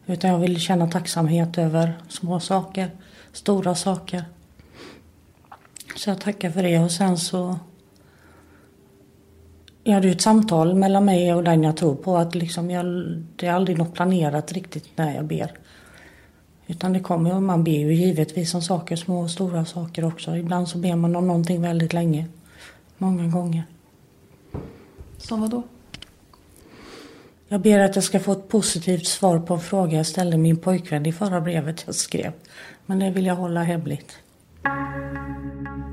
Utan 0.07 0.31
jag 0.31 0.39
vill 0.39 0.61
känna 0.61 0.91
tacksamhet 0.91 1.59
över 1.59 1.93
små 2.09 2.41
saker, 2.41 2.91
stora 3.33 3.75
saker. 3.75 4.25
Så 5.97 6.11
jag 6.11 6.21
tackar 6.21 6.51
för 6.51 6.63
det 6.63 6.79
och 6.79 6.91
sen 6.91 7.19
så... 7.19 7.59
Jag 9.85 9.95
hade 9.95 10.07
ju 10.07 10.13
ett 10.13 10.21
samtal 10.21 10.75
mellan 10.75 11.05
mig 11.05 11.35
och 11.35 11.45
den 11.45 11.63
jag 11.63 11.77
tror 11.77 11.95
på 11.95 12.17
att 12.17 12.35
liksom 12.35 12.71
jag, 12.71 12.87
det 13.37 13.47
är 13.47 13.53
aldrig 13.53 13.79
något 13.79 13.95
planerat 13.95 14.53
riktigt 14.53 14.91
när 14.97 15.15
jag 15.15 15.25
ber. 15.25 15.53
Utan 16.67 16.93
det 16.93 17.01
kommer 17.01 17.35
och 17.35 17.43
man 17.43 17.64
ber 17.64 17.73
ju 17.73 17.95
givetvis 17.95 18.55
om 18.55 18.62
saker, 18.62 18.97
små 18.97 19.21
och 19.21 19.31
stora 19.31 19.64
saker 19.64 20.05
också. 20.05 20.37
Ibland 20.37 20.69
så 20.69 20.79
ber 20.79 20.97
man 20.97 21.17
om 21.17 21.27
någonting 21.27 21.62
väldigt 21.62 21.93
länge. 21.93 22.27
Många 22.99 23.27
gånger. 23.27 23.64
Som 25.19 25.41
vad 25.41 25.51
då? 25.51 25.62
Jag 27.49 27.61
ber 27.61 27.79
att 27.79 27.95
jag 27.95 28.05
ska 28.05 28.21
få 28.21 28.33
ett 28.33 28.49
positivt 28.49 29.07
svar 29.07 29.39
på 29.39 29.55
en 29.55 29.61
fråga 29.61 29.97
jag 29.97 30.07
ställde 30.07 30.37
min 30.37 30.57
pojkvän 30.57 31.07
i 31.07 31.12
förra 31.12 31.41
brevet 31.41 31.83
jag 31.87 31.95
skrev. 31.95 32.33
Men 32.87 32.99
det 32.99 33.11
vill 33.11 33.27
jag 33.27 33.37
hålla 33.37 33.62
hemligt. 33.62 34.17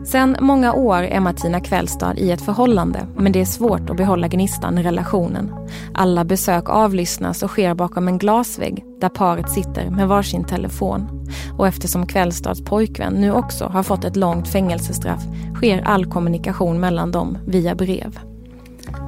Sen 0.06 0.38
många 0.40 0.74
år 0.74 1.04
är 1.04 1.20
Martina 1.20 1.60
Kvällstad 1.60 2.20
i 2.20 2.32
ett 2.32 2.42
förhållande 2.42 3.08
men 3.16 3.32
det 3.32 3.42
är 3.42 3.46
svårt 3.46 3.90
att 3.90 3.98
behålla 3.98 4.28
gnistan 4.28 4.78
i 4.78 4.84
relationen. 4.84 5.52
Alla 5.94 6.26
besök 6.26 6.70
avlyssnas 6.70 7.44
och 7.44 7.50
sker 7.50 7.74
bakom 7.74 8.08
en 8.08 8.18
glasvägg 8.18 8.86
där 9.02 9.10
paret 9.10 9.50
sitter 9.52 9.90
med 9.90 10.08
varsin 10.08 10.44
telefon. 10.44 11.28
Och 11.58 11.68
eftersom 11.68 12.08
Kvällstads 12.08 12.62
pojkvän 12.62 13.14
nu 13.14 13.32
också 13.32 13.66
har 13.66 13.84
fått 13.84 14.04
ett 14.04 14.16
långt 14.16 14.48
fängelsestraff 14.48 15.24
sker 15.56 15.82
all 15.82 16.06
kommunikation 16.06 16.80
mellan 16.80 17.12
dem 17.12 17.38
via 17.48 17.76
brev. 17.76 18.20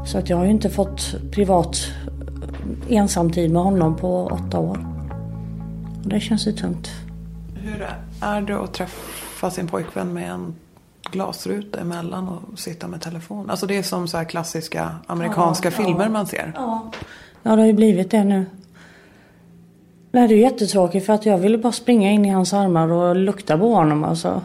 Så 0.06 0.18
att 0.18 0.30
jag 0.30 0.38
har 0.38 0.46
ju 0.46 0.52
inte 0.52 0.70
fått 0.70 1.16
privat 1.32 1.78
ensamtid 2.90 3.52
med 3.52 3.62
honom 3.62 3.96
på 3.96 4.26
åtta 4.26 4.60
år. 4.60 4.88
Det 6.04 6.20
känns 6.20 6.48
ju 6.48 6.52
tungt. 6.52 6.92
Hur 7.54 7.88
är 8.22 8.42
det 8.42 8.60
att 8.60 8.74
träffa 8.74 9.25
sin 9.52 9.68
pojkvän 9.68 10.14
med 10.14 10.32
en 10.32 10.56
glasruta 11.12 11.80
emellan 11.80 12.28
och 12.28 12.60
sitta 12.60 12.88
med 12.88 13.02
telefon? 13.02 13.50
Alltså 13.50 13.66
det 13.66 13.78
är 13.78 13.84
som 13.84 14.08
så 14.08 14.18
här 14.18 14.26
klassiska 14.26 14.96
amerikanska 15.08 15.68
Ja, 15.68 15.72
filmer 15.72 16.04
ja. 16.04 16.10
man 16.10 16.28
ser. 16.28 16.52
Ja. 16.56 16.92
Ja, 17.44 17.52
det 17.56 17.62
har 17.62 17.68
ju 17.68 17.74
blivit 17.74 18.12
det 18.12 18.24
nu. 18.24 18.46
Nej, 20.12 20.28
det 20.28 20.36
är 20.36 20.38
jättetråkigt 20.38 21.06
för 21.06 21.14
att 21.14 21.26
jag 21.26 21.38
ville 21.38 21.58
bara 21.58 21.74
springa 21.74 22.12
in 22.12 22.26
i 22.26 22.30
hans 22.30 22.54
armar 22.54 22.92
och 22.92 23.16
lukta 23.16 23.58
på 23.58 23.74
honom 23.74 24.04
alltså. 24.04 24.42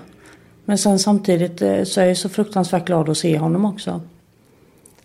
Men 0.65 0.79
sen 0.79 0.99
samtidigt 0.99 1.63
eh, 1.63 1.83
så 1.85 2.01
är 2.01 2.05
jag 2.05 2.17
så 2.17 2.29
fruktansvärt 2.29 2.87
glad 2.87 3.09
att 3.09 3.19
se 3.19 3.39
honom 3.39 3.65
också. 3.65 4.01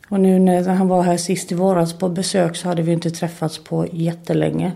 Och 0.10 0.20
nu 0.20 0.40
när 0.40 0.70
han 0.74 0.88
var 0.88 1.04
här 1.04 1.18
sist 1.18 1.52
i 1.52 1.56
våras 1.56 1.94
på 1.94 2.10
besök 2.10 2.56
så 2.56 2.68
hade 2.68 2.82
vi 2.82 2.92
inte 2.92 3.12
träffats 3.12 3.58
på 3.58 3.88
jättelänge. 3.92 4.72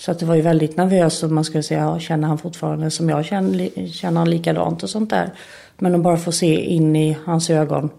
Så 0.00 0.10
att 0.10 0.18
det 0.18 0.26
var 0.26 0.34
ju 0.34 0.42
väldigt 0.42 0.76
nervöst 0.76 1.22
och 1.22 1.30
man 1.30 1.44
skulle 1.44 1.62
säga, 1.62 1.80
ja, 1.80 1.98
känner 1.98 2.28
han 2.28 2.38
fortfarande 2.38 2.90
som 2.90 3.08
jag 3.08 3.24
känner, 3.24 3.88
känner 3.88 4.18
han 4.18 4.30
likadant 4.30 4.82
och 4.82 4.90
sånt 4.90 5.10
där. 5.10 5.30
Men 5.78 5.94
att 5.94 6.00
bara 6.00 6.16
få 6.16 6.32
se 6.32 6.60
in 6.60 6.96
i 6.96 7.16
hans 7.24 7.50
ögon 7.50 7.90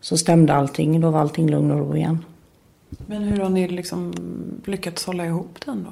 så 0.00 0.16
stämde 0.16 0.54
allting, 0.54 1.00
då 1.00 1.10
var 1.10 1.20
allting 1.20 1.50
lugn 1.50 1.70
och 1.70 1.78
ro 1.78 1.96
igen. 1.96 2.24
Men 3.06 3.22
hur 3.22 3.40
har 3.40 3.48
ni 3.48 3.68
liksom 3.68 4.12
lyckats 4.64 5.06
hålla 5.06 5.26
ihop 5.26 5.58
den 5.66 5.84
då? 5.84 5.90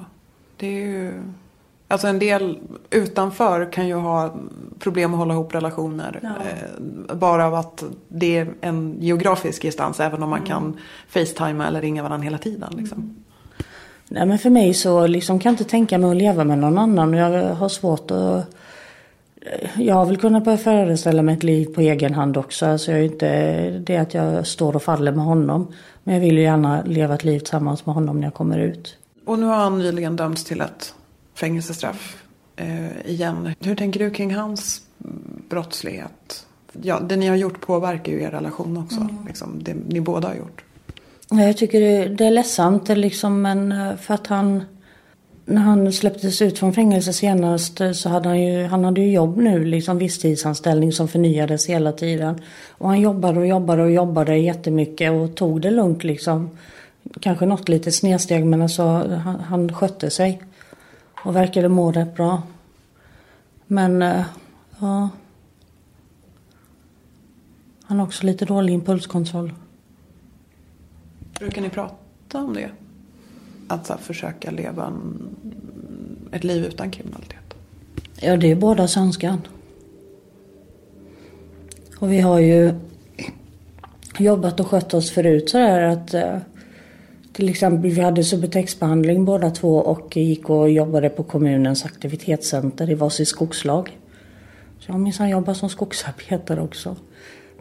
Det 0.56 0.66
är 0.66 0.86
ju... 0.86 1.12
Alltså 1.88 2.06
en 2.06 2.18
del 2.18 2.58
utanför 2.90 3.72
kan 3.72 3.88
ju 3.88 3.94
ha 3.94 4.34
problem 4.78 5.14
att 5.14 5.18
hålla 5.18 5.34
ihop 5.34 5.54
relationer. 5.54 6.20
Eh, 6.22 7.14
bara 7.16 7.46
av 7.46 7.54
att 7.54 7.84
det 8.08 8.36
är 8.36 8.54
en 8.60 8.96
geografisk 9.00 9.62
distans 9.62 10.00
även 10.00 10.22
om 10.22 10.30
man 10.30 10.42
kan 10.42 10.76
facetima 11.08 11.66
eller 11.66 11.80
ringa 11.80 12.02
varandra 12.02 12.24
hela 12.24 12.38
tiden. 12.38 12.72
Liksom. 12.76 13.21
Nej 14.14 14.26
men 14.26 14.38
för 14.38 14.50
mig 14.50 14.74
så 14.74 15.06
liksom 15.06 15.38
kan 15.38 15.50
jag 15.50 15.60
inte 15.60 15.70
tänka 15.70 15.98
mig 15.98 16.10
att 16.10 16.16
leva 16.16 16.44
med 16.44 16.58
någon 16.58 16.78
annan. 16.78 17.12
Jag 17.12 17.54
har 17.54 17.68
svårt 17.68 18.10
att... 18.10 18.54
Jag 19.76 19.94
har 19.94 20.06
väl 20.06 20.16
kunnat 20.16 20.44
börja 20.44 20.58
föreställa 20.58 21.22
mig 21.22 21.34
ett 21.34 21.42
liv 21.42 21.66
på 21.74 21.80
egen 21.80 22.14
hand 22.14 22.36
också. 22.36 22.66
Alltså 22.66 22.90
jag 22.90 23.00
är 23.00 23.04
inte 23.04 23.70
det 23.70 23.96
att 23.96 24.14
jag 24.14 24.46
står 24.46 24.76
och 24.76 24.82
faller 24.82 25.12
med 25.12 25.24
honom. 25.24 25.72
Men 26.04 26.14
jag 26.14 26.20
vill 26.20 26.38
ju 26.38 26.42
gärna 26.42 26.82
leva 26.82 27.14
ett 27.14 27.24
liv 27.24 27.38
tillsammans 27.38 27.86
med 27.86 27.94
honom 27.94 28.20
när 28.20 28.26
jag 28.26 28.34
kommer 28.34 28.58
ut. 28.58 28.96
Och 29.26 29.38
nu 29.38 29.46
har 29.46 29.56
han 29.56 29.78
nyligen 29.78 30.16
dömts 30.16 30.44
till 30.44 30.60
ett 30.60 30.94
fängelsestraff 31.34 32.22
eh, 32.56 33.10
igen. 33.10 33.54
Hur 33.60 33.76
tänker 33.76 34.00
du 34.00 34.10
kring 34.10 34.34
hans 34.34 34.82
brottslighet? 35.48 36.46
Ja, 36.82 37.00
det 37.00 37.16
ni 37.16 37.28
har 37.28 37.36
gjort 37.36 37.60
påverkar 37.60 38.12
ju 38.12 38.22
er 38.22 38.30
relation 38.30 38.76
också. 38.76 39.08
Liksom, 39.26 39.62
det 39.62 39.74
ni 39.88 40.00
båda 40.00 40.28
har 40.28 40.34
gjort. 40.34 40.64
Jag 41.38 41.56
tycker 41.56 41.80
det, 41.80 42.08
det 42.08 42.24
är 42.26 42.30
ledsamt 42.30 42.88
liksom, 42.88 43.42
men 43.42 43.74
för 43.98 44.14
att 44.14 44.26
han... 44.26 44.62
När 45.44 45.62
han 45.62 45.92
släpptes 45.92 46.42
ut 46.42 46.58
från 46.58 46.72
fängelse 46.72 47.12
senast 47.12 47.80
eh, 47.80 47.92
så 47.92 48.08
hade 48.08 48.28
han 48.28 48.42
ju, 48.42 48.64
han 48.64 48.84
hade 48.84 49.00
ju 49.00 49.12
jobb 49.12 49.36
nu, 49.36 49.64
liksom 49.64 49.98
visstidsanställning 49.98 50.92
som 50.92 51.08
förnyades 51.08 51.66
hela 51.66 51.92
tiden. 51.92 52.40
Och 52.70 52.88
han 52.88 53.00
jobbade 53.00 53.40
och 53.40 53.46
jobbade 53.46 53.82
och 53.82 53.90
jobbade 53.90 54.36
jättemycket 54.36 55.12
och 55.12 55.34
tog 55.34 55.60
det 55.60 55.70
lugnt 55.70 56.04
liksom. 56.04 56.50
Kanske 57.20 57.46
något 57.46 57.68
lite 57.68 57.92
snedsteg 57.92 58.46
men 58.46 58.62
alltså 58.62 58.82
han, 59.24 59.40
han 59.40 59.74
skötte 59.74 60.10
sig. 60.10 60.42
Och 61.24 61.36
verkade 61.36 61.68
må 61.68 61.92
rätt 61.92 62.14
bra. 62.14 62.42
Men 63.66 64.02
eh, 64.02 64.24
ja. 64.78 65.08
Han 67.82 67.98
har 67.98 68.06
också 68.06 68.26
lite 68.26 68.44
dålig 68.44 68.74
impulskontroll. 68.74 69.52
Brukar 71.42 71.62
ni 71.62 71.68
prata 71.68 72.38
om 72.38 72.54
det? 72.54 72.70
Att 73.68 73.86
så 73.86 73.92
här, 73.92 74.00
försöka 74.00 74.50
leva 74.50 74.86
en, 74.86 75.36
ett 76.32 76.44
liv 76.44 76.64
utan 76.64 76.90
kriminalitet? 76.90 77.54
Ja, 78.20 78.36
det 78.36 78.50
är 78.50 78.56
bådas 78.56 78.96
önskan. 78.96 79.40
Och 81.98 82.12
vi 82.12 82.20
har 82.20 82.38
ju 82.38 82.74
jobbat 84.18 84.60
och 84.60 84.66
skött 84.66 84.94
oss 84.94 85.10
förut 85.10 85.50
så 85.50 85.58
där 85.58 85.82
att 85.82 86.14
eh, 86.14 86.36
till 87.32 87.48
exempel 87.48 87.90
vi 87.90 88.00
hade 88.00 88.24
subutexbehandling 88.24 89.24
båda 89.24 89.50
två 89.50 89.76
och 89.76 90.16
gick 90.16 90.50
och 90.50 90.70
jobbade 90.70 91.08
på 91.08 91.22
kommunens 91.22 91.84
aktivitetscenter 91.84 92.90
i 92.90 92.94
varsitt 92.94 93.28
skogslag. 93.28 93.98
Så 94.78 94.84
jag 94.88 94.94
har 94.94 95.00
minsann 95.00 95.28
jobbat 95.28 95.56
som 95.56 95.68
skogsarbetare 95.68 96.60
också. 96.60 96.96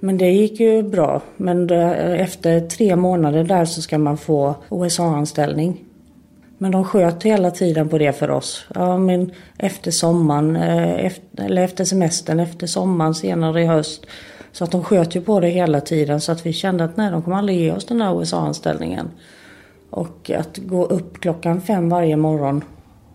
Men 0.03 0.17
det 0.17 0.31
gick 0.31 0.59
ju 0.59 0.83
bra. 0.83 1.21
Men 1.37 1.67
det, 1.67 1.95
efter 1.95 2.59
tre 2.59 2.95
månader 2.95 3.43
där 3.43 3.65
så 3.65 3.81
ska 3.81 3.97
man 3.97 4.17
få 4.17 4.55
OSA-anställning. 4.69 5.83
Men 6.57 6.71
de 6.71 6.83
sköt 6.83 7.23
hela 7.23 7.51
tiden 7.51 7.89
på 7.89 7.97
det 7.97 8.13
för 8.13 8.29
oss. 8.29 8.65
Ja, 8.75 8.97
men 8.97 9.31
efter 9.57 9.91
sommaren, 9.91 10.55
eh, 10.55 11.05
efter, 11.05 11.45
eller 11.45 11.61
efter 11.61 11.83
semestern, 11.83 12.39
efter 12.39 12.67
sommaren, 12.67 13.15
senare 13.15 13.61
i 13.61 13.65
höst. 13.65 14.05
Så 14.51 14.63
att 14.63 14.71
de 14.71 14.83
sköt 14.83 15.15
ju 15.15 15.21
på 15.21 15.39
det 15.39 15.49
hela 15.49 15.81
tiden 15.81 16.21
så 16.21 16.31
att 16.31 16.45
vi 16.45 16.53
kände 16.53 16.83
att 16.83 16.97
nej, 16.97 17.11
de 17.11 17.21
kommer 17.21 17.37
aldrig 17.37 17.59
ge 17.59 17.71
oss 17.71 17.85
den 17.85 18.01
här 18.01 18.13
OSA-anställningen. 18.13 19.09
Och 19.89 20.31
att 20.37 20.57
gå 20.57 20.85
upp 20.85 21.19
klockan 21.19 21.61
fem 21.61 21.89
varje 21.89 22.17
morgon 22.17 22.63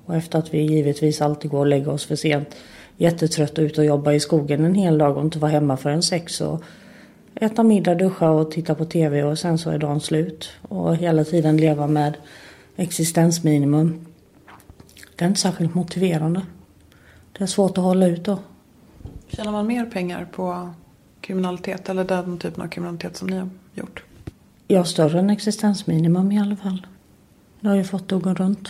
och 0.07 0.17
efter 0.17 0.39
att 0.39 0.55
vi 0.55 0.63
givetvis 0.63 1.21
alltid 1.21 1.51
går 1.51 1.59
och 1.59 1.67
lägger 1.67 1.89
oss 1.89 2.07
för 2.07 2.17
sent. 2.17 2.57
Jättetrött 2.97 3.59
och 3.59 3.63
ut 3.63 3.79
och 3.79 3.85
jobba 3.85 4.13
i 4.13 4.21
skogen 4.21 4.65
en 4.65 4.75
hel 4.75 4.99
dag 4.99 5.17
och 5.17 5.25
inte 5.25 5.39
vara 5.39 5.51
hemma 5.51 5.77
förrän 5.77 6.03
sex. 6.03 6.41
Och 6.41 6.63
äta 7.35 7.63
middag, 7.63 7.95
duscha 7.95 8.31
och 8.31 8.51
titta 8.51 8.75
på 8.75 8.85
TV 8.85 9.23
och 9.23 9.39
sen 9.39 9.59
så 9.59 9.71
är 9.71 9.79
dagen 9.79 10.01
slut. 10.01 10.51
Och 10.63 10.97
hela 10.97 11.25
tiden 11.25 11.57
leva 11.57 11.87
med 11.87 12.17
existensminimum. 12.77 14.07
Det 15.17 15.25
är 15.25 15.29
inte 15.29 15.41
särskilt 15.41 15.75
motiverande. 15.75 16.43
Det 17.33 17.45
är 17.45 17.47
svårt 17.47 17.79
att 17.79 17.85
hålla 17.85 18.07
ut 18.07 18.25
då. 18.25 18.39
Tjänar 19.29 19.53
man 19.53 19.67
mer 19.67 19.87
pengar 19.87 20.29
på 20.33 20.71
kriminalitet 21.21 21.89
eller 21.89 22.05
den 22.05 22.39
typen 22.39 22.63
av 22.63 22.69
kriminalitet 22.69 23.17
som 23.17 23.29
ni 23.29 23.37
har 23.37 23.49
gjort? 23.75 24.05
Har 24.69 24.85
större 24.85 25.19
än 25.19 25.31
existensminimum 25.31 26.33
i 26.33 26.41
alla 26.41 26.57
fall. 26.57 26.87
Jag 27.61 27.71
har 27.71 27.77
ju 27.77 27.85
fått 27.85 28.09
det 28.09 28.17
att 28.17 28.23
gå 28.23 28.35
runt. 28.35 28.69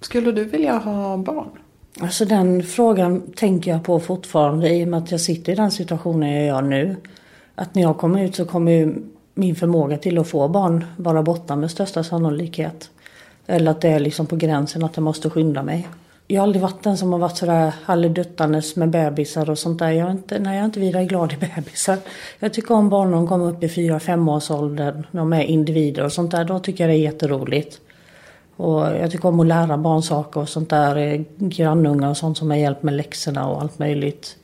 Skulle 0.00 0.32
du 0.32 0.44
vilja 0.44 0.78
ha 0.78 1.16
barn? 1.16 1.50
Alltså 2.00 2.24
den 2.24 2.62
frågan 2.62 3.32
tänker 3.36 3.70
jag 3.70 3.84
på 3.84 4.00
fortfarande 4.00 4.74
i 4.74 4.84
och 4.84 4.88
med 4.88 4.98
att 4.98 5.10
jag 5.10 5.20
sitter 5.20 5.52
i 5.52 5.54
den 5.54 5.70
situationen 5.70 6.32
jag 6.32 6.46
gör 6.46 6.62
nu. 6.62 6.96
Att 7.54 7.74
när 7.74 7.82
jag 7.82 7.98
kommer 7.98 8.24
ut 8.24 8.34
så 8.34 8.44
kommer 8.44 8.72
ju 8.72 8.94
min 9.34 9.54
förmåga 9.54 9.98
till 9.98 10.18
att 10.18 10.28
få 10.28 10.48
barn 10.48 10.84
vara 10.96 11.22
borta 11.22 11.56
med 11.56 11.70
största 11.70 12.04
sannolikhet. 12.04 12.90
Eller 13.46 13.70
att 13.70 13.80
det 13.80 13.88
är 13.88 14.00
liksom 14.00 14.26
på 14.26 14.36
gränsen 14.36 14.84
att 14.84 14.96
jag 14.96 15.02
måste 15.02 15.30
skynda 15.30 15.62
mig. 15.62 15.88
Jag 16.26 16.40
har 16.40 16.42
aldrig 16.42 16.62
varit 16.62 16.82
den 16.82 16.96
som 16.96 17.12
har 17.12 17.18
varit 17.18 17.36
sådär 17.36 17.72
halvduttandes 17.84 18.76
med 18.76 18.90
bebisar 18.90 19.50
och 19.50 19.58
sånt 19.58 19.78
där. 19.78 19.90
Jag 19.90 20.06
är 20.06 20.10
inte, 20.10 20.38
nej, 20.38 20.54
jag 20.54 20.60
är 20.60 20.64
inte 20.64 20.80
vidare 20.80 21.04
glad 21.04 21.32
i 21.32 21.36
bebisar. 21.36 21.98
Jag 22.38 22.52
tycker 22.52 22.74
om 22.74 22.88
barn 22.88 23.10
när 23.10 23.16
de 23.16 23.28
kommer 23.28 23.48
upp 23.48 23.62
i 23.62 23.66
4-5 23.66 24.36
års 24.36 24.50
ålder, 24.50 25.08
När 25.10 25.20
de 25.20 25.32
är 25.32 25.42
individer 25.42 26.04
och 26.04 26.12
sånt 26.12 26.30
där. 26.30 26.44
Då 26.44 26.58
tycker 26.58 26.84
jag 26.84 26.90
det 26.90 26.98
är 26.98 27.12
jätteroligt. 27.12 27.80
Och 28.56 28.80
jag 28.80 29.10
tycker 29.10 29.28
om 29.28 29.40
att 29.40 29.46
lära 29.46 29.78
barn 29.78 30.02
saker 30.02 30.40
och 30.40 30.48
sånt 30.48 30.70
där. 30.70 30.96
Eh, 30.96 31.20
grannungar 31.38 32.10
och 32.10 32.16
sånt 32.16 32.38
som 32.38 32.50
har 32.50 32.56
hjälp 32.56 32.82
med 32.82 32.94
läxorna 32.94 33.48
och 33.48 33.62
allt 33.62 33.78
möjligt. 33.78 34.36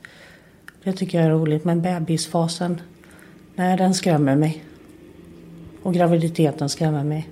Det 0.83 0.93
tycker 0.93 1.17
jag 1.17 1.27
är 1.27 1.31
roligt. 1.31 1.65
Men 1.65 1.81
bebisfasen, 1.81 2.81
Nej, 3.55 3.77
den 3.77 3.93
skrämmer 3.93 4.35
mig. 4.35 4.63
Och 5.83 5.93
graviditeten 5.93 6.69
skrämmer 6.69 7.03
mig. 7.03 7.29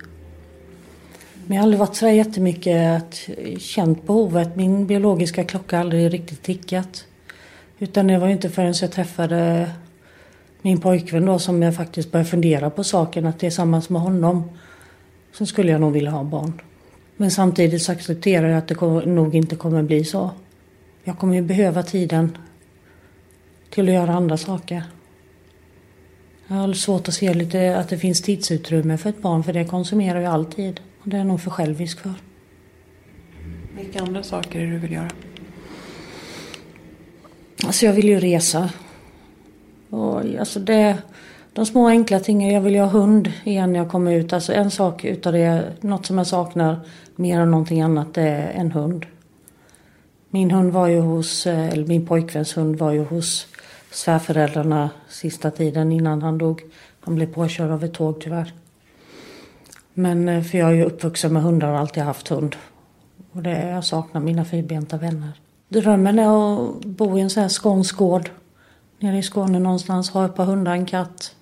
Men 1.45 1.55
jag 1.55 1.61
har 1.61 1.63
aldrig 1.63 1.79
varit 1.79 1.95
så 1.95 2.07
jättemycket 2.07 3.01
att, 3.01 3.29
eh, 3.37 3.57
känt 3.57 4.07
behovet. 4.07 4.55
Min 4.55 4.87
biologiska 4.87 5.43
klocka 5.43 5.77
har 5.77 5.83
aldrig 5.83 6.13
riktigt 6.13 6.43
tickat. 6.43 7.05
Utan 7.79 8.07
det 8.07 8.17
var 8.17 8.27
inte 8.27 8.49
förrän 8.49 8.73
jag 8.81 8.91
träffade 8.91 9.69
min 10.61 10.81
pojkvän 10.81 11.25
då 11.25 11.39
som 11.39 11.61
jag 11.61 11.75
faktiskt 11.75 12.11
började 12.11 12.29
fundera 12.29 12.69
på 12.69 12.83
saken. 12.83 13.25
Att 13.25 13.39
tillsammans 13.39 13.89
med 13.89 14.01
honom 14.01 14.49
så 15.33 15.45
skulle 15.45 15.71
jag 15.71 15.81
nog 15.81 15.93
vilja 15.93 16.11
ha 16.11 16.23
barn. 16.23 16.61
Men 17.21 17.31
samtidigt 17.31 17.81
så 17.81 17.91
accepterar 17.91 18.47
jag 18.47 18.57
att 18.57 18.67
det 18.67 19.05
nog 19.05 19.35
inte 19.35 19.55
kommer 19.55 19.83
bli 19.83 20.03
så. 20.03 20.31
Jag 21.03 21.19
kommer 21.19 21.35
ju 21.35 21.41
behöva 21.41 21.83
tiden 21.83 22.37
till 23.69 23.89
att 23.89 23.93
göra 23.93 24.13
andra 24.13 24.37
saker. 24.37 24.83
Jag 26.47 26.55
har 26.55 26.73
svårt 26.73 27.07
att 27.07 27.13
se 27.13 27.33
lite 27.33 27.77
att 27.77 27.89
det 27.89 27.97
finns 27.97 28.21
tidsutrymme 28.21 28.97
för 28.97 29.09
ett 29.09 29.21
barn 29.21 29.43
för 29.43 29.53
det 29.53 29.65
konsumerar 29.65 30.19
ju 30.19 30.25
all 30.25 30.45
tid. 30.45 30.79
Och 31.01 31.09
det 31.09 31.15
är 31.15 31.17
jag 31.17 31.27
nog 31.27 31.41
för 31.41 31.51
självisk 31.51 31.99
för. 31.99 32.13
Vilka 33.77 34.01
andra 34.01 34.23
saker 34.23 34.59
är 34.59 34.65
det 34.65 34.71
du 34.71 34.77
vill 34.77 34.91
göra? 34.91 35.11
Alltså 37.65 37.85
jag 37.85 37.93
vill 37.93 38.09
ju 38.09 38.19
resa. 38.19 38.69
Och 39.89 40.19
alltså 40.39 40.59
det, 40.59 40.97
de 41.53 41.65
små 41.65 41.87
enkla 41.87 42.19
tingen. 42.19 42.53
Jag 42.53 42.61
vill 42.61 42.73
ju 42.73 42.79
ha 42.79 42.87
hund 42.87 43.31
igen 43.43 43.73
när 43.73 43.79
jag 43.79 43.89
kommer 43.89 44.13
ut. 44.13 44.33
Alltså 44.33 44.53
en 44.53 44.71
sak 44.71 45.05
utav 45.05 45.33
det, 45.33 45.73
något 45.81 46.05
som 46.05 46.17
jag 46.17 46.27
saknar 46.27 46.79
mer 47.15 47.39
än 47.39 47.51
någonting 47.51 47.81
annat, 47.81 48.13
det 48.13 48.21
är 48.21 48.51
en 48.51 48.71
hund. 48.71 49.05
Min 50.29 50.51
hund 50.51 50.73
var 50.73 50.87
ju 50.87 50.99
hos, 50.99 51.47
eh, 51.47 51.69
eller 51.69 51.85
min 51.85 52.05
pojkväns 52.05 52.57
hund 52.57 52.75
var 52.75 52.91
ju 52.91 53.03
hos 53.03 53.47
svärföräldrarna 53.91 54.89
sista 55.09 55.51
tiden 55.51 55.91
innan 55.91 56.21
han 56.21 56.37
dog. 56.37 56.61
Han 57.01 57.15
blev 57.15 57.33
påkörd 57.33 57.71
av 57.71 57.83
ett 57.83 57.93
tåg 57.93 58.21
tyvärr. 58.21 58.53
Men 59.93 60.29
eh, 60.29 60.43
för 60.43 60.57
jag 60.57 60.69
är 60.69 60.73
ju 60.73 60.83
uppvuxen 60.83 61.33
med 61.33 61.43
hundar 61.43 61.71
och 61.71 61.79
alltid 61.79 62.03
haft 62.03 62.27
hund. 62.27 62.55
Och 63.31 63.43
det 63.43 63.69
jag 63.69 63.85
saknar 63.85 64.21
mina 64.21 64.45
fyrbenta 64.45 64.97
vänner. 64.97 65.31
Drömmen 65.69 66.19
är 66.19 66.25
att 66.25 66.85
bo 66.85 67.17
i 67.17 67.21
en 67.21 67.29
sån 67.29 67.41
här 67.41 67.49
skånsk 67.49 67.97
gård. 67.97 68.29
Nere 68.99 69.17
i 69.17 69.23
Skåne 69.23 69.59
någonstans. 69.59 70.09
Ha 70.09 70.25
ett 70.25 70.35
par 70.35 70.45
hundar, 70.45 70.71
en 70.71 70.85
katt. 70.85 71.35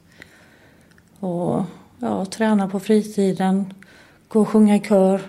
Och 1.19 1.63
ja, 1.99 2.25
träna 2.25 2.67
på 2.67 2.79
fritiden. 2.79 3.73
Gå 4.27 4.41
och 4.41 4.49
sjunga 4.49 4.75
i 4.75 4.79
kör. 4.79 5.21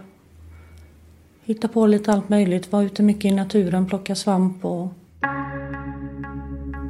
Hitta 1.45 1.69
på 1.69 1.87
lite 1.87 2.13
allt 2.13 2.29
möjligt. 2.29 2.73
Vara 2.73 2.83
ute 2.83 3.03
mycket 3.03 3.33
i 3.33 3.35
naturen, 3.35 3.87
plocka 3.87 4.15
svamp 4.15 4.65
och 4.65 4.89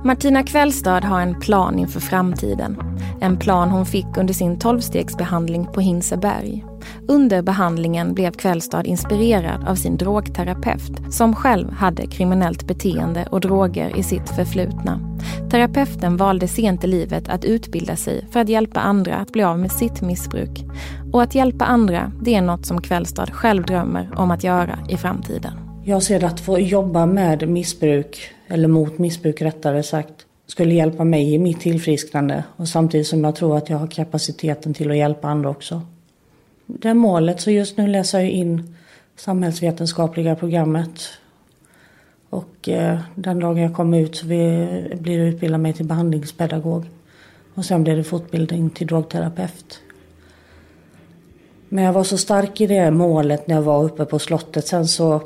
Martina 0.05 0.43
Kvällstad 0.43 1.05
har 1.05 1.21
en 1.21 1.41
plan 1.41 1.79
inför 1.79 2.01
framtiden. 2.01 2.77
En 3.21 3.39
plan 3.39 3.71
hon 3.71 3.87
fick 3.87 4.17
under 4.17 4.35
sin 4.35 4.59
tolvstegsbehandling 4.59 5.67
på 5.67 5.81
Hinseberg. 5.81 6.65
Under 7.09 7.43
behandlingen 7.43 8.15
blev 8.15 8.33
Kvällstad 8.33 8.87
inspirerad 8.87 9.69
av 9.69 9.75
sin 9.75 9.97
drogterapeut 9.97 11.01
som 11.11 11.35
själv 11.35 11.73
hade 11.73 12.07
kriminellt 12.07 12.67
beteende 12.67 13.27
och 13.31 13.41
droger 13.41 13.99
i 13.99 14.03
sitt 14.03 14.29
förflutna. 14.29 15.01
Terapeuten 15.51 16.17
valde 16.17 16.49
sent 16.49 16.85
i 16.85 16.87
livet 16.87 17.29
att 17.29 17.45
utbilda 17.45 17.97
sig 17.97 18.27
för 18.31 18.41
att 18.41 18.49
hjälpa 18.49 18.81
andra 18.81 19.17
att 19.17 19.33
bli 19.33 19.43
av 19.43 19.59
med 19.59 19.73
sitt 19.73 20.01
missbruk. 20.01 20.65
Och 21.13 21.23
att 21.23 21.35
hjälpa 21.35 21.65
andra, 21.65 22.13
det 22.23 22.35
är 22.35 22.43
något 22.43 22.67
som 22.67 22.81
Kvällstad 22.81 23.31
själv 23.33 23.63
drömmer 23.63 24.11
om 24.17 24.31
att 24.31 24.45
göra 24.45 24.79
i 24.89 24.97
framtiden. 24.97 25.53
Jag 25.85 26.03
ser 26.03 26.25
att 26.25 26.41
få 26.41 26.59
jobba 26.59 27.07
med 27.07 27.49
missbruk, 27.49 28.31
eller 28.49 28.69
mot 28.69 28.99
missbruk 28.99 29.43
rättare 29.43 29.83
sagt, 29.83 30.15
skulle 30.47 30.75
hjälpa 30.75 31.05
mig 31.05 31.35
i 31.35 31.39
mitt 31.39 31.61
tillfrisknande 31.61 32.45
och 32.57 32.69
samtidigt 32.69 33.07
som 33.07 33.25
jag 33.25 33.37
tror 33.37 33.57
att 33.57 33.71
jag 33.71 33.79
har 33.79 33.87
kapaciteten 33.87 34.75
till 34.75 34.91
att 34.91 34.97
hjälpa 34.97 35.29
andra 35.29 35.51
också. 35.51 35.83
Det 36.79 36.95
målet, 36.95 37.41
så 37.41 37.51
just 37.51 37.77
nu 37.77 37.87
läser 37.87 38.21
jag 38.21 38.31
in 38.31 38.77
samhällsvetenskapliga 39.17 40.37
programmet. 40.37 41.09
Och 42.31 42.69
eh, 42.69 42.99
den 43.15 43.41
dagen 43.41 43.63
jag 43.63 43.75
kommer 43.75 43.99
ut 43.99 44.17
så 44.17 44.27
blir 44.27 45.19
det 45.19 45.29
utbilda 45.29 45.59
mig 45.59 45.73
till 45.73 45.87
behandlingspedagog. 45.87 46.85
Och 47.55 47.65
sen 47.65 47.83
blir 47.83 47.97
det 47.97 48.05
fortbildning 48.05 48.71
till 48.71 48.87
drogterapeut. 48.87 49.81
Men 51.69 51.85
jag 51.85 51.93
var 51.93 52.05
så 52.05 52.19
stark 52.19 52.61
i 52.61 52.67
det 52.67 52.91
målet 52.91 53.47
när 53.47 53.55
jag 53.55 53.63
var 53.63 53.85
uppe 53.85 54.05
på 54.05 54.19
slottet. 54.19 54.67
Sen 54.67 54.89
så 54.89 55.23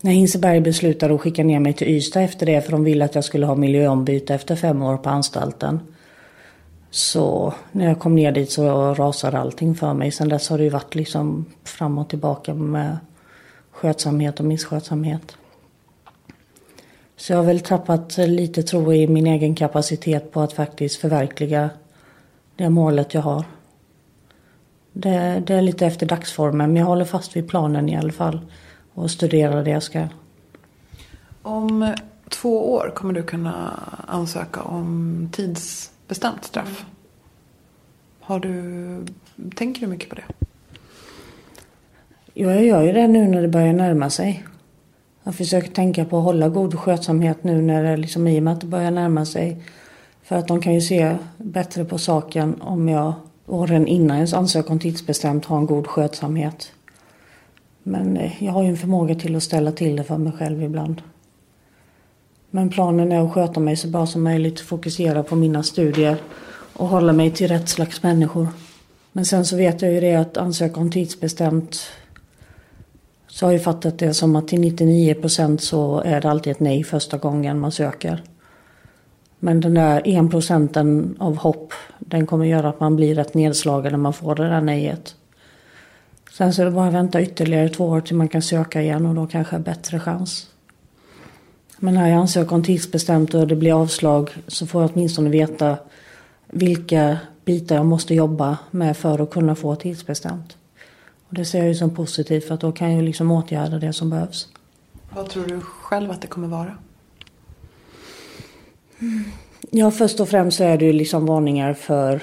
när 0.00 0.12
Hinseberg 0.12 0.60
beslutade 0.60 1.14
att 1.14 1.20
skicka 1.20 1.44
ner 1.44 1.60
mig 1.60 1.72
till 1.72 1.88
Ystad 1.88 2.22
efter 2.22 2.46
det 2.46 2.60
för 2.60 2.72
de 2.72 2.84
ville 2.84 3.04
att 3.04 3.14
jag 3.14 3.24
skulle 3.24 3.46
ha 3.46 3.54
miljöombyte 3.54 4.34
efter 4.34 4.56
fem 4.56 4.82
år 4.82 4.96
på 4.96 5.08
anstalten. 5.08 5.80
Så 6.90 7.54
när 7.72 7.88
jag 7.88 7.98
kom 7.98 8.14
ner 8.14 8.32
dit 8.32 8.50
så 8.50 8.94
rasade 8.94 9.38
allting 9.38 9.74
för 9.74 9.94
mig. 9.94 10.10
Sen 10.10 10.28
dess 10.28 10.48
har 10.48 10.58
det 10.58 10.64
ju 10.64 10.70
varit 10.70 10.94
liksom 10.94 11.44
fram 11.64 11.98
och 11.98 12.08
tillbaka 12.08 12.54
med 12.54 12.98
skötsamhet 13.70 14.40
och 14.40 14.46
misskötsamhet. 14.46 15.36
Så 17.16 17.32
jag 17.32 17.38
har 17.38 17.44
väl 17.44 17.60
tappat 17.60 18.16
lite 18.18 18.62
tro 18.62 18.92
i 18.92 19.06
min 19.06 19.26
egen 19.26 19.54
kapacitet 19.54 20.32
på 20.32 20.40
att 20.40 20.52
faktiskt 20.52 21.00
förverkliga 21.00 21.70
det 22.56 22.70
målet 22.70 23.14
jag 23.14 23.22
har. 23.22 23.44
Det, 24.92 25.42
det 25.46 25.54
är 25.54 25.62
lite 25.62 25.86
efter 25.86 26.06
dagsformen 26.06 26.72
men 26.72 26.76
jag 26.76 26.86
håller 26.86 27.04
fast 27.04 27.36
vid 27.36 27.48
planen 27.48 27.88
i 27.88 27.96
alla 27.96 28.12
fall 28.12 28.40
och 28.94 29.10
studerar 29.10 29.64
det 29.64 29.70
jag 29.70 29.82
ska. 29.82 30.08
Om 31.42 31.94
två 32.28 32.72
år 32.72 32.92
kommer 32.94 33.12
du 33.12 33.22
kunna 33.22 33.80
ansöka 34.06 34.62
om 34.62 35.28
tids 35.32 35.92
bestämt 36.10 36.44
straff. 36.44 36.84
Har 38.20 38.40
du, 38.40 39.06
tänker 39.54 39.80
du 39.80 39.86
mycket 39.86 40.08
på 40.08 40.14
det? 40.14 40.24
Ja, 42.34 42.50
jag 42.54 42.64
gör 42.64 42.82
ju 42.82 42.92
det 42.92 43.08
nu 43.08 43.28
när 43.28 43.42
det 43.42 43.48
börjar 43.48 43.72
närma 43.72 44.10
sig. 44.10 44.44
Jag 45.24 45.34
försöker 45.34 45.70
tänka 45.70 46.04
på 46.04 46.18
att 46.18 46.24
hålla 46.24 46.48
god 46.48 46.78
skötsamhet 46.78 47.44
nu 47.44 47.62
när 47.62 47.82
det 47.84 47.96
liksom, 47.96 48.26
i 48.26 48.38
och 48.38 48.42
med 48.42 48.52
att 48.52 48.60
det 48.60 48.66
börjar 48.66 48.90
närma 48.90 49.24
sig. 49.24 49.62
För 50.22 50.36
att 50.36 50.48
de 50.48 50.60
kan 50.60 50.74
ju 50.74 50.80
se 50.80 51.16
bättre 51.38 51.84
på 51.84 51.98
saken 51.98 52.60
om 52.60 52.88
jag 52.88 53.12
åren 53.46 53.86
innan 53.86 54.18
jag 54.18 54.34
ansöker 54.34 54.70
om 54.70 54.78
tidsbestämt 54.78 55.44
har 55.44 55.58
en 55.58 55.66
god 55.66 55.86
skötsamhet. 55.86 56.72
Men 57.82 58.16
eh, 58.16 58.44
jag 58.44 58.52
har 58.52 58.62
ju 58.62 58.68
en 58.68 58.76
förmåga 58.76 59.14
till 59.14 59.36
att 59.36 59.42
ställa 59.42 59.72
till 59.72 59.96
det 59.96 60.04
för 60.04 60.18
mig 60.18 60.32
själv 60.32 60.62
ibland. 60.62 61.02
Men 62.50 62.70
planen 62.70 63.12
är 63.12 63.24
att 63.24 63.32
sköta 63.32 63.60
mig 63.60 63.76
så 63.76 63.88
bra 63.88 64.06
som 64.06 64.22
möjligt, 64.22 64.60
fokusera 64.60 65.22
på 65.22 65.36
mina 65.36 65.62
studier 65.62 66.16
och 66.72 66.88
hålla 66.88 67.12
mig 67.12 67.30
till 67.30 67.48
rätt 67.48 67.68
slags 67.68 68.02
människor. 68.02 68.48
Men 69.12 69.24
sen 69.24 69.44
så 69.44 69.56
vet 69.56 69.82
jag 69.82 69.92
ju 69.92 70.00
det 70.00 70.14
att 70.14 70.36
ansöka 70.36 70.80
om 70.80 70.90
tidsbestämt 70.90 71.80
så 73.26 73.46
har 73.46 73.52
jag 73.52 73.62
fattat 73.62 73.98
det 73.98 74.14
som 74.14 74.36
att 74.36 74.48
till 74.48 74.60
99 74.60 75.14
procent 75.14 75.62
så 75.62 76.00
är 76.00 76.20
det 76.20 76.30
alltid 76.30 76.50
ett 76.50 76.60
nej 76.60 76.84
första 76.84 77.18
gången 77.18 77.60
man 77.60 77.72
söker. 77.72 78.22
Men 79.38 79.60
den 79.60 79.74
där 79.74 80.02
1 80.04 80.30
procenten 80.30 81.16
av 81.18 81.36
hopp, 81.36 81.72
den 81.98 82.26
kommer 82.26 82.44
göra 82.44 82.68
att 82.68 82.80
man 82.80 82.96
blir 82.96 83.14
rätt 83.14 83.34
nedslagen 83.34 83.92
när 83.92 83.98
man 83.98 84.12
får 84.12 84.34
det 84.34 84.48
där 84.48 84.60
nejet. 84.60 85.14
Sen 86.32 86.52
så 86.52 86.62
är 86.62 86.66
det 86.66 86.72
bara 86.72 86.88
att 86.88 86.94
vänta 86.94 87.22
ytterligare 87.22 87.68
två 87.68 87.86
år 87.86 88.00
till 88.00 88.16
man 88.16 88.28
kan 88.28 88.42
söka 88.42 88.82
igen 88.82 89.06
och 89.06 89.14
då 89.14 89.26
kanske 89.26 89.56
är 89.56 89.60
bättre 89.60 90.00
chans. 90.00 90.46
Men 91.82 91.94
när 91.94 92.08
jag 92.08 92.18
ansöker 92.18 92.54
om 92.54 92.62
tidsbestämt 92.62 93.34
och 93.34 93.46
det 93.46 93.56
blir 93.56 93.82
avslag 93.82 94.30
så 94.46 94.66
får 94.66 94.82
jag 94.82 94.90
åtminstone 94.94 95.30
veta 95.30 95.76
vilka 96.46 97.18
bitar 97.44 97.76
jag 97.76 97.86
måste 97.86 98.14
jobba 98.14 98.58
med 98.70 98.96
för 98.96 99.22
att 99.22 99.30
kunna 99.30 99.54
få 99.54 99.76
tidsbestämt. 99.76 100.56
Och 101.28 101.34
det 101.34 101.44
ser 101.44 101.58
jag 101.58 101.68
ju 101.68 101.74
som 101.74 101.94
positivt 101.94 102.44
för 102.44 102.54
att 102.54 102.60
då 102.60 102.72
kan 102.72 102.92
jag 102.92 103.04
liksom 103.04 103.30
åtgärda 103.30 103.78
det 103.78 103.92
som 103.92 104.10
behövs. 104.10 104.48
Vad 105.14 105.28
tror 105.28 105.46
du 105.46 105.60
själv 105.60 106.10
att 106.10 106.20
det 106.20 106.26
kommer 106.26 106.48
vara? 106.48 106.74
Ja, 109.70 109.90
först 109.90 110.20
och 110.20 110.28
främst 110.28 110.56
så 110.56 110.64
är 110.64 110.78
det 110.78 110.84
ju 110.84 110.92
liksom 110.92 111.26
varningar 111.26 111.74
för, 111.74 112.22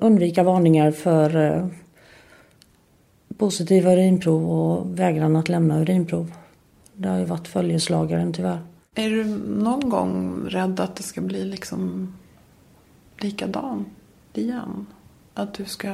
undvika 0.00 0.42
varningar 0.42 0.90
för 0.90 1.36
eh, 1.36 1.66
positiva 3.38 3.92
urinprov 3.92 4.50
och 4.50 4.98
vägran 4.98 5.36
att 5.36 5.48
lämna 5.48 5.80
urinprov. 5.80 6.32
Det 7.00 7.08
har 7.08 7.18
ju 7.18 7.24
varit 7.24 7.48
följeslagaren 7.48 8.32
tyvärr. 8.32 8.58
Är 8.94 9.10
du 9.10 9.24
någon 9.48 9.88
gång 9.88 10.44
rädd 10.48 10.80
att 10.80 10.96
det 10.96 11.02
ska 11.02 11.20
bli 11.20 11.44
liksom 11.44 12.14
likadant 13.18 13.88
igen? 14.34 14.86
Att 15.34 15.54
du 15.54 15.64
ska 15.64 15.88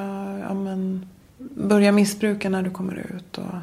ja, 0.48 0.54
men, 0.54 1.06
börja 1.38 1.92
missbruka 1.92 2.48
när 2.48 2.62
du 2.62 2.70
kommer 2.70 3.06
ut 3.16 3.38
och 3.38 3.54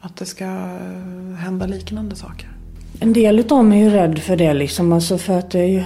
att 0.00 0.16
det 0.16 0.26
ska 0.26 0.44
hända 1.38 1.66
liknande 1.66 2.16
saker? 2.16 2.48
En 3.00 3.12
del 3.12 3.52
av 3.52 3.64
mig 3.64 3.80
är 3.80 3.84
ju 3.84 3.90
rädd 3.90 4.18
för 4.18 4.36
det 4.36 4.54
liksom. 4.54 4.92
Alltså 4.92 5.18
för 5.18 5.38
att 5.38 5.50
det 5.50 5.66
ju, 5.66 5.84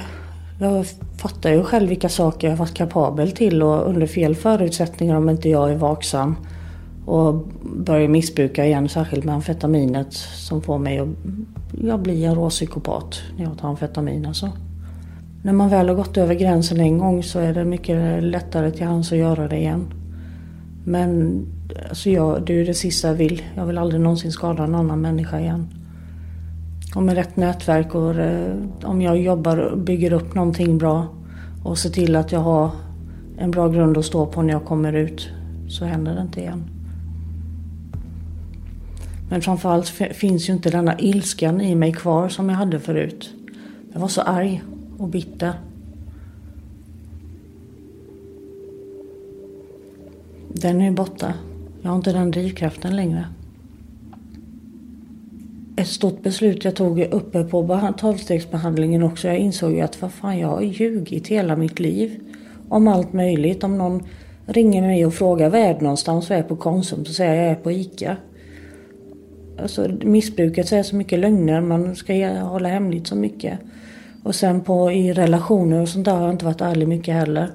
jag 0.60 0.86
fattar 1.22 1.50
ju 1.50 1.64
själv 1.64 1.88
vilka 1.88 2.08
saker 2.08 2.48
jag 2.48 2.56
varit 2.56 2.74
kapabel 2.74 3.32
till 3.32 3.62
och 3.62 3.88
under 3.88 4.06
fel 4.06 4.34
förutsättningar 4.34 5.16
om 5.16 5.28
inte 5.28 5.48
jag 5.48 5.70
är 5.70 5.76
vaksam 5.76 6.36
och 7.06 7.48
börjar 7.62 8.08
missbruka 8.08 8.66
igen, 8.66 8.88
särskilt 8.88 9.24
med 9.24 9.34
amfetaminet 9.34 10.12
som 10.12 10.62
får 10.62 10.78
mig 10.78 10.98
att 10.98 11.08
jag 11.82 12.00
blir 12.00 12.26
en 12.26 12.34
råpsykopat 12.34 13.22
när 13.36 13.44
jag 13.44 13.58
tar 13.58 13.68
amfetamin 13.68 14.26
alltså. 14.26 14.50
när 15.42 15.52
man 15.52 15.68
väl 15.68 15.88
har 15.88 15.96
gått 15.96 16.16
över 16.16 16.34
gränsen 16.34 16.80
en 16.80 16.98
gång 16.98 17.22
så 17.22 17.38
är 17.38 17.54
det 17.54 17.64
mycket 17.64 18.22
lättare 18.22 18.70
till 18.70 18.86
hands 18.86 19.12
att 19.12 19.18
göra 19.18 19.48
det 19.48 19.56
igen. 19.56 19.86
Men 20.84 21.40
alltså 21.88 22.10
jag, 22.10 22.42
det 22.46 22.52
är 22.52 22.56
ju 22.56 22.64
det 22.64 22.74
sista 22.74 23.08
jag 23.08 23.14
vill. 23.14 23.42
Jag 23.54 23.66
vill 23.66 23.78
aldrig 23.78 24.00
någonsin 24.00 24.32
skada 24.32 24.64
en 24.64 24.74
annan 24.74 25.00
människa 25.00 25.40
igen. 25.40 25.68
Och 26.94 27.02
med 27.02 27.14
rätt 27.14 27.36
nätverk 27.36 27.94
och 27.94 28.14
eh, 28.14 28.56
om 28.82 29.02
jag 29.02 29.18
jobbar 29.18 29.56
och 29.56 29.78
bygger 29.78 30.12
upp 30.12 30.34
någonting 30.34 30.78
bra 30.78 31.06
och 31.64 31.78
ser 31.78 31.90
till 31.90 32.16
att 32.16 32.32
jag 32.32 32.40
har 32.40 32.70
en 33.38 33.50
bra 33.50 33.68
grund 33.68 33.98
att 33.98 34.04
stå 34.04 34.26
på 34.26 34.42
när 34.42 34.52
jag 34.52 34.64
kommer 34.64 34.92
ut 34.92 35.28
så 35.68 35.84
händer 35.84 36.14
det 36.14 36.22
inte 36.22 36.40
igen. 36.40 36.75
Men 39.28 39.42
framförallt 39.42 39.88
finns 39.88 40.48
ju 40.48 40.52
inte 40.52 40.70
denna 40.70 40.98
ilskan 40.98 41.60
i 41.60 41.74
mig 41.74 41.92
kvar 41.92 42.28
som 42.28 42.48
jag 42.48 42.56
hade 42.56 42.80
förut. 42.80 43.30
Jag 43.92 44.00
var 44.00 44.08
så 44.08 44.20
arg 44.20 44.62
och 44.98 45.08
bitter. 45.08 45.52
Den 50.48 50.80
är 50.80 50.90
borta. 50.90 51.34
Jag 51.82 51.90
har 51.90 51.96
inte 51.96 52.12
den 52.12 52.30
drivkraften 52.30 52.96
längre. 52.96 53.26
Ett 55.76 55.88
stort 55.88 56.22
beslut 56.22 56.64
jag 56.64 56.76
tog 56.76 57.00
uppe 57.00 57.44
på 57.44 57.92
tolvstegsbehandlingen 57.98 59.02
också. 59.02 59.28
Jag 59.28 59.38
insåg 59.38 59.72
ju 59.72 59.80
att 59.80 60.02
vad 60.02 60.12
fan, 60.12 60.38
jag 60.38 60.48
har 60.48 60.62
ljugit 60.62 61.26
hela 61.26 61.56
mitt 61.56 61.78
liv. 61.78 62.20
Om 62.68 62.88
allt 62.88 63.12
möjligt. 63.12 63.64
Om 63.64 63.78
någon 63.78 64.02
ringer 64.46 64.82
mig 64.82 65.06
och 65.06 65.14
frågar 65.14 65.50
var 65.50 65.58
är 65.58 65.74
du 65.74 65.80
någonstans 65.80 66.30
och 66.30 66.36
är 66.36 66.42
på 66.42 66.56
Konsum 66.56 67.04
så 67.04 67.12
säger 67.12 67.34
jag 67.34 67.44
jag 67.44 67.50
är 67.50 67.54
på 67.54 67.72
ICA. 67.72 68.16
Alltså 69.58 69.88
missbruket 70.02 70.68
säger 70.68 70.82
så 70.82 70.96
mycket 70.96 71.18
lögner. 71.18 71.60
Man 71.60 71.96
ska 71.96 72.28
hålla 72.28 72.68
hemligt 72.68 73.06
så 73.06 73.16
mycket. 73.16 73.58
Och 74.22 74.34
sen 74.34 74.60
på, 74.60 74.92
i 74.92 75.12
relationer 75.12 75.82
och 75.82 75.88
sånt 75.88 76.04
där 76.04 76.12
har 76.12 76.22
jag 76.22 76.34
inte 76.34 76.44
varit 76.44 76.60
ärlig 76.60 76.88
mycket 76.88 77.14
heller. 77.14 77.50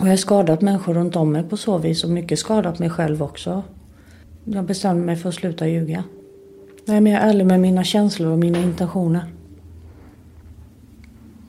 Och 0.00 0.06
jag 0.06 0.12
har 0.12 0.16
skadat 0.16 0.60
människor 0.60 0.94
runt 0.94 1.16
om 1.16 1.32
mig 1.32 1.42
på 1.42 1.56
så 1.56 1.78
vis 1.78 2.04
och 2.04 2.10
mycket 2.10 2.38
skadat 2.38 2.78
mig 2.78 2.90
själv 2.90 3.22
också. 3.22 3.62
Jag 4.44 4.64
bestämde 4.64 5.04
mig 5.04 5.16
för 5.16 5.28
att 5.28 5.34
sluta 5.34 5.68
ljuga. 5.68 6.04
Jag 6.84 6.96
är 6.96 7.00
mer 7.00 7.18
ärlig 7.18 7.46
med 7.46 7.60
mina 7.60 7.84
känslor 7.84 8.32
och 8.32 8.38
mina 8.38 8.58
intentioner. 8.58 9.24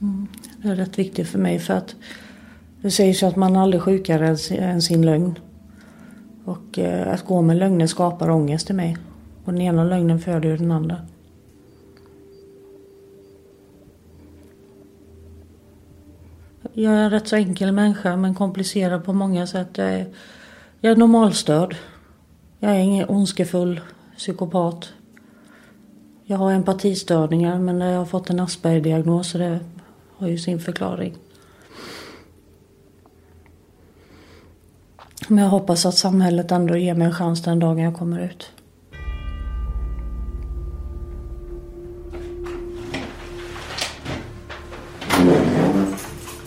Mm. 0.02 0.28
Det 0.62 0.68
är 0.68 0.76
rätt 0.76 1.00
viktigt 1.00 1.28
för 1.28 1.40
mig 1.40 1.60
för 1.60 1.74
att 1.74 1.96
det 2.82 2.92
sägs 2.92 3.24
ju 3.24 3.28
att 3.28 3.36
man 3.36 3.56
aldrig 3.56 3.80
är 3.80 3.84
sjukare 3.84 4.38
än 4.58 4.82
sin 4.82 5.06
lögn. 5.06 5.40
Och 6.46 6.80
eh, 6.80 7.14
att 7.14 7.26
gå 7.26 7.42
med 7.42 7.58
lögner 7.58 7.88
skapar 7.88 8.30
ångest 8.30 8.70
i 8.70 8.74
mig. 8.74 8.98
Och 9.46 9.54
den 9.54 9.62
ena 9.62 9.84
lögnen 9.84 10.20
föder 10.20 10.50
ju 10.50 10.58
den 10.58 10.72
andra. 10.72 10.98
Jag 16.74 16.94
är 16.94 16.98
en 16.98 17.10
rätt 17.10 17.28
så 17.28 17.36
enkel 17.36 17.72
människa 17.72 18.16
men 18.16 18.36
komplicerad 18.36 19.04
på 19.04 19.14
många 19.14 19.48
sätt. 19.48 19.78
Jag 19.78 19.94
är, 19.94 20.06
jag 20.80 20.92
är 20.92 20.96
normalstörd. 20.96 21.76
Jag 22.60 22.72
är 22.72 22.80
ingen 22.80 23.10
ondskefull 23.10 23.82
psykopat. 24.18 24.94
Jag 26.24 26.38
har 26.38 26.52
empatistörningar 26.52 27.60
men 27.60 27.82
jag 27.82 27.98
har 27.98 28.06
fått 28.06 28.30
en 28.30 28.40
Asperger-diagnos 28.40 29.30
så 29.30 29.38
det 29.38 29.60
har 30.18 30.28
ju 30.28 30.38
sin 30.38 30.60
förklaring. 30.60 31.14
Men 35.28 35.44
jag 35.44 35.50
hoppas 35.50 35.86
att 35.86 35.98
samhället 35.98 36.52
ändå 36.52 36.78
ger 36.78 36.94
mig 36.94 37.08
en 37.08 37.14
chans 37.14 37.44
den 37.44 37.60
dagen 37.60 37.80
jag 37.80 37.96
kommer 37.96 38.20
ut. 38.20 38.52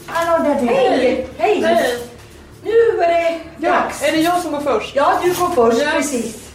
Hallå 0.06 0.44
där 0.44 0.54
Hej! 0.54 1.28
Hej! 1.38 1.62
Hej! 1.62 1.98
Nu 2.62 3.02
är 3.02 3.08
det 3.08 3.68
dags. 3.68 4.02
Är 4.02 4.12
det 4.12 4.20
jag 4.20 4.42
som 4.42 4.52
går 4.52 4.60
först? 4.60 4.96
Ja, 4.96 5.20
du 5.22 5.28
går 5.28 5.48
först. 5.48 5.82
Ja. 5.82 5.90
Precis. 5.90 6.50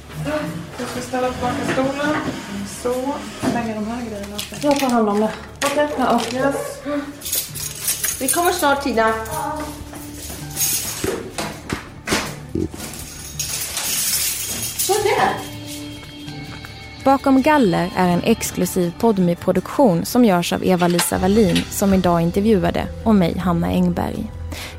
Jag 0.79 0.87
ska 0.89 1.01
ställa 1.01 1.29
tillbaka 1.29 1.55
stolen. 1.73 2.15
Så. 2.81 3.13
Lägga 3.53 3.75
de 3.75 3.87
här 3.87 4.09
grejerna. 4.09 4.37
Jag 4.61 4.79
tar 4.79 4.89
hand 4.89 5.09
om 5.09 5.19
det. 5.19 5.31
Okej. 5.65 5.87
Ja. 5.97 6.21
Yes. 6.33 6.55
Vi 8.19 8.27
kommer 8.27 8.51
snart 8.51 8.83
Tina. 8.83 9.13
Sådär. 15.03 15.33
Bakom 17.03 17.41
galler 17.41 17.89
är 17.95 18.09
en 18.09 18.23
exklusiv 18.23 18.93
podmi 18.99 19.35
produktion 19.35 20.05
som 20.05 20.25
görs 20.25 20.53
av 20.53 20.65
Eva-Lisa 20.65 21.17
Wallin 21.17 21.55
som 21.69 21.93
idag 21.93 22.21
intervjuade 22.21 22.87
och 23.03 23.15
mig, 23.15 23.37
Hanna 23.37 23.67
Engberg. 23.67 24.31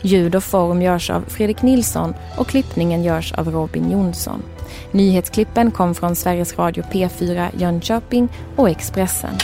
Ljud 0.03 0.35
och 0.35 0.45
form 0.45 0.83
görs 0.83 1.11
av 1.11 1.25
Fredrik 1.29 1.63
Nilsson 1.63 2.15
och 2.37 2.47
klippningen 2.47 3.05
görs 3.05 3.33
av 3.33 3.51
Robin 3.51 3.91
Jonsson. 3.91 4.43
Nyhetsklippen 4.91 5.71
kom 5.71 5.95
från 5.95 6.17
Sveriges 6.17 6.59
Radio 6.59 6.85
P4 6.93 7.49
Jönköping 7.59 8.29
och 8.57 8.71
Expressen. 8.71 9.35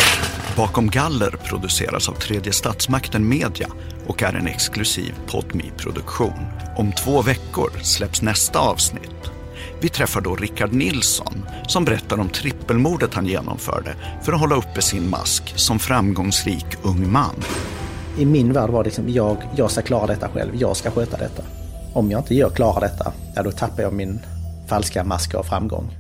Bakom 0.57 0.91
galler 0.91 1.31
produceras 1.31 2.09
av 2.09 2.13
tredje 2.13 2.53
statsmakten 2.53 3.29
Media 3.29 3.69
och 4.07 4.23
är 4.23 4.35
en 4.35 4.47
exklusiv 4.47 5.15
podmi 5.27 5.73
produktion 5.77 6.47
Om 6.77 6.93
två 6.93 7.23
veckor 7.23 7.71
släpps 7.83 8.23
nästa 8.23 8.59
avsnitt. 8.59 9.40
Vi 9.83 9.89
träffar 9.89 10.21
då 10.21 10.37
Rickard 10.37 10.73
Nilsson 10.73 11.47
som 11.67 11.85
berättar 11.85 12.21
om 12.21 12.29
trippelmordet 12.29 13.15
han 13.15 13.27
genomförde 13.27 13.95
för 14.23 14.33
att 14.33 14.41
hålla 14.41 14.55
uppe 14.57 14.83
sin 14.83 15.11
mask 15.11 15.53
som 15.57 15.79
framgångsrik 15.79 16.67
ung 16.83 17.13
man. 17.13 17.35
I 18.19 18.25
min 18.25 18.53
värld 18.53 18.71
var 18.71 18.83
det 18.83 18.89
liksom, 18.89 19.09
jag, 19.09 19.37
jag 19.57 19.71
ska 19.71 19.83
klara 19.83 20.07
detta 20.07 20.29
själv, 20.29 20.57
jag 20.57 20.77
ska 20.77 20.91
sköta 20.91 21.17
detta. 21.17 21.43
Om 21.93 22.11
jag 22.11 22.21
inte 22.21 22.35
gör, 22.35 22.51
klarar 22.51 22.81
detta, 22.81 23.13
ja, 23.35 23.43
då 23.43 23.51
tappar 23.51 23.83
jag 23.83 23.93
min 23.93 24.21
falska 24.69 25.05
mask 25.05 25.35
av 25.35 25.43
framgång. 25.43 25.97